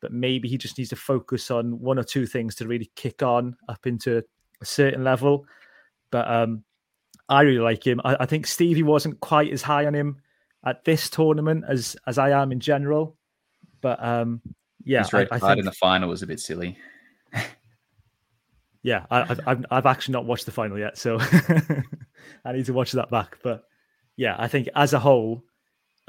but 0.02 0.12
maybe 0.12 0.48
he 0.48 0.58
just 0.58 0.76
needs 0.76 0.90
to 0.90 0.96
focus 0.96 1.50
on 1.50 1.80
one 1.80 1.98
or 1.98 2.02
two 2.02 2.26
things 2.26 2.56
to 2.56 2.66
really 2.66 2.90
kick 2.96 3.22
on 3.22 3.56
up 3.68 3.86
into 3.86 4.22
a 4.60 4.64
certain 4.64 5.04
level. 5.04 5.46
But 6.10 6.28
um, 6.28 6.64
I 7.28 7.42
really 7.42 7.60
like 7.60 7.86
him. 7.86 8.00
I, 8.04 8.16
I, 8.20 8.26
think 8.26 8.48
Stevie 8.48 8.82
wasn't 8.82 9.20
quite 9.20 9.52
as 9.52 9.62
high 9.62 9.86
on 9.86 9.94
him 9.94 10.20
at 10.64 10.84
this 10.84 11.10
tournament 11.10 11.64
as 11.68 11.96
as 12.06 12.18
I 12.18 12.30
am 12.30 12.52
in 12.52 12.60
general. 12.60 13.16
But 13.80 14.02
um, 14.02 14.40
yeah, 14.84 15.02
his 15.02 15.12
red 15.12 15.28
I, 15.30 15.36
I 15.36 15.38
card 15.38 15.50
think, 15.52 15.60
in 15.60 15.64
the 15.66 15.72
final 15.72 16.08
was 16.08 16.22
a 16.22 16.26
bit 16.26 16.40
silly. 16.40 16.78
yeah, 18.82 19.06
I, 19.10 19.24
have 19.24 19.66
I've 19.70 19.86
actually 19.86 20.12
not 20.12 20.24
watched 20.24 20.46
the 20.46 20.52
final 20.52 20.78
yet, 20.78 20.98
so 20.98 21.18
I 22.44 22.52
need 22.52 22.66
to 22.66 22.72
watch 22.72 22.92
that 22.92 23.10
back. 23.10 23.38
But 23.42 23.64
yeah, 24.16 24.36
I 24.38 24.48
think 24.48 24.68
as 24.74 24.92
a 24.92 24.98
whole, 24.98 25.42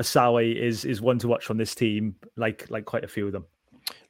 Osawe 0.01 0.55
is 0.55 0.85
is 0.85 1.01
one 1.01 1.19
to 1.19 1.27
watch 1.27 1.45
from 1.45 1.57
this 1.57 1.75
team, 1.75 2.15
like 2.35 2.69
like 2.69 2.85
quite 2.85 3.03
a 3.03 3.07
few 3.07 3.25
of 3.25 3.31
them. 3.31 3.45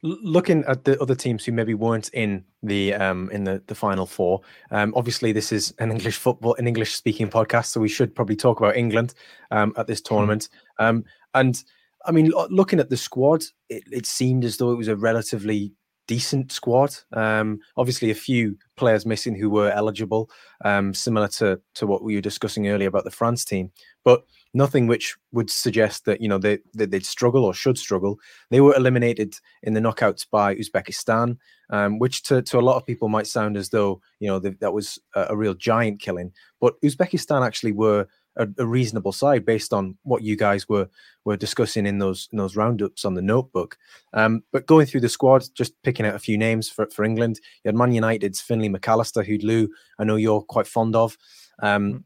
Looking 0.02 0.64
at 0.64 0.84
the 0.84 1.00
other 1.00 1.14
teams 1.14 1.44
who 1.44 1.52
maybe 1.52 1.74
weren't 1.74 2.10
in 2.12 2.44
the 2.62 2.94
um, 2.94 3.30
in 3.30 3.44
the, 3.44 3.62
the 3.66 3.74
final 3.74 4.06
four, 4.06 4.40
um, 4.70 4.92
obviously 4.96 5.32
this 5.32 5.50
is 5.52 5.74
an 5.78 5.90
English 5.90 6.16
football, 6.16 6.54
an 6.56 6.66
English 6.66 6.94
speaking 6.94 7.28
podcast, 7.28 7.66
so 7.66 7.80
we 7.80 7.88
should 7.88 8.14
probably 8.14 8.36
talk 8.36 8.60
about 8.60 8.76
England 8.76 9.14
um, 9.50 9.72
at 9.76 9.86
this 9.86 10.00
hmm. 10.00 10.14
tournament. 10.14 10.48
Um, 10.78 11.04
and 11.34 11.62
I 12.06 12.12
mean, 12.12 12.32
looking 12.50 12.80
at 12.80 12.90
the 12.90 12.96
squad, 12.96 13.44
it, 13.68 13.84
it, 13.90 14.06
seemed 14.06 14.44
as 14.44 14.58
though 14.58 14.72
it 14.72 14.76
was 14.76 14.88
a 14.88 14.96
relatively 14.96 15.72
decent 16.06 16.52
squad. 16.52 16.94
Um, 17.12 17.60
obviously, 17.76 18.10
a 18.10 18.14
few 18.14 18.58
players 18.76 19.06
missing 19.06 19.34
who 19.34 19.48
were 19.48 19.70
eligible, 19.70 20.30
um, 20.64 20.92
similar 20.92 21.28
to 21.28 21.60
to 21.74 21.86
what 21.86 22.02
we 22.02 22.14
were 22.14 22.20
discussing 22.20 22.68
earlier 22.68 22.88
about 22.88 23.04
the 23.04 23.10
France 23.10 23.44
team, 23.44 23.72
but 24.04 24.24
nothing 24.54 24.86
which 24.86 25.16
would 25.32 25.50
suggest 25.50 26.04
that 26.04 26.20
you 26.20 26.28
know 26.28 26.38
they, 26.38 26.58
that 26.74 26.90
they'd 26.90 27.04
struggle 27.04 27.44
or 27.44 27.52
should 27.52 27.76
struggle. 27.76 28.18
They 28.50 28.60
were 28.60 28.74
eliminated 28.74 29.34
in 29.62 29.74
the 29.74 29.80
knockouts 29.80 30.26
by 30.30 30.54
Uzbekistan, 30.54 31.36
um, 31.70 31.98
which 31.98 32.22
to, 32.24 32.40
to 32.42 32.58
a 32.58 32.62
lot 32.62 32.76
of 32.76 32.86
people 32.86 33.08
might 33.08 33.26
sound 33.26 33.56
as 33.56 33.68
though 33.68 34.00
you 34.20 34.28
know 34.28 34.38
that 34.38 34.72
was 34.72 34.98
a, 35.14 35.26
a, 35.30 35.36
real 35.36 35.54
giant 35.54 36.00
killing. 36.00 36.32
But 36.60 36.80
Uzbekistan 36.82 37.44
actually 37.44 37.72
were 37.72 38.06
a, 38.36 38.48
a, 38.58 38.66
reasonable 38.66 39.12
side 39.12 39.44
based 39.44 39.72
on 39.72 39.96
what 40.02 40.22
you 40.22 40.36
guys 40.36 40.68
were 40.68 40.88
were 41.24 41.36
discussing 41.36 41.86
in 41.86 41.98
those 41.98 42.28
in 42.32 42.38
those 42.38 42.56
roundups 42.56 43.04
on 43.04 43.14
the 43.14 43.22
notebook. 43.22 43.76
Um, 44.12 44.44
but 44.52 44.66
going 44.66 44.86
through 44.86 45.00
the 45.00 45.08
squad, 45.08 45.44
just 45.54 45.74
picking 45.82 46.06
out 46.06 46.14
a 46.14 46.20
few 46.20 46.38
names 46.38 46.68
for, 46.68 46.86
for 46.86 47.04
England, 47.04 47.40
you 47.64 47.68
had 47.68 47.76
Man 47.76 47.92
United's 47.92 48.40
Finley 48.40 48.68
McAllister, 48.68 49.26
who 49.26 49.38
Llew 49.38 49.68
I 49.98 50.04
know 50.04 50.16
you're 50.16 50.42
quite 50.42 50.68
fond 50.68 50.94
of. 50.94 51.18
Um, 51.60 52.04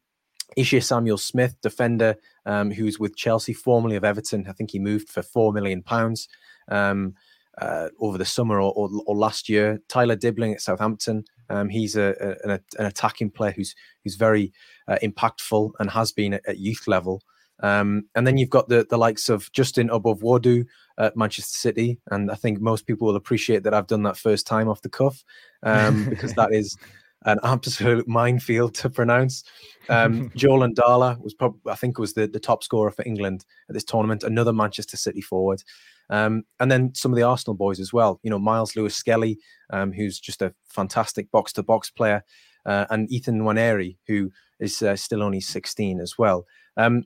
Ishe 0.57 0.83
Samuel 0.83 1.19
Smith, 1.19 1.57
defender, 1.63 2.17
um, 2.47 2.71
who's 2.71 2.99
with 2.99 3.17
Chelsea, 3.17 3.53
formerly 3.53 3.97
of 3.97 4.05
Everton. 4.05 4.47
I 4.49 4.53
think 4.53 4.71
he 4.71 4.79
moved 4.79 5.09
for 5.09 5.23
four 5.23 5.53
million 5.53 5.83
pounds 5.83 6.29
um, 6.69 7.15
uh, 7.59 7.89
over 8.01 8.19
the 8.19 8.25
summer 8.25 8.61
or, 8.61 8.73
or, 8.73 8.89
or, 9.07 9.17
last 9.17 9.49
year. 9.49 9.81
Tyler 9.89 10.17
Dibbling 10.17 10.53
at 10.55 10.61
Southampton. 10.61 11.25
Um, 11.51 11.69
he's 11.69 11.97
a, 11.97 12.15
a, 12.21 12.49
an, 12.49 12.61
an, 12.79 12.87
attacking 12.87 13.31
player 13.31 13.53
who's 13.53 13.75
who's 14.05 14.17
very 14.17 14.53
uh, 14.87 14.99
impactful 15.03 15.73
and 15.79 15.91
has 15.91 16.13
been 16.13 16.35
at, 16.35 16.43
at 16.47 16.59
youth 16.59 16.87
level. 16.87 17.23
Um, 17.61 18.05
and 18.15 18.27
then 18.27 18.39
you've 18.39 18.51
got 18.51 18.69
the 18.69 18.87
the 18.89 18.99
likes 18.99 19.29
of 19.29 19.51
Justin 19.53 19.89
Oboavwoduo 19.89 20.65
at 20.99 21.17
Manchester 21.17 21.59
City, 21.59 21.99
and 22.11 22.31
I 22.31 22.37
think 22.37 22.61
most 22.61 22.87
people 22.87 23.09
will 23.09 23.17
appreciate 23.17 23.65
that 23.65 23.75
I've 23.75 23.89
done 23.89 24.05
that 24.05 24.17
first 24.17 24.47
time 24.47 24.69
off 24.69 24.83
the 24.83 24.89
cuff 24.89 25.25
um, 25.65 26.09
because 26.09 26.35
that 26.35 26.53
is 26.53 26.77
an 27.25 27.39
absolute 27.43 28.07
minefield 28.09 28.75
to 28.75 28.91
pronounce. 28.91 29.45
Um, 29.89 30.31
Joel 30.37 30.69
Ndala 30.69 31.21
was 31.21 31.35
probably, 31.35 31.61
I 31.71 31.75
think, 31.75 31.99
was 31.99 32.15
the, 32.15 32.27
the 32.27 32.41
top 32.41 32.63
scorer 32.63 32.91
for 32.91 33.05
England 33.07 33.45
at 33.69 33.75
this 33.75 33.85
tournament. 33.85 34.23
Another 34.23 34.53
Manchester 34.53 34.97
City 34.97 35.21
forward, 35.21 35.63
um, 36.11 36.45
and 36.61 36.71
then 36.71 36.95
some 36.95 37.13
of 37.13 37.17
the 37.17 37.23
Arsenal 37.23 37.55
boys 37.55 37.81
as 37.81 37.93
well. 37.93 38.21
You 38.23 38.31
know, 38.31 38.39
Myles 38.39 38.77
Lewis 38.77 38.95
Skelly, 38.95 39.39
um, 39.71 39.93
who's 39.93 40.19
just 40.19 40.43
a 40.43 40.55
fantastic 40.69 41.31
box 41.31 41.53
to 41.55 41.63
box 41.63 41.91
player, 41.91 42.25
uh, 42.67 42.87
and 42.91 43.11
Ethan 43.11 43.41
Nwaneri, 43.41 43.97
who 44.07 44.31
is 44.61 44.83
uh, 44.83 44.97
still 44.97 45.23
only 45.23 45.41
16 45.41 46.01
as 46.01 46.19
well. 46.19 46.47
Um, 46.77 47.05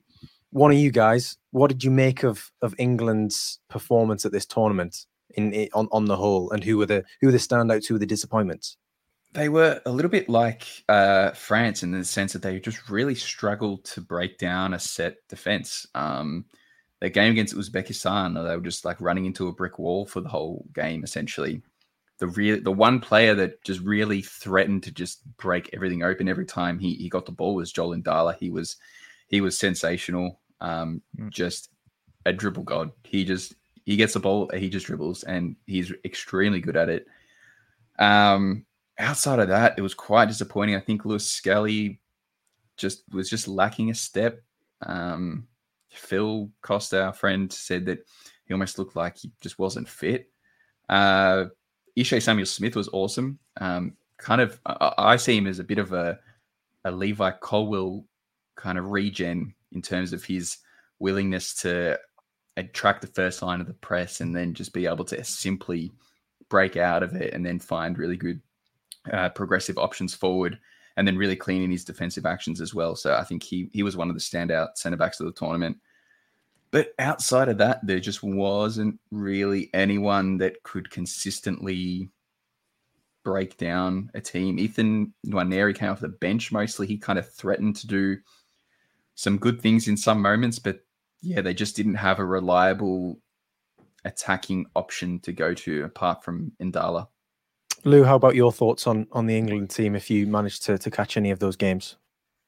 one 0.51 0.71
of 0.71 0.77
you 0.77 0.91
guys, 0.91 1.39
what 1.51 1.69
did 1.69 1.83
you 1.83 1.91
make 1.91 2.25
of 2.25 2.51
of 2.61 2.75
England's 2.79 3.59
performance 3.69 4.27
at 4.27 4.33
this 4.33 4.47
tournament 4.47 5.07
in, 5.31 5.53
in 5.53 5.69
on 5.73 5.89
on 5.93 6.05
the 6.05 6.17
whole, 6.17 6.51
and 6.51 6.63
who 6.63 6.77
were 6.77 6.87
the 6.87 7.05
who 7.21 7.29
were 7.29 7.33
the 7.33 7.39
standouts, 7.39 7.87
who 7.87 7.95
were 7.95 7.99
the 7.99 8.07
disappointments? 8.07 8.77
They 9.35 9.49
were 9.49 9.81
a 9.87 9.91
little 9.91 10.11
bit 10.11 10.29
like 10.29 10.67
uh, 10.89 11.31
France 11.31 11.83
in 11.83 11.91
the 11.91 12.05
sense 12.05 12.35
that 12.35 12.43
they 12.43 12.61
just 12.61 12.91
really 12.91 13.15
struggled 13.15 13.85
to 13.87 14.01
break 14.01 14.39
down 14.39 14.75
a 14.75 14.79
set 14.79 15.17
defense. 15.29 15.87
Um, 15.95 16.45
their 17.01 17.11
game 17.11 17.33
against 17.33 17.57
Uzbekistan, 17.57 18.35
they 18.35 18.57
were 18.57 18.63
just 18.63 18.85
like 18.85 19.01
running 19.01 19.25
into 19.25 19.49
a 19.49 19.53
brick 19.53 19.79
wall 19.79 20.07
for 20.07 20.21
the 20.21 20.29
whole 20.29 20.67
game, 20.75 21.03
essentially. 21.03 21.63
The 22.19 22.29
real, 22.29 22.61
the 22.63 22.71
one 22.71 23.01
player 23.01 23.35
that 23.35 23.65
just 23.65 23.81
really 23.81 24.23
threatened 24.23 24.85
to 24.85 24.93
just 24.93 25.25
break 25.39 25.71
everything 25.73 26.05
open 26.05 26.29
every 26.29 26.47
time 26.47 26.79
he, 26.79 26.95
he 26.95 27.09
got 27.09 27.27
the 27.27 27.33
ball 27.33 27.55
was 27.55 27.73
Joel 27.73 27.97
Ndala. 27.97 28.37
He 28.39 28.51
was 28.51 28.77
he 29.27 29.41
was 29.41 29.59
sensational. 29.59 30.39
Um, 30.61 31.03
mm. 31.19 31.31
Just 31.31 31.71
a 32.25 32.33
dribble 32.33 32.63
god. 32.63 32.93
He 33.03 33.25
just 33.25 33.55
he 33.85 33.97
gets 33.97 34.13
the 34.13 34.21
ball, 34.21 34.49
he 34.55 34.69
just 34.69 34.87
dribbles, 34.87 35.25
and 35.25 35.57
he's 35.67 35.93
extremely 36.05 36.61
good 36.61 36.77
at 36.77 36.89
it. 36.89 37.07
Um, 37.99 38.65
outside 38.99 39.39
of 39.39 39.49
that, 39.49 39.75
it 39.79 39.83
was 39.83 39.95
quite 39.95 40.29
disappointing. 40.29 40.77
I 40.77 40.81
think 40.81 41.05
Lewis 41.05 41.27
Skelly 41.27 42.01
just 42.77 43.05
was 43.13 43.29
just 43.29 43.49
lacking 43.49 43.91
a 43.91 43.95
step. 43.95 44.43
Um, 44.85 45.47
Phil 45.91 46.51
Costa, 46.63 47.05
our 47.05 47.13
friend, 47.13 47.53
said 47.53 47.87
that 47.87 48.07
he 48.47 48.55
almost 48.55 48.79
looked 48.79 48.97
like 48.97 49.19
he 49.19 49.31
just 49.41 49.59
wasn't 49.59 49.89
fit. 49.89 50.31
Uh, 50.89 51.47
Samuel 52.03 52.47
Smith 52.47 52.77
was 52.77 52.89
awesome. 52.93 53.39
Um, 53.61 53.97
kind 54.17 54.41
of, 54.41 54.59
I, 54.67 54.93
I 54.99 55.17
see 55.17 55.37
him 55.37 55.47
as 55.47 55.59
a 55.59 55.65
bit 55.65 55.79
of 55.79 55.93
a, 55.93 56.19
a 56.85 56.91
Levi 56.91 57.31
Colwill 57.41 58.05
kind 58.57 58.79
of 58.79 58.91
regen 58.91 59.55
in 59.73 59.83
terms 59.83 60.13
of 60.13 60.25
his 60.25 60.59
willingness 60.99 61.55
to 61.55 61.99
attract 62.57 63.01
the 63.01 63.07
first 63.09 63.43
line 63.43 63.61
of 63.61 63.67
the 63.67 63.75
press 63.75 64.21
and 64.21 64.35
then 64.35 64.55
just 64.55 64.73
be 64.73 64.87
able 64.87 65.05
to 65.05 65.25
simply 65.25 65.93
break 66.49 66.77
out 66.77 67.03
of 67.03 67.15
it 67.15 67.33
and 67.33 67.45
then 67.45 67.59
find 67.59 67.99
really 67.99 68.17
good 68.17 68.41
uh, 69.11 69.31
progressive 69.31 69.79
options 69.79 70.15
forward 70.15 70.59
and 70.97 71.07
then 71.07 71.17
really 71.17 71.37
cleaning 71.37 71.71
his 71.71 71.85
defensive 71.85 72.27
actions 72.27 72.61
as 72.61 72.75
well. 72.75 72.95
So 72.95 73.15
I 73.15 73.25
think 73.25 73.43
he 73.43 73.69
he 73.73 73.83
was 73.83 73.97
one 73.97 74.11
of 74.11 74.15
the 74.15 74.21
standout 74.21 74.77
centre 74.77 74.97
backs 74.97 75.21
of 75.21 75.27
the 75.27 75.33
tournament. 75.33 75.79
But 76.71 76.95
outside 76.99 77.49
of 77.49 77.59
that, 77.59 77.87
there 77.87 78.01
just 78.01 78.23
wasn't 78.23 78.99
really 79.11 79.71
anyone 79.75 80.39
that 80.39 80.63
could 80.63 80.91
consistently 80.91 82.11
break 83.25 83.57
down 83.59 84.11
a 84.15 84.21
team. 84.21 84.59
Ethan 84.59 85.13
Nwaneri 85.27 85.75
came 85.75 85.91
off 85.91 86.01
the 86.01 86.09
bench 86.09 86.51
mostly. 86.51 86.87
He 86.87 86.97
kind 86.97 87.19
of 87.19 87.31
threatened 87.31 87.77
to 87.77 87.87
do 87.87 88.17
some 89.15 89.37
good 89.37 89.61
things 89.61 89.87
in 89.87 89.97
some 89.97 90.21
moments, 90.21 90.59
but 90.59 90.81
yeah, 91.21 91.43
they 91.43 91.55
just 91.55 91.77
didn't 91.77 91.95
have 91.95 92.19
a 92.19 92.25
reliable 92.25 93.21
attacking 94.05 94.67
option 94.75 95.21
to 95.21 95.33
go 95.33 95.55
to 95.55 95.85
apart 95.85 96.25
from 96.25 96.53
Ndala. 96.61 97.07
Llew, 97.85 98.05
how 98.05 98.17
about 98.17 98.35
your 98.35 98.53
thoughts 98.53 98.87
on 98.87 99.07
on 99.13 99.27
the 99.27 99.37
England 99.37 99.71
team 99.71 99.95
if 99.95 100.11
you 100.11 100.27
managed 100.27 100.65
to 100.65 100.79
to 100.79 100.91
catch 100.91 101.17
any 101.17 101.31
of 101.31 101.39
those 101.39 101.57
games? 101.57 101.97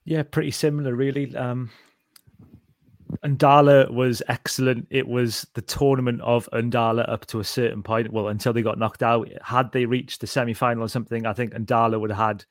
Yeah, 0.04 0.22
pretty 0.22 0.50
similar, 0.50 0.94
really. 0.94 1.34
Um, 1.34 1.70
Ndala 3.24 3.90
was 3.90 4.22
excellent. 4.28 4.86
It 4.90 5.08
was 5.08 5.46
the 5.54 5.62
tournament 5.62 6.20
of 6.20 6.48
Ndala 6.52 7.08
up 7.08 7.26
to 7.26 7.40
a 7.40 7.44
certain 7.44 7.82
point. 7.82 8.12
Well, 8.12 8.28
until 8.28 8.52
they 8.52 8.62
got 8.62 8.78
knocked 8.78 9.02
out. 9.02 9.28
Had 9.42 9.72
they 9.72 9.86
reached 9.86 10.20
the 10.20 10.26
semi 10.26 10.54
final 10.54 10.84
or 10.84 10.88
something, 10.88 11.26
I 11.26 11.32
think 11.32 11.54
Ndala 11.54 12.00
would 12.00 12.10
have 12.10 12.18
had 12.26 12.44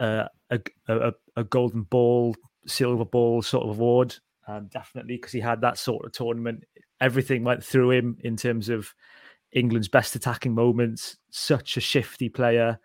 uh, 0.00 0.28
a, 0.50 0.60
a, 0.88 1.12
a 1.36 1.44
golden 1.44 1.82
ball, 1.82 2.34
silver 2.66 3.04
ball 3.04 3.42
sort 3.42 3.64
of 3.64 3.70
award. 3.70 4.16
Um, 4.46 4.68
definitely, 4.68 5.16
because 5.16 5.32
he 5.32 5.40
had 5.40 5.60
that 5.60 5.76
sort 5.76 6.06
of 6.06 6.12
tournament. 6.12 6.64
Everything 7.00 7.44
went 7.44 7.62
through 7.62 7.90
him 7.90 8.16
in 8.20 8.36
terms 8.36 8.70
of 8.70 8.94
England's 9.52 9.88
best 9.88 10.14
attacking 10.14 10.54
moments. 10.54 11.16
Such 11.30 11.76
a 11.76 11.80
shifty 11.80 12.28
player. 12.28 12.78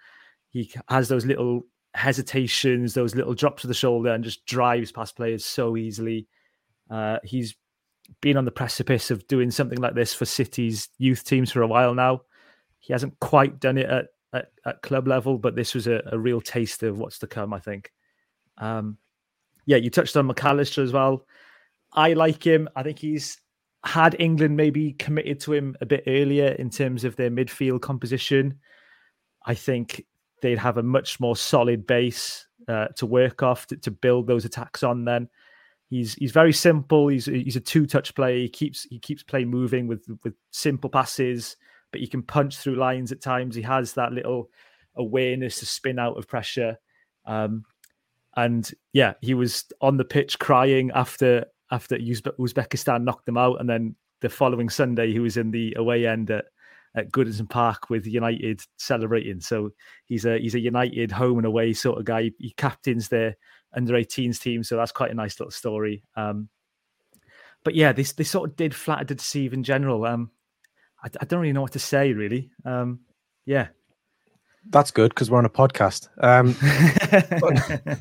He 0.49 0.72
has 0.89 1.09
those 1.09 1.26
little 1.26 1.66
hesitations, 1.93 2.93
those 2.93 3.16
little 3.16 3.34
drops 3.34 3.64
of 3.64 3.68
the 3.68 3.74
shoulder, 3.74 4.14
and 4.14 4.24
just 4.24 4.45
drives 4.45 4.91
past 4.91 5.16
players 5.16 5.45
so 5.45 5.78
easily. 5.78 6.28
Uh, 6.89 7.18
he's 7.24 7.55
been 8.22 8.38
on 8.38 8.45
the 8.45 8.51
precipice 8.51 9.11
of 9.11 9.28
doing 9.28 9.51
something 9.51 9.80
like 9.80 9.95
this 9.95 10.14
for 10.14 10.26
City's 10.26 10.89
youth 10.97 11.24
teams 11.24 11.51
for 11.51 11.61
a 11.61 11.68
while 11.68 11.93
now. 11.93 12.22
He 12.80 12.93
hasn't 12.93 13.20
quite 13.20 13.59
done 13.59 13.78
it 13.78 13.89
at, 13.89 14.05
at, 14.34 14.45
at 14.66 14.82
club 14.82 15.07
level, 15.07 15.38
but 15.38 15.55
this 15.55 15.74
was 15.74 15.88
a, 15.88 16.01
a, 16.11 16.20
real 16.20 16.41
taste 16.41 16.84
of 16.84 16.99
what's 16.99 17.20
to 17.20 17.28
come, 17.28 17.53
I 17.53 17.59
think. 17.59 17.91
Um, 18.57 18.97
yeah, 19.66 19.78
you 19.78 19.89
touched 19.89 20.18
on 20.18 20.28
McAllister 20.28 20.84
as 20.84 20.91
well. 20.91 21.26
I 21.93 22.14
like 22.14 22.45
him. 22.45 22.68
I 22.76 22.84
think 22.84 22.99
he's 22.99 23.39
had 23.86 24.15
England 24.19 24.55
maybe 24.55 24.93
committed 24.93 25.39
to 25.41 25.53
him 25.53 25.75
a 25.81 25.86
bit 25.86 26.03
earlier 26.07 26.47
in 26.47 26.69
terms 26.69 27.03
of 27.03 27.15
their 27.15 27.29
midfield 27.29 27.81
composition. 27.81 28.59
I 29.45 29.55
think 29.55 30.05
they'd 30.41 30.57
have 30.57 30.77
a 30.77 30.84
much 30.84 31.19
more 31.19 31.36
solid 31.36 31.86
base 31.86 32.47
uh, 32.67 32.88
to 32.95 33.05
work 33.05 33.43
off 33.43 33.67
to, 33.67 33.77
to 33.77 33.91
build 33.91 34.27
those 34.27 34.45
attacks 34.45 34.84
on. 34.84 35.05
Then 35.05 35.27
He's 35.93 36.15
he's 36.15 36.31
very 36.31 36.53
simple. 36.53 37.07
He's 37.07 37.25
he's 37.25 37.55
a 37.55 37.59
two 37.59 37.86
touch 37.86 38.15
player. 38.15 38.38
He 38.38 38.49
keeps 38.49 38.81
he 38.89 38.97
keeps 38.97 39.21
play 39.21 39.45
moving 39.45 39.86
with 39.86 40.03
with 40.23 40.34
simple 40.49 40.89
passes, 40.89 41.55
but 41.91 42.01
he 42.01 42.07
can 42.07 42.23
punch 42.23 42.57
through 42.57 42.77
lines 42.77 43.11
at 43.11 43.21
times. 43.21 43.53
He 43.53 43.61
has 43.61 43.93
that 43.93 44.11
little 44.11 44.49
awareness 44.95 45.59
to 45.59 45.67
spin 45.67 45.99
out 45.99 46.17
of 46.17 46.27
pressure. 46.27 46.79
Um, 47.27 47.65
and 48.36 48.69
yeah, 48.91 49.13
he 49.21 49.36
was 49.36 49.65
on 49.81 49.97
the 49.97 50.03
pitch 50.03 50.39
crying 50.39 50.89
after 50.95 51.45
after 51.74 51.97
Uzbekistan 51.97 53.03
knocked 53.03 53.26
them 53.26 53.38
out, 53.38 53.59
and 53.59 53.69
then 53.69 53.95
the 54.21 54.30
following 54.30 54.69
Sunday 54.69 55.11
he 55.11 55.19
was 55.19 55.38
in 55.38 55.51
the 55.51 55.74
away 55.78 56.07
end 56.07 56.32
at 56.32 56.45
at 56.95 57.11
Goodison 57.11 57.49
Park 57.49 57.89
with 57.89 58.05
United 58.05 58.61
celebrating. 58.78 59.41
So 59.41 59.71
he's 60.05 60.26
a 60.26 60.38
he's 60.38 60.55
a 60.55 60.59
United 60.59 61.11
home 61.11 61.38
and 61.38 61.47
away 61.47 61.74
sort 61.74 61.97
of 61.97 62.05
guy. 62.05 62.32
He 62.38 62.53
captains 62.55 63.09
their 63.09 63.36
under 63.76 63.93
18s 63.93 64.39
team. 64.39 64.63
So 64.63 64.78
that's 64.78 64.91
quite 64.91 65.11
a 65.11 65.15
nice 65.15 65.39
little 65.39 65.51
story. 65.51 66.03
Um, 66.15 66.49
but 67.63 67.76
yeah, 67.76 67.93
this 67.93 68.13
they 68.13 68.24
sort 68.24 68.49
of 68.49 68.55
did 68.55 68.76
flatter 68.76 69.05
to 69.05 69.15
deceive 69.15 69.53
in 69.53 69.63
general. 69.63 70.05
Um, 70.05 70.32
I, 71.03 71.09
I, 71.19 71.26
don't 71.26 71.39
really 71.39 71.53
know 71.53 71.61
what 71.61 71.71
to 71.74 71.80
say 71.80 72.13
really. 72.13 72.51
Um, 72.65 72.99
yeah, 73.45 73.69
that's 74.70 74.91
good 74.91 75.09
because 75.09 75.30
we're 75.30 75.38
on 75.38 75.45
a 75.45 75.49
podcast. 75.49 76.09
Um, 76.20 76.55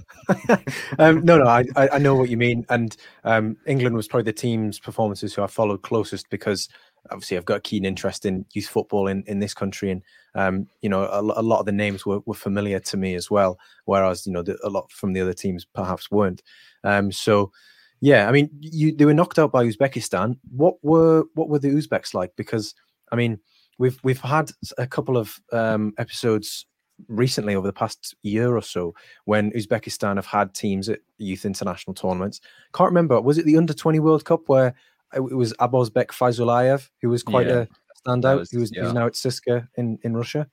but, 0.49 0.63
um, 0.99 1.25
no, 1.25 1.39
no, 1.39 1.47
I, 1.47 1.65
I 1.77 1.99
know 1.99 2.15
what 2.15 2.29
you 2.31 2.37
mean. 2.37 2.65
And 2.69 2.97
um, 3.25 3.57
England 3.67 3.97
was 3.97 4.09
probably 4.09 4.25
the 4.25 4.33
team's 4.33 4.79
performances 4.79 5.35
who 5.35 5.43
I 5.43 5.47
followed 5.47 5.83
closest 5.83 6.31
because 6.31 6.69
obviously 7.11 7.37
I've 7.37 7.45
got 7.45 7.59
a 7.59 7.61
keen 7.61 7.85
interest 7.85 8.25
in 8.25 8.45
youth 8.53 8.69
football 8.69 9.09
in, 9.09 9.25
in 9.27 9.41
this 9.41 9.55
country, 9.55 9.91
and 9.91 10.03
um, 10.35 10.69
you 10.81 10.89
know 10.89 11.05
a, 11.05 11.21
a, 11.21 11.43
lot 11.43 11.61
of 11.61 11.67
the 11.67 11.73
names 11.73 12.07
were, 12.07 12.21
were 12.27 12.35
familiar 12.35 12.79
to 12.81 12.97
me 12.97 13.15
as 13.15 13.31
well, 13.31 13.59
whereas 13.85 14.27
you 14.27 14.33
know 14.33 14.43
the, 14.43 14.59
a 14.63 14.71
lot 14.71 14.91
from 14.91 15.13
the 15.13 15.21
other 15.21 15.35
teams 15.35 15.65
perhaps 15.65 16.11
weren't. 16.11 16.43
Um, 16.85 17.13
so 17.13 17.53
yeah, 18.01 18.29
I 18.29 18.33
mean, 18.33 18.51
you 18.61 18.95
they 18.95 19.05
were 19.05 19.15
knocked 19.15 19.39
out 19.39 19.53
by 19.53 19.65
Uzbekistan. 19.65 20.37
What 20.51 20.77
were 20.83 21.25
what 21.35 21.49
were 21.49 21.59
the 21.59 21.71
Uzbeks 21.71 22.15
like? 22.15 22.33
Because 22.37 22.75
I 23.11 23.17
mean, 23.17 23.39
we've 23.79 23.99
we've 24.03 24.21
had 24.21 24.51
a 24.79 24.87
couple 24.87 25.17
of 25.17 25.41
um, 25.53 25.93
episodes 25.99 26.67
recently 27.09 27.55
over 27.55 27.67
the 27.67 27.73
past 27.73 28.15
year 28.23 28.57
or 28.57 28.63
so 28.63 28.95
when 29.25 29.51
Uzbekistan 29.53 30.17
have 30.17 30.27
had 30.27 30.55
teams 30.55 30.89
at 30.89 31.01
youth 31.19 31.45
international 31.45 31.95
tournaments. 31.95 32.41
Can't 32.75 32.91
remember 32.91 33.21
was 33.21 33.39
it 33.39 33.45
the 33.45 33.57
under 33.57 33.75
twenty 33.75 34.01
World 34.01 34.25
Cup 34.25 34.49
where 34.49 34.75
it 35.15 35.21
was 35.21 35.53
Abbosbek 35.55 36.09
Fayzullaev, 36.09 36.89
who 37.01 37.09
was 37.09 37.23
quite 37.23 37.47
yeah. 37.47 37.65
a 37.65 38.09
standout. 38.09 38.39
Was, 38.39 38.51
he 38.51 38.59
was 38.59 38.73
yeah. 38.75 38.85
he's 38.85 38.93
now 38.93 39.07
at 39.07 39.13
CSKA 39.13 39.69
in, 39.77 39.99
in 40.03 40.17
Russia. 40.17 40.47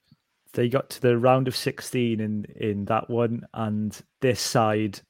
They 0.52 0.68
got 0.68 0.90
to 0.90 1.00
the 1.00 1.16
round 1.16 1.46
of 1.48 1.56
16 1.56 2.20
in, 2.20 2.44
in 2.56 2.84
that 2.86 3.08
one, 3.08 3.42
and 3.54 3.98
this 4.20 4.40
side 4.40 5.00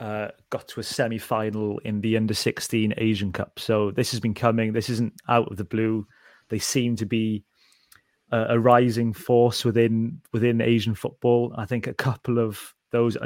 uh, 0.00 0.28
got 0.50 0.66
to 0.68 0.80
a 0.80 0.82
semi 0.82 1.18
final 1.18 1.78
in 1.80 2.00
the 2.00 2.16
under 2.16 2.34
16 2.34 2.94
Asian 2.96 3.32
Cup. 3.32 3.58
So 3.58 3.90
this 3.90 4.10
has 4.12 4.20
been 4.20 4.34
coming. 4.34 4.72
This 4.72 4.88
isn't 4.88 5.12
out 5.28 5.50
of 5.50 5.56
the 5.56 5.64
blue. 5.64 6.06
They 6.48 6.58
seem 6.58 6.96
to 6.96 7.06
be 7.06 7.44
a, 8.30 8.46
a 8.50 8.58
rising 8.58 9.12
force 9.12 9.64
within 9.64 10.20
within 10.32 10.60
Asian 10.60 10.94
football. 10.94 11.54
I 11.56 11.64
think 11.64 11.86
a 11.86 11.94
couple 11.94 12.38
of 12.38 12.74
those 12.90 13.16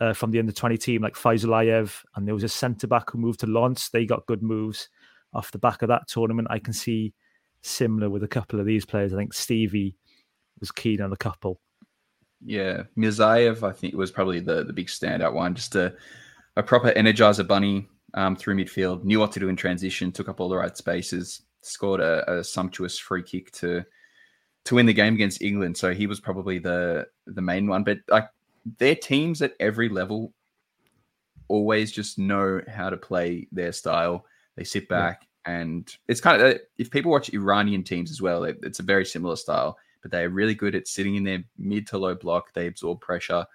uh, 0.00 0.12
from 0.12 0.30
the 0.30 0.38
under 0.38 0.52
20 0.52 0.78
team, 0.78 1.02
like 1.02 1.14
Fayzullaev, 1.14 2.02
and 2.16 2.26
there 2.26 2.34
was 2.34 2.44
a 2.44 2.48
centre 2.48 2.86
back 2.86 3.10
who 3.10 3.18
moved 3.18 3.40
to 3.40 3.46
Lens. 3.46 3.90
They 3.92 4.06
got 4.06 4.26
good 4.26 4.42
moves 4.42 4.88
off 5.32 5.52
the 5.52 5.58
back 5.58 5.82
of 5.82 5.88
that 5.88 6.08
tournament. 6.08 6.48
I 6.50 6.58
can 6.58 6.72
see 6.72 7.14
similar 7.62 8.08
with 8.08 8.22
a 8.22 8.28
couple 8.28 8.58
of 8.58 8.66
these 8.66 8.84
players. 8.84 9.12
I 9.12 9.16
think 9.16 9.34
Stevie 9.34 9.96
was 10.58 10.72
keen 10.72 11.00
on 11.00 11.12
a 11.12 11.16
couple. 11.16 11.60
Yeah, 12.42 12.84
Mirzaev, 12.96 13.62
I 13.62 13.72
think 13.72 13.94
was 13.94 14.10
probably 14.10 14.40
the 14.40 14.64
the 14.64 14.72
big 14.72 14.86
standout 14.86 15.34
one. 15.34 15.54
Just 15.54 15.74
a 15.74 15.94
a 16.56 16.62
proper 16.62 16.90
energizer 16.92 17.46
bunny 17.46 17.88
um, 18.14 18.36
through 18.36 18.56
midfield, 18.56 19.04
knew 19.04 19.20
what 19.20 19.32
to 19.32 19.40
do 19.40 19.48
in 19.48 19.56
transition, 19.56 20.10
took 20.10 20.28
up 20.28 20.40
all 20.40 20.48
the 20.48 20.56
right 20.56 20.76
spaces, 20.76 21.42
scored 21.62 22.00
a, 22.00 22.38
a 22.38 22.44
sumptuous 22.44 22.98
free 22.98 23.22
kick 23.22 23.52
to 23.52 23.84
to 24.64 24.74
win 24.74 24.86
the 24.86 24.92
game 24.92 25.14
against 25.14 25.42
England. 25.42 25.76
So 25.76 25.94
he 25.94 26.06
was 26.06 26.20
probably 26.20 26.58
the 26.58 27.06
the 27.26 27.42
main 27.42 27.66
one. 27.66 27.84
But 27.84 27.98
like 28.08 28.28
their 28.78 28.94
teams 28.94 29.42
at 29.42 29.54
every 29.60 29.88
level 29.88 30.32
always 31.48 31.90
just 31.90 32.18
know 32.18 32.60
how 32.68 32.90
to 32.90 32.96
play 32.96 33.48
their 33.52 33.72
style. 33.72 34.24
They 34.56 34.64
sit 34.64 34.88
back 34.88 35.26
yeah. 35.46 35.60
and 35.60 35.96
it's 36.08 36.20
kind 36.20 36.40
of 36.40 36.54
uh, 36.54 36.58
if 36.78 36.90
people 36.90 37.10
watch 37.10 37.32
Iranian 37.32 37.82
teams 37.82 38.10
as 38.10 38.20
well, 38.20 38.44
it's 38.44 38.80
a 38.80 38.84
very 38.84 39.04
similar 39.04 39.36
style, 39.36 39.78
but 40.02 40.10
they're 40.10 40.30
really 40.30 40.54
good 40.54 40.74
at 40.74 40.88
sitting 40.88 41.16
in 41.16 41.24
their 41.24 41.42
mid 41.58 41.86
to 41.88 41.98
low 41.98 42.14
block. 42.14 42.52
They 42.52 42.66
absorb 42.66 43.00
pressure 43.00 43.46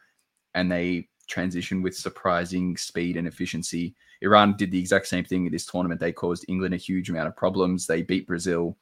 and 0.53 0.71
they 0.71 1.07
transition 1.27 1.81
with 1.81 1.95
surprising 1.95 2.77
speed 2.77 3.17
and 3.17 3.27
efficiency. 3.27 3.95
Iran 4.21 4.55
did 4.57 4.71
the 4.71 4.79
exact 4.79 5.07
same 5.07 5.23
thing 5.23 5.45
in 5.45 5.51
this 5.51 5.65
tournament. 5.65 5.99
They 5.99 6.11
caused 6.11 6.45
England 6.47 6.73
a 6.73 6.77
huge 6.77 7.09
amount 7.09 7.27
of 7.27 7.35
problems. 7.35 7.85
They 7.85 8.01
beat 8.01 8.27
Brazil. 8.27 8.77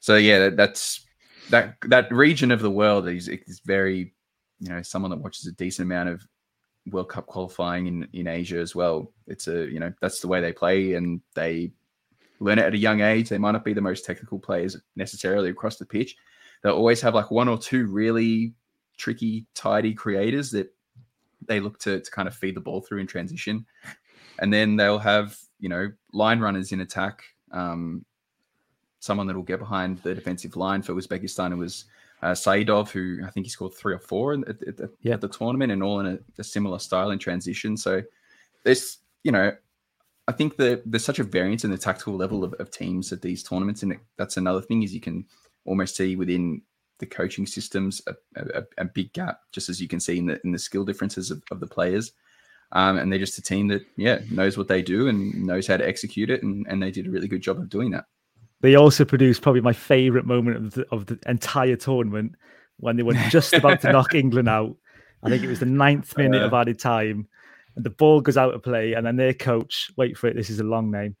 So 0.00 0.16
yeah, 0.16 0.50
that's 0.50 1.05
that 1.50 1.76
that 1.82 2.10
region 2.12 2.50
of 2.50 2.60
the 2.60 2.70
world 2.70 3.08
is, 3.08 3.28
is 3.28 3.60
very, 3.64 4.14
you 4.58 4.68
know, 4.68 4.82
someone 4.82 5.10
that 5.10 5.18
watches 5.18 5.46
a 5.46 5.52
decent 5.52 5.86
amount 5.86 6.08
of 6.08 6.26
World 6.90 7.08
Cup 7.08 7.26
qualifying 7.26 7.86
in 7.86 8.08
in 8.12 8.26
Asia 8.26 8.58
as 8.58 8.74
well. 8.74 9.12
It's 9.26 9.48
a 9.48 9.70
you 9.70 9.80
know 9.80 9.92
that's 10.00 10.20
the 10.20 10.28
way 10.28 10.40
they 10.40 10.52
play, 10.52 10.94
and 10.94 11.20
they 11.34 11.72
learn 12.38 12.58
it 12.58 12.66
at 12.66 12.74
a 12.74 12.78
young 12.78 13.00
age. 13.00 13.28
They 13.28 13.38
might 13.38 13.52
not 13.52 13.64
be 13.64 13.72
the 13.72 13.80
most 13.80 14.04
technical 14.04 14.38
players 14.38 14.76
necessarily 14.94 15.50
across 15.50 15.76
the 15.76 15.86
pitch. 15.86 16.16
They'll 16.62 16.74
always 16.74 17.00
have 17.00 17.14
like 17.14 17.30
one 17.30 17.48
or 17.48 17.58
two 17.58 17.86
really 17.86 18.54
tricky, 18.96 19.46
tidy 19.54 19.94
creators 19.94 20.50
that 20.52 20.72
they 21.46 21.60
look 21.60 21.78
to 21.80 22.00
to 22.00 22.10
kind 22.10 22.28
of 22.28 22.34
feed 22.34 22.56
the 22.56 22.60
ball 22.60 22.80
through 22.80 23.00
in 23.00 23.06
transition, 23.06 23.66
and 24.38 24.52
then 24.52 24.76
they'll 24.76 24.98
have 24.98 25.36
you 25.58 25.68
know 25.68 25.90
line 26.12 26.40
runners 26.40 26.72
in 26.72 26.80
attack. 26.80 27.22
Um, 27.52 28.04
someone 29.00 29.26
that 29.26 29.36
will 29.36 29.42
get 29.42 29.58
behind 29.58 29.98
the 29.98 30.14
defensive 30.14 30.56
line 30.56 30.82
for 30.82 30.94
Uzbekistan. 30.94 31.52
It 31.52 31.56
was 31.56 31.84
uh, 32.22 32.32
Saidov, 32.32 32.90
who 32.90 33.18
I 33.24 33.30
think 33.30 33.46
he 33.46 33.50
scored 33.50 33.74
three 33.74 33.94
or 33.94 33.98
four 33.98 34.32
at, 34.32 34.48
at, 34.48 34.80
at, 34.80 34.90
yeah. 35.02 35.14
at 35.14 35.20
the 35.20 35.28
tournament, 35.28 35.72
and 35.72 35.82
all 35.82 36.00
in 36.00 36.06
a, 36.06 36.18
a, 36.38 36.44
similar 36.44 36.78
style 36.78 37.10
in 37.10 37.18
transition. 37.18 37.76
So 37.76 38.02
there's, 38.64 38.98
you 39.22 39.32
know, 39.32 39.52
I 40.28 40.32
think 40.32 40.56
that 40.56 40.82
there's 40.86 41.04
such 41.04 41.18
a 41.18 41.24
variance 41.24 41.64
in 41.64 41.70
the 41.70 41.78
tactical 41.78 42.16
level 42.16 42.42
of, 42.42 42.54
of 42.54 42.70
teams 42.70 43.12
at 43.12 43.22
these 43.22 43.42
tournaments, 43.42 43.82
and 43.82 43.98
that's 44.16 44.36
another 44.36 44.62
thing 44.62 44.82
is 44.82 44.94
you 44.94 45.00
can 45.00 45.26
almost 45.64 45.96
see 45.96 46.16
within 46.16 46.62
the 46.98 47.06
coaching 47.06 47.46
systems 47.46 48.00
a, 48.06 48.14
a, 48.36 48.62
a 48.78 48.84
big 48.86 49.12
gap, 49.12 49.40
just 49.52 49.68
as 49.68 49.80
you 49.80 49.88
can 49.88 50.00
see 50.00 50.18
in 50.18 50.26
the 50.26 50.40
in 50.44 50.52
the 50.52 50.58
skill 50.58 50.84
differences 50.84 51.30
of, 51.30 51.42
of 51.50 51.60
the 51.60 51.66
players. 51.66 52.12
Um, 52.72 52.98
and 52.98 53.12
they're 53.12 53.20
just 53.20 53.38
a 53.38 53.42
team 53.42 53.68
that, 53.68 53.82
yeah, 53.96 54.20
knows 54.28 54.58
what 54.58 54.66
they 54.66 54.82
do 54.82 55.06
and 55.06 55.46
knows 55.46 55.68
how 55.68 55.76
to 55.76 55.86
execute 55.86 56.30
it, 56.30 56.42
and, 56.42 56.66
and 56.68 56.82
they 56.82 56.90
did 56.90 57.06
a 57.06 57.10
really 57.10 57.28
good 57.28 57.42
job 57.42 57.58
of 57.58 57.68
doing 57.68 57.90
that. 57.92 58.06
They 58.60 58.74
also 58.74 59.04
produced 59.04 59.42
probably 59.42 59.60
my 59.60 59.72
favourite 59.72 60.26
moment 60.26 60.56
of 60.56 60.74
the, 60.74 60.86
of 60.90 61.06
the 61.06 61.18
entire 61.26 61.76
tournament 61.76 62.34
when 62.78 62.96
they 62.96 63.02
were 63.02 63.14
just 63.30 63.52
about 63.52 63.80
to 63.82 63.92
knock 63.92 64.14
England 64.14 64.48
out. 64.48 64.76
I 65.22 65.30
think 65.30 65.42
it 65.42 65.48
was 65.48 65.60
the 65.60 65.66
ninth 65.66 66.16
minute 66.16 66.42
uh, 66.42 66.46
of 66.46 66.54
added 66.54 66.78
time, 66.78 67.26
and 67.74 67.84
the 67.84 67.90
ball 67.90 68.20
goes 68.20 68.36
out 68.36 68.54
of 68.54 68.62
play, 68.62 68.92
and 68.92 69.06
then 69.06 69.16
their 69.16 69.34
coach, 69.34 69.90
wait 69.96 70.16
for 70.16 70.28
it, 70.28 70.36
this 70.36 70.50
is 70.50 70.60
a 70.60 70.64
long 70.64 70.90
name, 70.90 71.16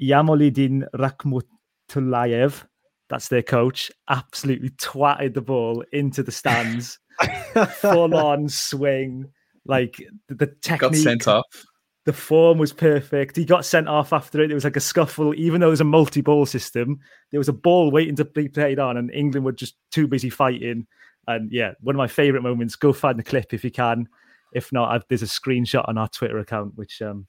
Yamolidin 0.00 0.84
Rakhmutulayev, 0.94 2.64
that's 3.08 3.28
their 3.28 3.42
coach, 3.42 3.90
absolutely 4.08 4.70
twatted 4.70 5.34
the 5.34 5.40
ball 5.40 5.82
into 5.92 6.22
the 6.22 6.30
stands, 6.30 6.98
full 7.80 8.14
on 8.14 8.48
swing, 8.48 9.30
like 9.64 9.96
the, 10.28 10.34
the 10.34 10.46
technique. 10.46 10.92
Got 10.92 10.96
sent 10.96 11.28
off 11.28 11.64
the 12.08 12.12
form 12.14 12.56
was 12.56 12.72
perfect. 12.72 13.36
He 13.36 13.44
got 13.44 13.66
sent 13.66 13.86
off 13.86 14.14
after 14.14 14.40
it. 14.40 14.50
It 14.50 14.54
was 14.54 14.64
like 14.64 14.76
a 14.76 14.80
scuffle. 14.80 15.34
Even 15.34 15.60
though 15.60 15.66
it 15.66 15.72
was 15.72 15.82
a 15.82 15.84
multi-ball 15.84 16.46
system, 16.46 17.00
there 17.30 17.38
was 17.38 17.50
a 17.50 17.52
ball 17.52 17.90
waiting 17.90 18.16
to 18.16 18.24
be 18.24 18.48
played 18.48 18.78
on, 18.78 18.96
and 18.96 19.10
England 19.10 19.44
were 19.44 19.52
just 19.52 19.76
too 19.90 20.08
busy 20.08 20.30
fighting. 20.30 20.86
And 21.26 21.52
yeah, 21.52 21.74
one 21.80 21.94
of 21.94 21.98
my 21.98 22.06
favorite 22.06 22.42
moments. 22.42 22.76
Go 22.76 22.94
find 22.94 23.18
the 23.18 23.22
clip 23.22 23.52
if 23.52 23.62
you 23.62 23.70
can. 23.70 24.08
If 24.54 24.72
not, 24.72 24.90
I've, 24.90 25.04
there's 25.10 25.22
a 25.22 25.26
screenshot 25.26 25.86
on 25.86 25.98
our 25.98 26.08
Twitter 26.08 26.38
account 26.38 26.78
which 26.78 27.02
um, 27.02 27.26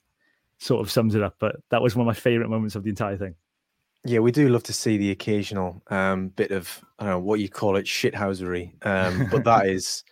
sort 0.56 0.80
of 0.80 0.90
sums 0.90 1.14
it 1.14 1.22
up. 1.22 1.36
But 1.38 1.56
that 1.68 1.82
was 1.82 1.94
one 1.94 2.08
of 2.08 2.16
my 2.16 2.18
favorite 2.18 2.48
moments 2.48 2.74
of 2.74 2.82
the 2.82 2.88
entire 2.88 3.18
thing. 3.18 3.34
Yeah, 4.06 4.20
we 4.20 4.32
do 4.32 4.48
love 4.48 4.62
to 4.62 4.72
see 4.72 4.96
the 4.96 5.10
occasional 5.10 5.82
um, 5.88 6.28
bit 6.28 6.52
of 6.52 6.82
I 6.98 7.04
don't 7.04 7.12
know 7.12 7.18
what 7.18 7.40
you 7.40 7.50
call 7.50 7.76
it 7.76 7.84
shithousery, 7.84 8.72
um, 8.86 9.28
but 9.30 9.44
that 9.44 9.66
is 9.76 10.04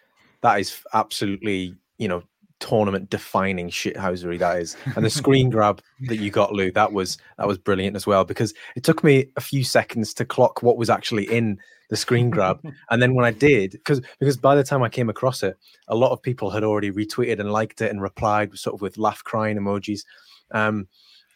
that 0.42 0.60
is 0.60 0.82
absolutely 0.92 1.74
you 1.96 2.08
know 2.08 2.22
tournament 2.61 3.11
defining 3.11 3.70
shithousery 3.70 4.38
that 4.38 4.59
is. 4.59 4.76
And 4.96 5.04
the 5.04 5.11
screen 5.11 5.50
grab 5.56 5.82
that 6.06 6.16
you 6.16 6.30
got, 6.30 6.52
Llew, 6.52 6.70
that 6.72 6.92
was 6.92 7.18
that 7.36 7.46
was 7.46 7.59
brilliant 7.59 7.96
as 7.96 8.06
well 8.06 8.24
because 8.24 8.54
it 8.76 8.84
took 8.84 9.04
me 9.04 9.30
a 9.36 9.40
few 9.40 9.64
seconds 9.64 10.14
to 10.14 10.24
clock 10.24 10.62
what 10.62 10.76
was 10.76 10.90
actually 10.90 11.24
in 11.24 11.59
the 11.90 11.96
screen 11.96 12.30
grab. 12.30 12.61
and 12.90 13.02
then 13.02 13.14
when 13.14 13.24
I 13.24 13.30
did, 13.30 13.72
because 13.72 14.00
because 14.18 14.36
by 14.36 14.54
the 14.54 14.64
time 14.64 14.82
I 14.82 14.88
came 14.88 15.09
across 15.09 15.42
it, 15.42 15.56
a 15.88 15.96
lot 15.96 16.12
of 16.12 16.22
people 16.22 16.50
had 16.50 16.64
already 16.64 16.90
retweeted 16.90 17.40
and 17.40 17.52
liked 17.52 17.80
it 17.80 17.90
and 17.90 18.02
replied 18.02 18.56
sort 18.59 18.74
of 18.74 18.80
with 18.80 18.98
laugh 18.98 19.22
crying 19.24 19.56
emojis. 19.56 20.04
Um, 20.50 20.88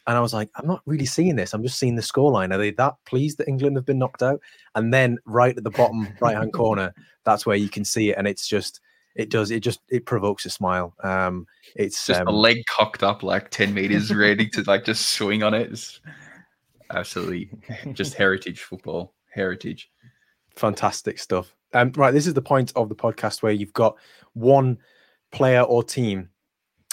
and 0.05 0.17
I 0.17 0.19
was 0.19 0.33
like, 0.33 0.49
I'm 0.55 0.67
not 0.67 0.81
really 0.85 1.05
seeing 1.05 1.37
this. 1.37 1.53
I'm 1.53 1.63
just 1.63 1.79
seeing 1.79 1.95
the 1.95 2.01
scoreline. 2.01 2.53
Are 2.53 2.57
they 2.57 2.71
that 2.71 2.95
pleased 3.05 3.37
that 3.37 3.47
England 3.47 3.77
have 3.77 3.85
been 3.85 3.99
knocked 3.99 4.21
out? 4.21 4.41
And 4.75 4.93
then 4.93 5.17
right 5.25 5.57
at 5.57 5.63
the 5.63 5.69
bottom 5.69 6.09
right 6.19 6.35
hand 6.35 6.51
corner, 6.51 6.93
that's 7.23 7.45
where 7.45 7.55
you 7.55 7.69
can 7.69 7.85
see 7.85 8.09
it. 8.09 8.17
And 8.17 8.27
it's 8.27 8.45
just 8.45 8.81
it 9.15 9.29
does. 9.29 9.51
It 9.51 9.61
just 9.61 9.81
it 9.89 10.05
provokes 10.05 10.45
a 10.45 10.49
smile. 10.49 10.93
Um, 11.03 11.47
it's 11.75 12.05
just 12.05 12.21
um, 12.21 12.27
a 12.27 12.31
leg 12.31 12.63
cocked 12.67 13.03
up 13.03 13.23
like 13.23 13.49
ten 13.49 13.73
meters, 13.73 14.13
ready 14.13 14.47
to 14.49 14.63
like 14.63 14.85
just 14.85 15.11
swing 15.11 15.43
on 15.43 15.53
it. 15.53 15.71
It's 15.71 16.01
absolutely 16.91 17.49
just 17.93 18.13
heritage 18.15 18.61
football. 18.61 19.13
Heritage. 19.29 19.91
Fantastic 20.55 21.19
stuff. 21.19 21.55
Um, 21.73 21.91
right, 21.95 22.11
this 22.11 22.27
is 22.27 22.35
the 22.35 22.41
point 22.41 22.71
of 22.75 22.89
the 22.89 22.95
podcast 22.95 23.41
where 23.41 23.51
you've 23.51 23.73
got 23.73 23.95
one 24.33 24.77
player 25.31 25.61
or 25.61 25.83
team 25.83 26.29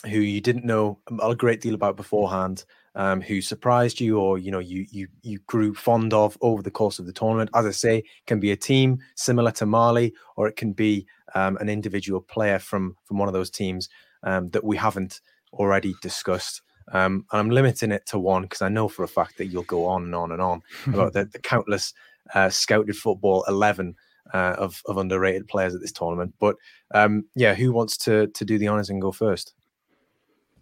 who 0.04 0.20
you 0.20 0.40
didn't 0.40 0.64
know 0.64 0.98
a 1.22 1.34
great 1.34 1.60
deal 1.60 1.74
about 1.74 1.96
beforehand, 1.96 2.64
um, 2.94 3.20
who 3.20 3.40
surprised 3.40 4.00
you 4.00 4.18
or 4.18 4.38
you 4.38 4.50
know 4.50 4.58
you 4.58 4.86
you 4.90 5.08
you 5.22 5.38
grew 5.46 5.74
fond 5.74 6.12
of 6.12 6.36
over 6.40 6.62
the 6.62 6.70
course 6.70 6.98
of 6.98 7.06
the 7.06 7.12
tournament. 7.12 7.50
As 7.54 7.66
I 7.66 7.70
say, 7.70 8.04
can 8.26 8.40
be 8.40 8.50
a 8.50 8.56
team 8.56 8.98
similar 9.14 9.50
to 9.52 9.66
Mali, 9.66 10.12
or 10.36 10.48
it 10.48 10.56
can 10.56 10.72
be 10.72 11.06
um, 11.34 11.56
an 11.58 11.68
individual 11.68 12.20
player 12.20 12.58
from 12.58 12.96
from 13.04 13.18
one 13.18 13.28
of 13.28 13.34
those 13.34 13.50
teams 13.50 13.88
um, 14.22 14.50
that 14.50 14.64
we 14.64 14.76
haven't 14.76 15.20
already 15.52 15.94
discussed. 16.02 16.62
Um, 16.92 17.24
and 17.30 17.40
I'm 17.40 17.50
limiting 17.50 17.92
it 17.92 18.06
to 18.06 18.18
one 18.18 18.42
because 18.42 18.62
I 18.62 18.68
know 18.68 18.88
for 18.88 19.04
a 19.04 19.08
fact 19.08 19.38
that 19.38 19.46
you'll 19.46 19.62
go 19.64 19.86
on 19.86 20.04
and 20.04 20.14
on 20.14 20.32
and 20.32 20.42
on 20.42 20.62
about 20.88 21.12
the, 21.14 21.26
the 21.26 21.38
countless 21.38 21.94
uh, 22.34 22.48
scouted 22.48 22.96
football 22.96 23.44
eleven 23.46 23.94
uh, 24.34 24.56
of 24.58 24.82
of 24.86 24.96
underrated 24.96 25.46
players 25.46 25.74
at 25.74 25.80
this 25.80 25.92
tournament. 25.92 26.34
But 26.40 26.56
um, 26.92 27.26
yeah, 27.36 27.54
who 27.54 27.72
wants 27.72 27.96
to 27.98 28.26
to 28.28 28.44
do 28.44 28.58
the 28.58 28.68
honors 28.68 28.90
and 28.90 29.00
go 29.00 29.12
first? 29.12 29.54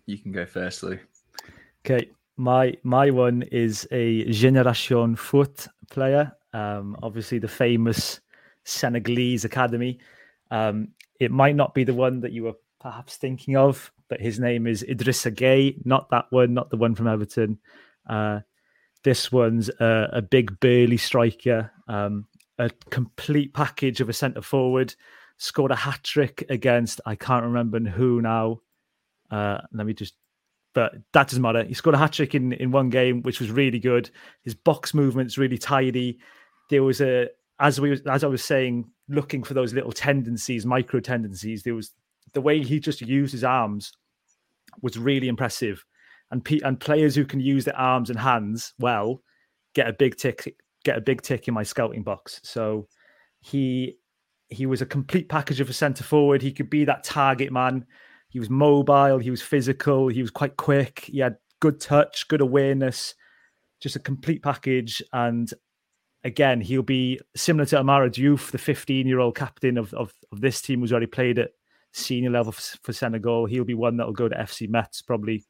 You 0.05 0.19
can 0.19 0.33
go 0.33 0.47
first, 0.47 0.83
Llew. 0.83 0.99
Okay, 1.85 2.11
my 2.39 2.75
my 2.85 3.11
one 3.11 3.43
is 3.43 3.87
a 3.91 4.25
Generation 4.31 5.17
Foot 5.17 5.67
player. 5.91 6.33
Um, 6.53 6.97
obviously, 7.03 7.39
the 7.39 7.49
famous 7.49 8.21
Senegalese 8.65 9.45
academy. 9.45 9.99
Um, 10.51 10.89
it 11.21 11.31
might 11.31 11.57
not 11.57 11.75
be 11.75 11.85
the 11.85 11.95
one 11.95 12.21
that 12.21 12.33
you 12.33 12.45
were 12.45 12.55
perhaps 12.81 13.17
thinking 13.17 13.57
of, 13.57 13.93
but 14.09 14.21
his 14.21 14.39
name 14.39 14.67
is 14.67 14.85
Idrissa 14.85 15.35
Gueye. 15.35 15.85
Not 15.85 16.09
that 16.11 16.27
one, 16.31 16.55
not 16.55 16.71
the 16.71 16.77
one 16.77 16.95
from 16.95 17.09
Everton. 17.09 17.59
Uh, 18.09 18.41
this 19.03 19.33
one's 19.33 19.69
a, 19.81 20.09
a, 20.15 20.23
big 20.23 20.59
burly 20.61 20.97
striker, 20.97 21.71
um, 21.89 22.27
a 22.59 22.71
complete 22.91 23.53
package 23.53 24.01
of 24.01 24.09
a 24.09 24.13
centre 24.13 24.43
forward. 24.43 24.95
Scored 25.37 25.71
a 25.71 25.77
hat 25.77 26.01
trick 26.03 26.45
against 26.49 27.01
I 27.05 27.15
can't 27.15 27.45
remember 27.45 27.81
who 27.81 28.23
now. 28.23 28.61
Uh, 29.31 29.59
let 29.73 29.87
me 29.87 29.93
just 29.93 30.15
but 30.75 30.93
that 31.13 31.29
doesn't 31.29 31.43
matter. 31.43 31.65
He 31.65 31.75
scored 31.75 31.95
a 31.95 31.99
hat 31.99 32.13
trick 32.13 32.35
in, 32.35 32.53
in 32.53 32.71
one 32.71 32.91
game, 32.91 33.23
which 33.23 33.41
was 33.41 33.51
really 33.51 33.79
good. 33.79 34.11
His 34.43 34.55
box 34.55 34.95
movement's 34.95 35.39
really 35.39 35.59
tidy. 35.59 36.19
There 36.71 36.83
was 36.83 37.01
a 37.01 37.29
as 37.61 37.81
we 37.81 38.01
as 38.07 38.25
I 38.25 38.29
was 38.29 38.45
saying, 38.45 38.89
looking 39.09 39.43
for 39.43 39.55
those 39.55 39.75
little 39.75 39.93
tendencies, 39.93 40.67
micro 40.67 41.01
tendencies. 41.01 41.63
There 41.63 41.75
was 41.75 41.93
the 42.35 42.41
way 42.41 42.63
he 42.63 42.79
just 42.79 43.01
used 43.01 43.33
his 43.33 43.45
arms 43.45 43.93
was 44.83 44.99
really 44.99 45.29
impressive, 45.29 45.85
and 46.31 46.47
and 46.65 46.79
players 46.79 47.15
who 47.15 47.25
can 47.25 47.41
use 47.41 47.65
their 47.65 47.79
arms 47.79 48.11
and 48.11 48.19
hands 48.19 48.75
well 48.79 49.23
get 49.75 49.89
a 49.89 49.93
big 49.93 50.17
tick 50.17 50.57
get 50.85 50.97
a 50.97 51.01
big 51.01 51.23
tick 51.23 51.49
in 51.49 51.55
my 51.55 51.63
scouting 51.63 52.03
box. 52.03 52.41
So 52.45 52.89
he 53.41 53.97
he 54.49 54.67
was 54.67 54.81
a 54.81 54.87
complete 54.87 55.29
package 55.29 55.61
of 55.61 55.69
a 55.69 55.75
centre 55.75 56.05
forward. 56.05 56.43
He 56.43 56.53
could 56.53 56.71
be 56.71 56.85
that 56.85 57.05
target 57.05 57.53
man 57.53 57.87
he 58.29 58.39
was 58.39 58.51
mobile, 58.51 59.19
he 59.19 59.31
was 59.31 59.43
physical, 59.43 60.09
he 60.09 60.21
was 60.21 60.31
quite 60.31 60.57
quick, 60.57 61.01
he 61.01 61.19
had 61.19 61.37
good 61.61 61.81
touch, 61.81 62.29
good 62.29 62.41
awareness, 62.41 63.15
just 63.81 63.97
a 63.97 64.01
complete 64.01 64.43
package. 64.43 65.03
And 65.13 65.53
again, 66.25 66.61
he'll 66.61 66.83
be 66.83 67.21
similar 67.35 67.65
to 67.67 67.79
Amara 67.79 68.11
Diouf, 68.11 68.51
the 68.51 68.59
15 68.59 69.07
year 69.07 69.21
old 69.21 69.37
captain 69.37 69.79
of, 69.79 69.95
of, 69.95 70.13
of, 70.31 70.41
this 70.41 70.61
team 70.61 70.81
who's 70.81 70.93
already 70.93 71.07
played 71.07 71.39
at 71.39 71.51
senior 71.93 72.31
level 72.31 72.53
for, 72.53 72.79
for 72.83 72.93
Senegal. 72.93 73.47
He'll 73.47 73.65
be 73.65 73.75
one 73.75 73.97
that 73.97 74.07
will 74.07 74.13
go 74.13 74.29
to 74.29 74.37
FC 74.37 74.69
Metz 74.69 75.03
probably 75.03 75.45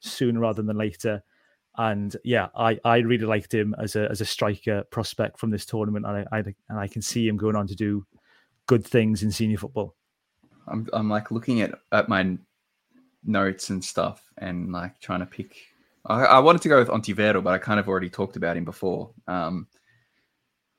sooner 0.00 0.40
rather 0.40 0.62
than 0.62 0.76
later. 0.76 1.22
And 1.76 2.16
yeah, 2.24 2.48
I, 2.56 2.78
I 2.84 2.98
really 2.98 3.26
liked 3.26 3.52
him 3.52 3.74
as 3.78 3.96
a 3.96 4.08
as 4.08 4.20
a 4.20 4.24
striker 4.24 4.84
prospect 4.90 5.40
from 5.40 5.50
this 5.50 5.66
tournament, 5.66 6.06
and 6.06 6.18
I, 6.30 6.38
I 6.38 6.38
and 6.68 6.78
I 6.78 6.86
can 6.86 7.02
see 7.02 7.26
him 7.26 7.36
going 7.36 7.56
on 7.56 7.66
to 7.66 7.74
do 7.74 8.06
good 8.66 8.86
things 8.86 9.24
in 9.24 9.32
senior 9.32 9.58
football. 9.58 9.96
I'm 10.68 10.88
I'm 10.92 11.08
like 11.08 11.30
looking 11.30 11.60
at 11.60 11.74
at 11.92 12.08
my 12.08 12.36
notes 13.24 13.70
and 13.70 13.84
stuff 13.84 14.22
and 14.38 14.72
like 14.72 15.00
trying 15.00 15.20
to 15.20 15.26
pick. 15.26 15.56
I, 16.06 16.24
I 16.24 16.38
wanted 16.38 16.62
to 16.62 16.68
go 16.68 16.78
with 16.78 16.88
Ontivero, 16.88 17.42
but 17.42 17.54
I 17.54 17.58
kind 17.58 17.80
of 17.80 17.88
already 17.88 18.10
talked 18.10 18.36
about 18.36 18.56
him 18.56 18.64
before. 18.64 19.10
Um, 19.26 19.66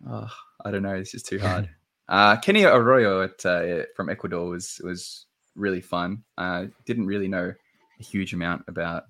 oh, 0.07 0.29
I 0.63 0.71
don't 0.71 0.83
know. 0.83 0.97
This 0.97 1.13
is 1.13 1.23
too 1.23 1.39
hard. 1.39 1.69
Uh, 2.07 2.37
Kenny 2.37 2.63
Arroyo 2.63 3.23
at 3.23 3.43
uh, 3.47 3.83
from 3.95 4.11
Ecuador 4.11 4.47
was 4.47 4.79
was 4.83 5.25
really 5.55 5.81
fun. 5.81 6.23
Uh, 6.37 6.65
didn't 6.85 7.07
really 7.07 7.27
know 7.27 7.51
a 7.99 8.03
huge 8.03 8.33
amount 8.33 8.63
about 8.67 9.05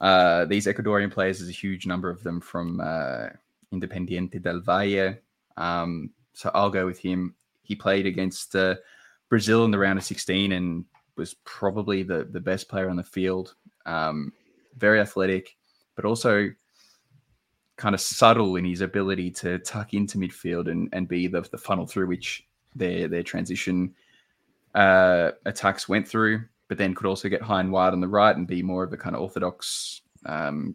uh, 0.00 0.44
these 0.46 0.66
Ecuadorian 0.66 1.12
players. 1.12 1.38
There's 1.38 1.50
a 1.50 1.52
huge 1.52 1.86
number 1.86 2.08
of 2.08 2.22
them 2.22 2.40
from 2.40 2.80
uh, 2.80 3.28
Independiente 3.72 4.40
del 4.40 4.60
Valle. 4.60 5.18
Um, 5.56 6.10
so 6.32 6.50
I'll 6.54 6.70
go 6.70 6.86
with 6.86 6.98
him. 6.98 7.34
He 7.62 7.74
played 7.74 8.06
against 8.06 8.54
uh, 8.54 8.76
Brazil 9.28 9.64
in 9.64 9.70
the 9.70 9.78
round 9.78 9.98
of 9.98 10.04
16 10.04 10.52
and 10.52 10.84
was 11.16 11.34
probably 11.44 12.02
the, 12.02 12.28
the 12.30 12.40
best 12.40 12.68
player 12.68 12.88
on 12.88 12.96
the 12.96 13.02
field. 13.02 13.54
Um, 13.86 14.32
very 14.76 15.00
athletic, 15.00 15.56
but 15.94 16.04
also 16.04 16.50
kind 17.76 17.94
of 17.94 18.00
subtle 18.00 18.56
in 18.56 18.64
his 18.64 18.80
ability 18.80 19.30
to 19.30 19.58
tuck 19.60 19.94
into 19.94 20.18
midfield 20.18 20.70
and, 20.70 20.88
and 20.92 21.08
be 21.08 21.26
the, 21.26 21.42
the 21.50 21.58
funnel 21.58 21.86
through 21.86 22.06
which 22.06 22.46
their 22.74 23.08
their 23.08 23.22
transition 23.22 23.94
uh, 24.74 25.30
attacks 25.46 25.88
went 25.88 26.06
through, 26.06 26.42
but 26.68 26.78
then 26.78 26.94
could 26.94 27.06
also 27.06 27.28
get 27.28 27.42
high 27.42 27.60
and 27.60 27.72
wide 27.72 27.92
on 27.92 28.00
the 28.00 28.08
right 28.08 28.36
and 28.36 28.46
be 28.46 28.62
more 28.62 28.84
of 28.84 28.92
a 28.92 28.96
kind 28.96 29.16
of 29.16 29.22
orthodox 29.22 30.02
um, 30.26 30.74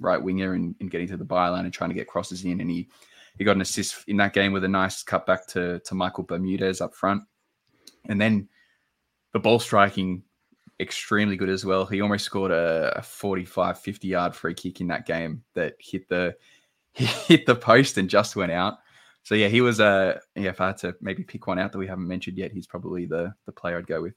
right 0.00 0.22
winger 0.22 0.54
and, 0.54 0.74
and, 0.80 0.90
getting 0.90 1.06
to 1.06 1.16
the 1.16 1.24
byline 1.24 1.60
and 1.60 1.72
trying 1.72 1.90
to 1.90 1.94
get 1.94 2.08
crosses 2.08 2.44
in. 2.44 2.60
And 2.60 2.70
he 2.70 2.88
he 3.36 3.44
got 3.44 3.56
an 3.56 3.62
assist 3.62 4.08
in 4.08 4.16
that 4.16 4.32
game 4.32 4.52
with 4.52 4.64
a 4.64 4.68
nice 4.68 5.04
cutback 5.04 5.46
to 5.48 5.80
to 5.80 5.94
Michael 5.94 6.24
Bermudez 6.24 6.80
up 6.80 6.94
front. 6.94 7.22
And 8.08 8.20
then 8.20 8.48
the 9.32 9.38
ball 9.38 9.58
striking 9.58 10.22
extremely 10.80 11.36
good 11.36 11.48
as 11.48 11.64
well. 11.64 11.86
He 11.86 12.00
almost 12.00 12.24
scored 12.24 12.50
a, 12.50 12.94
a 12.96 13.02
45, 13.02 13.80
50 13.80 14.08
yard 14.08 14.34
free 14.34 14.54
kick 14.54 14.80
in 14.80 14.88
that 14.88 15.06
game 15.06 15.42
that 15.54 15.74
hit 15.78 16.08
the 16.08 16.36
hit 16.92 17.46
the 17.46 17.54
post 17.54 17.98
and 17.98 18.08
just 18.08 18.36
went 18.36 18.52
out. 18.52 18.78
So 19.22 19.34
yeah, 19.34 19.48
he 19.48 19.60
was 19.60 19.80
a 19.80 19.84
uh, 19.84 20.18
yeah. 20.36 20.50
If 20.50 20.60
I 20.60 20.68
had 20.68 20.78
to 20.78 20.96
maybe 21.00 21.22
pick 21.22 21.46
one 21.46 21.58
out 21.58 21.72
that 21.72 21.78
we 21.78 21.86
haven't 21.86 22.08
mentioned 22.08 22.38
yet, 22.38 22.52
he's 22.52 22.66
probably 22.66 23.04
the 23.04 23.34
the 23.44 23.52
player 23.52 23.76
I'd 23.76 23.86
go 23.86 24.00
with. 24.00 24.14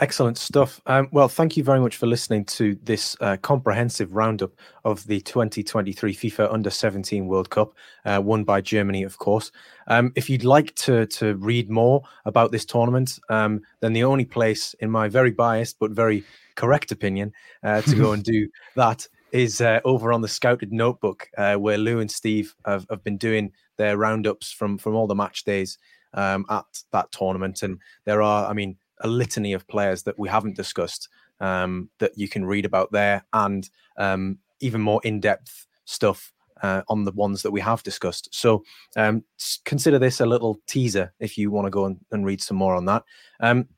Excellent 0.00 0.36
stuff. 0.36 0.80
Um, 0.86 1.08
well, 1.12 1.28
thank 1.28 1.56
you 1.56 1.62
very 1.62 1.78
much 1.78 1.98
for 1.98 2.08
listening 2.08 2.44
to 2.46 2.76
this 2.82 3.16
uh, 3.20 3.36
comprehensive 3.36 4.16
roundup 4.16 4.50
of 4.84 5.06
the 5.06 5.20
2023 5.20 6.12
FIFA 6.12 6.52
Under 6.52 6.68
17 6.68 7.28
World 7.28 7.48
Cup, 7.50 7.74
uh, 8.04 8.20
won 8.22 8.42
by 8.42 8.60
Germany, 8.60 9.04
of 9.04 9.18
course. 9.18 9.52
Um, 9.86 10.12
if 10.16 10.28
you'd 10.28 10.42
like 10.42 10.74
to 10.76 11.06
to 11.06 11.36
read 11.36 11.70
more 11.70 12.02
about 12.24 12.50
this 12.50 12.64
tournament, 12.64 13.20
um, 13.28 13.60
then 13.78 13.92
the 13.92 14.02
only 14.02 14.24
place, 14.24 14.74
in 14.80 14.90
my 14.90 15.08
very 15.08 15.30
biased 15.30 15.78
but 15.78 15.92
very 15.92 16.24
correct 16.56 16.90
opinion, 16.90 17.32
uh, 17.62 17.82
to 17.82 17.94
go 17.94 18.12
and 18.12 18.24
do 18.34 18.48
that 18.74 19.06
is 19.30 19.60
uh, 19.60 19.78
over 19.84 20.12
on 20.12 20.22
the 20.22 20.28
Scouted 20.28 20.72
Notebook, 20.72 21.28
uh, 21.38 21.54
where 21.54 21.78
Llew 21.78 22.00
and 22.00 22.10
Steve 22.10 22.52
have, 22.66 22.84
have 22.90 23.04
been 23.04 23.16
doing 23.16 23.52
their 23.76 23.96
roundups 23.96 24.50
from 24.50 24.76
from 24.76 24.96
all 24.96 25.06
the 25.06 25.14
match 25.14 25.44
days 25.44 25.78
um, 26.14 26.44
at 26.50 26.64
that 26.92 27.12
tournament. 27.12 27.62
And 27.62 27.78
there 28.04 28.22
are, 28.22 28.48
I 28.48 28.54
mean, 28.54 28.76
a 29.00 29.08
litany 29.08 29.52
of 29.52 29.66
players 29.66 30.02
that 30.04 30.18
we 30.18 30.28
haven't 30.28 30.56
discussed 30.56 31.08
um, 31.40 31.90
that 31.98 32.12
you 32.16 32.28
can 32.28 32.44
read 32.44 32.64
about 32.64 32.92
there, 32.92 33.24
and 33.32 33.68
um, 33.98 34.38
even 34.60 34.80
more 34.80 35.00
in 35.04 35.20
depth 35.20 35.66
stuff 35.84 36.32
uh, 36.62 36.82
on 36.88 37.04
the 37.04 37.12
ones 37.12 37.42
that 37.42 37.50
we 37.50 37.60
have 37.60 37.82
discussed. 37.82 38.28
So 38.32 38.64
um, 38.96 39.24
consider 39.64 39.98
this 39.98 40.20
a 40.20 40.26
little 40.26 40.60
teaser 40.66 41.12
if 41.20 41.36
you 41.36 41.50
want 41.50 41.66
to 41.66 41.70
go 41.70 41.86
and, 41.86 41.98
and, 42.10 42.24
read 42.24 42.40
some 42.40 42.56
more 42.56 42.74
on 42.74 42.86
that. 42.86 43.04
Um, 43.40 43.68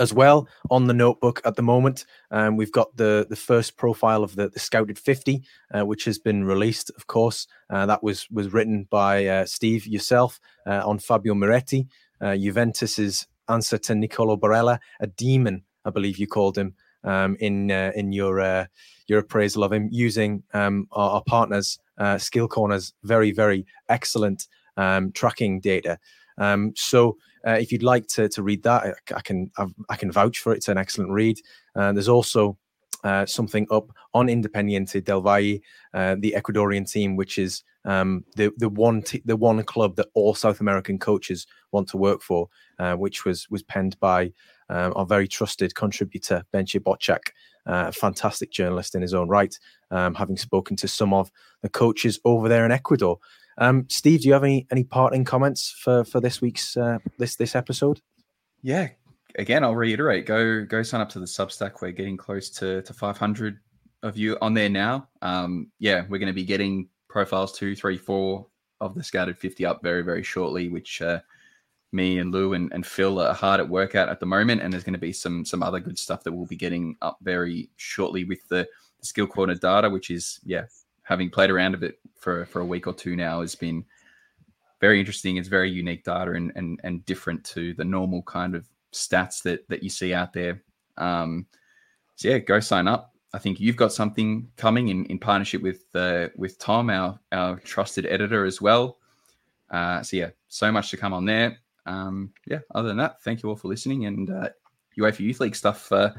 as 0.00 0.14
well 0.14 0.48
on 0.70 0.86
the 0.86 0.94
notebook 0.94 1.42
at 1.44 1.56
the 1.56 1.62
moment, 1.62 2.06
um, 2.30 2.56
we've 2.56 2.72
got 2.72 2.96
the 2.96 3.26
the 3.28 3.36
first 3.36 3.76
profile 3.76 4.24
of 4.24 4.34
the, 4.34 4.48
the 4.48 4.58
Scouted 4.58 4.98
50, 4.98 5.42
uh, 5.74 5.84
which 5.84 6.06
has 6.06 6.18
been 6.18 6.44
released. 6.44 6.90
Of 6.96 7.06
course, 7.06 7.46
uh, 7.68 7.84
that 7.86 8.02
was 8.02 8.26
was 8.30 8.52
written 8.52 8.86
by 8.88 9.26
uh, 9.26 9.44
Steve 9.44 9.86
yourself 9.86 10.40
uh, 10.66 10.82
on 10.86 10.98
Fabio 10.98 11.34
Miretti, 11.34 11.86
uh, 12.22 12.34
Juventus's 12.34 13.26
answer 13.48 13.78
to 13.78 13.94
Nicolo 13.94 14.36
Barella, 14.36 14.78
a 15.00 15.06
demon, 15.06 15.62
I 15.84 15.90
believe 15.90 16.18
you 16.18 16.26
called 16.26 16.56
him 16.56 16.74
um, 17.04 17.36
in 17.40 17.70
uh, 17.70 17.92
in 17.94 18.12
your 18.12 18.40
uh, 18.40 18.66
your 19.06 19.20
appraisal 19.20 19.64
of 19.64 19.72
him, 19.72 19.88
using 19.92 20.42
um, 20.54 20.88
our, 20.92 21.10
our, 21.10 21.22
partners 21.26 21.78
uh, 21.98 22.14
SkillCorner's 22.16 22.94
very 23.02 23.30
very 23.30 23.66
excellent 23.88 24.48
um, 24.76 25.12
tracking 25.12 25.60
data. 25.60 25.98
Um, 26.38 26.72
so 26.74 27.16
uh, 27.46 27.52
if 27.52 27.70
you'd 27.70 27.82
like 27.82 28.08
to, 28.08 28.28
to 28.30 28.42
read 28.42 28.62
that, 28.64 28.82
I, 28.82 29.14
I 29.16 29.20
can 29.20 29.50
I've, 29.58 29.74
i 29.88 29.96
can 29.96 30.10
vouch 30.10 30.38
for 30.38 30.52
it. 30.52 30.56
It's 30.56 30.68
an 30.68 30.78
excellent 30.78 31.10
read. 31.10 31.38
Uh, 31.76 31.92
there's 31.92 32.08
also 32.08 32.56
uh, 33.04 33.26
something 33.26 33.66
up 33.70 33.90
on 34.14 34.28
Independiente 34.28 35.04
del 35.04 35.20
Valle, 35.20 35.60
the 35.92 36.34
Ecuadorian 36.36 36.90
team, 36.90 37.16
which 37.16 37.38
is 37.38 37.62
um, 37.84 38.24
the 38.36 38.50
the 38.56 38.68
one 38.68 39.02
t- 39.02 39.22
the 39.24 39.36
one 39.36 39.62
club 39.64 39.96
that 39.96 40.08
all 40.14 40.34
South 40.34 40.60
American 40.60 40.98
coaches 40.98 41.46
want 41.72 41.88
to 41.88 41.96
work 41.96 42.22
for, 42.22 42.48
uh, 42.78 42.94
which 42.94 43.24
was 43.24 43.48
was 43.50 43.62
penned 43.62 43.98
by 44.00 44.32
um, 44.68 44.92
our 44.96 45.06
very 45.06 45.28
trusted 45.28 45.74
contributor 45.74 46.44
Benji 46.52 46.80
Bocek, 46.80 47.28
uh, 47.66 47.88
a 47.88 47.92
fantastic 47.92 48.50
journalist 48.50 48.94
in 48.94 49.02
his 49.02 49.14
own 49.14 49.28
right, 49.28 49.58
um, 49.90 50.14
having 50.14 50.36
spoken 50.36 50.76
to 50.76 50.88
some 50.88 51.12
of 51.12 51.30
the 51.62 51.68
coaches 51.68 52.18
over 52.24 52.48
there 52.48 52.64
in 52.64 52.72
Ecuador. 52.72 53.18
Um, 53.58 53.86
Steve, 53.88 54.22
do 54.22 54.28
you 54.28 54.32
have 54.32 54.44
any 54.44 54.66
any 54.70 54.84
parting 54.84 55.24
comments 55.24 55.74
for 55.78 56.04
for 56.04 56.20
this 56.20 56.40
week's 56.40 56.76
uh, 56.76 56.98
this 57.18 57.36
this 57.36 57.54
episode? 57.54 58.00
Yeah, 58.62 58.88
again, 59.38 59.62
I'll 59.62 59.76
reiterate: 59.76 60.26
go 60.26 60.64
go 60.64 60.82
sign 60.82 61.00
up 61.00 61.10
to 61.10 61.20
the 61.20 61.26
Substack. 61.26 61.80
We're 61.80 61.92
getting 61.92 62.16
close 62.16 62.50
to 62.50 62.82
to 62.82 62.94
500 62.94 63.60
of 64.02 64.18
you 64.18 64.36
on 64.42 64.54
there 64.54 64.68
now. 64.68 65.08
Um, 65.22 65.70
yeah, 65.78 66.04
we're 66.08 66.18
going 66.18 66.26
to 66.26 66.34
be 66.34 66.44
getting 66.44 66.88
profiles 67.14 67.52
two, 67.52 67.76
three, 67.76 67.96
four 67.96 68.44
of 68.80 68.96
the 68.96 69.02
scouted 69.04 69.38
50 69.38 69.64
up 69.64 69.80
very, 69.84 70.02
very 70.02 70.24
shortly, 70.24 70.68
which 70.68 71.00
uh, 71.00 71.20
me 71.92 72.18
and 72.18 72.34
Llew 72.34 72.54
and, 72.54 72.72
and 72.72 72.84
Phil 72.84 73.20
are 73.20 73.32
hard 73.32 73.60
at 73.60 73.68
work 73.68 73.94
at 73.94 74.08
at 74.08 74.18
the 74.18 74.26
moment. 74.26 74.60
And 74.60 74.72
there's 74.72 74.82
going 74.82 74.94
to 74.94 74.98
be 74.98 75.12
some 75.12 75.44
some 75.44 75.62
other 75.62 75.78
good 75.78 75.96
stuff 75.96 76.24
that 76.24 76.32
we'll 76.32 76.46
be 76.46 76.56
getting 76.56 76.96
up 77.02 77.18
very 77.22 77.70
shortly 77.76 78.24
with 78.24 78.40
the, 78.48 78.66
the 78.98 79.06
SkillCorner 79.06 79.60
data, 79.60 79.88
which 79.88 80.10
is 80.10 80.40
yeah, 80.44 80.64
having 81.04 81.30
played 81.30 81.50
around 81.50 81.74
of 81.74 81.84
it 81.84 82.00
for 82.18 82.46
for 82.46 82.60
a 82.62 82.66
week 82.66 82.88
or 82.88 82.92
two 82.92 83.14
now 83.14 83.42
has 83.42 83.54
been 83.54 83.84
very 84.80 84.98
interesting. 84.98 85.36
It's 85.36 85.46
very 85.46 85.70
unique 85.70 86.02
data 86.02 86.32
and 86.32 86.50
and 86.56 86.80
and 86.82 87.06
different 87.06 87.44
to 87.44 87.74
the 87.74 87.84
normal 87.84 88.22
kind 88.22 88.56
of 88.56 88.66
stats 88.92 89.40
that 89.44 89.68
that 89.68 89.84
you 89.84 89.88
see 89.88 90.12
out 90.12 90.32
there. 90.32 90.64
Um, 90.96 91.46
so 92.16 92.30
yeah, 92.30 92.38
go 92.38 92.58
sign 92.58 92.88
up. 92.88 93.13
I 93.34 93.38
think 93.38 93.58
you've 93.58 93.76
got 93.76 93.92
something 93.92 94.48
coming 94.56 94.88
in, 94.88 95.06
in 95.06 95.18
partnership 95.18 95.60
with 95.60 95.84
uh, 95.94 96.28
with 96.36 96.56
Tom, 96.58 96.88
our 96.88 97.18
our 97.32 97.56
trusted 97.56 98.06
editor 98.06 98.44
as 98.44 98.62
well. 98.62 98.98
Uh, 99.70 100.02
so 100.02 100.16
yeah, 100.16 100.30
so 100.48 100.70
much 100.70 100.90
to 100.92 100.96
come 100.96 101.12
on 101.12 101.24
there. 101.24 101.58
Um, 101.84 102.32
yeah, 102.46 102.60
other 102.76 102.88
than 102.88 102.96
that, 102.98 103.20
thank 103.22 103.42
you 103.42 103.48
all 103.48 103.56
for 103.56 103.66
listening 103.66 104.06
and 104.06 104.30
uh, 104.30 104.50
UEFA 104.96 105.20
Youth 105.20 105.40
League 105.40 105.56
stuff 105.56 105.90
uh, 105.90 106.10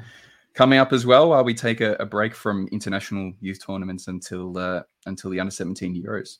coming 0.53 0.77
up 0.77 0.91
as 0.91 1.05
well. 1.05 1.29
While 1.29 1.45
we 1.45 1.53
take 1.53 1.79
a, 1.79 1.93
a 2.01 2.05
break 2.05 2.35
from 2.35 2.67
international 2.73 3.31
youth 3.39 3.65
tournaments 3.65 4.09
until 4.09 4.57
uh, 4.57 4.83
until 5.05 5.31
the 5.31 5.39
under 5.39 5.51
seventeen 5.51 5.95
Euros. 5.95 6.39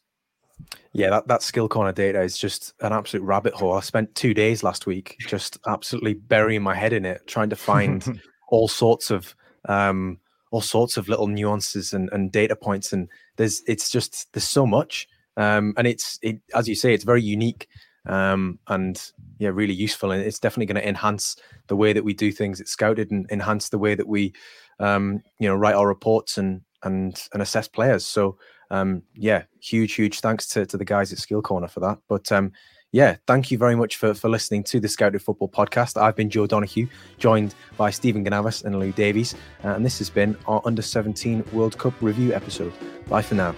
Yeah, 0.92 1.10
that, 1.10 1.28
that 1.28 1.42
skill 1.42 1.68
corner 1.68 1.92
data 1.92 2.22
is 2.22 2.38
just 2.38 2.74
an 2.82 2.94
absolute 2.94 3.26
rabbit 3.26 3.54
hole. 3.54 3.74
I 3.74 3.82
spent 3.82 4.16
two 4.16 4.34
days 4.34 4.64
last 4.64 4.86
week 4.86 5.18
just 5.20 5.58
absolutely 5.68 6.14
burying 6.14 6.64
my 6.64 6.76
head 6.76 6.94
in 6.94 7.06
it, 7.06 7.28
trying 7.28 7.50
to 7.50 7.58
find 7.58 8.22
all 8.50 8.70
sorts 8.70 9.12
of 9.12 9.36
um, 9.68 10.18
all 10.56 10.62
sorts 10.62 10.96
of 10.96 11.10
little 11.10 11.28
nuances 11.28 11.92
and, 11.92 12.10
and 12.14 12.32
data 12.32 12.56
points 12.56 12.94
and 12.94 13.10
there's 13.36 13.62
it's 13.68 13.90
just 13.90 14.32
there's 14.32 14.48
so 14.48 14.66
much. 14.66 15.06
Um, 15.36 15.74
and 15.76 15.86
it's 15.86 16.18
it 16.22 16.40
as 16.54 16.70
you 16.70 16.76
say 16.76 16.94
it's 16.94 17.04
very 17.04 17.22
unique 17.22 17.68
um, 18.06 18.58
and 18.70 19.12
yeah 19.38 19.50
really 19.50 19.74
useful 19.74 20.12
and 20.12 20.22
it's 20.24 20.40
definitely 20.40 20.68
going 20.68 20.82
to 20.82 20.88
enhance 20.88 21.36
the 21.68 21.76
way 21.76 21.92
that 21.92 22.06
we 22.06 22.14
do 22.14 22.32
things. 22.32 22.62
It's 22.62 22.72
scouted 22.72 23.12
and 23.12 23.30
enhance 23.30 23.68
the 23.68 23.78
way 23.78 23.96
that 23.96 24.08
we 24.08 24.32
um, 24.80 25.22
you 25.40 25.50
know 25.50 25.56
write 25.56 25.76
our 25.76 25.90
reports 25.90 26.38
and 26.38 26.62
and 26.84 27.22
and 27.34 27.42
assess 27.42 27.68
players. 27.68 28.06
So 28.06 28.38
um, 28.72 29.04
yeah 29.14 29.44
huge 29.60 29.94
huge 29.94 30.22
thanks 30.22 30.48
to, 30.54 30.66
to 30.68 30.78
the 30.78 30.86
guys 30.86 31.12
at 31.12 31.20
SkillCorner 31.20 31.70
for 31.70 31.82
that. 31.82 31.98
But 32.08 32.32
um, 32.32 32.54
yeah, 32.96 33.18
thank 33.28 33.52
you 33.52 33.58
very 33.58 33.76
much 33.76 33.98
for, 33.98 34.14
for 34.14 34.30
listening 34.30 34.64
to 34.64 34.80
the 34.80 34.88
Scouted 34.88 35.22
Football 35.22 35.50
Podcast. 35.50 36.02
I've 36.02 36.16
been 36.16 36.30
Joe 36.30 36.48
Donahue, 36.48 36.88
joined 37.18 37.54
by 37.76 37.90
Stephen 37.90 38.24
Ganavis 38.24 38.64
and 38.64 38.80
Llew 38.80 38.94
Davies, 38.94 39.36
and 39.64 39.86
this 39.86 39.98
has 39.98 40.10
been 40.10 40.38
our 40.48 40.62
Under 40.64 40.82
17 40.82 41.44
World 41.52 41.78
Cup 41.78 41.94
review 42.00 42.34
episode. 42.34 42.72
Bye 43.10 43.22
for 43.22 43.36
now. 43.36 43.54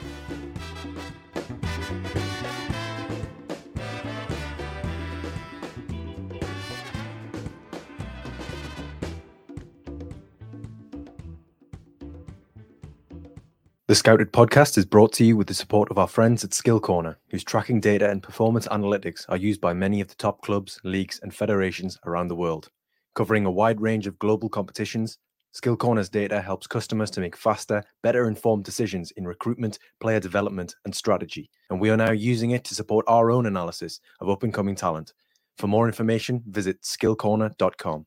The 13.88 13.96
Scouted 13.96 14.34
podcast 14.34 14.78
is 14.78 14.84
brought 14.84 15.14
to 15.14 15.24
you 15.24 15.38
with 15.38 15.48
the 15.48 15.54
support 15.54 15.90
of 15.90 15.98
our 15.98 16.10
friends 16.10 16.44
at 16.44 16.50
SkillCorner, 16.50 17.16
whose 17.30 17.46
tracking 17.46 17.80
data 17.80 18.10
and 18.10 18.22
performance 18.22 18.68
analytics 18.68 19.24
are 19.30 19.38
used 19.38 19.62
by 19.62 19.72
many 19.72 20.02
of 20.02 20.10
the 20.10 20.16
top 20.16 20.42
clubs, 20.42 20.78
leagues, 20.84 21.22
and 21.24 21.34
federations 21.34 21.98
around 22.06 22.28
the 22.28 22.36
world. 22.36 22.70
Covering 23.16 23.46
a 23.46 23.52
wide 23.52 23.80
range 23.80 24.06
of 24.06 24.20
global 24.20 24.50
competitions, 24.50 25.20
SkillCorner's 25.56 26.10
data 26.10 26.42
helps 26.42 26.68
customers 26.68 27.10
to 27.12 27.22
make 27.22 27.38
faster, 27.38 27.82
better 28.04 28.28
informed 28.28 28.66
decisions 28.66 29.12
in 29.12 29.26
recruitment, 29.26 29.80
player 30.02 30.20
development, 30.20 30.76
and 30.84 30.94
strategy. 30.94 31.50
And 31.70 31.80
we 31.80 31.90
are 31.90 31.96
now 31.96 32.12
using 32.12 32.52
it 32.52 32.66
to 32.66 32.76
support 32.76 33.06
our 33.08 33.32
own 33.32 33.46
analysis 33.46 34.02
of 34.20 34.30
up 34.30 34.44
and 34.44 34.54
coming 34.54 34.76
talent. 34.76 35.14
For 35.56 35.68
more 35.68 35.88
information, 35.88 36.44
visit 36.46 36.82
skillcorner.com. 36.82 38.06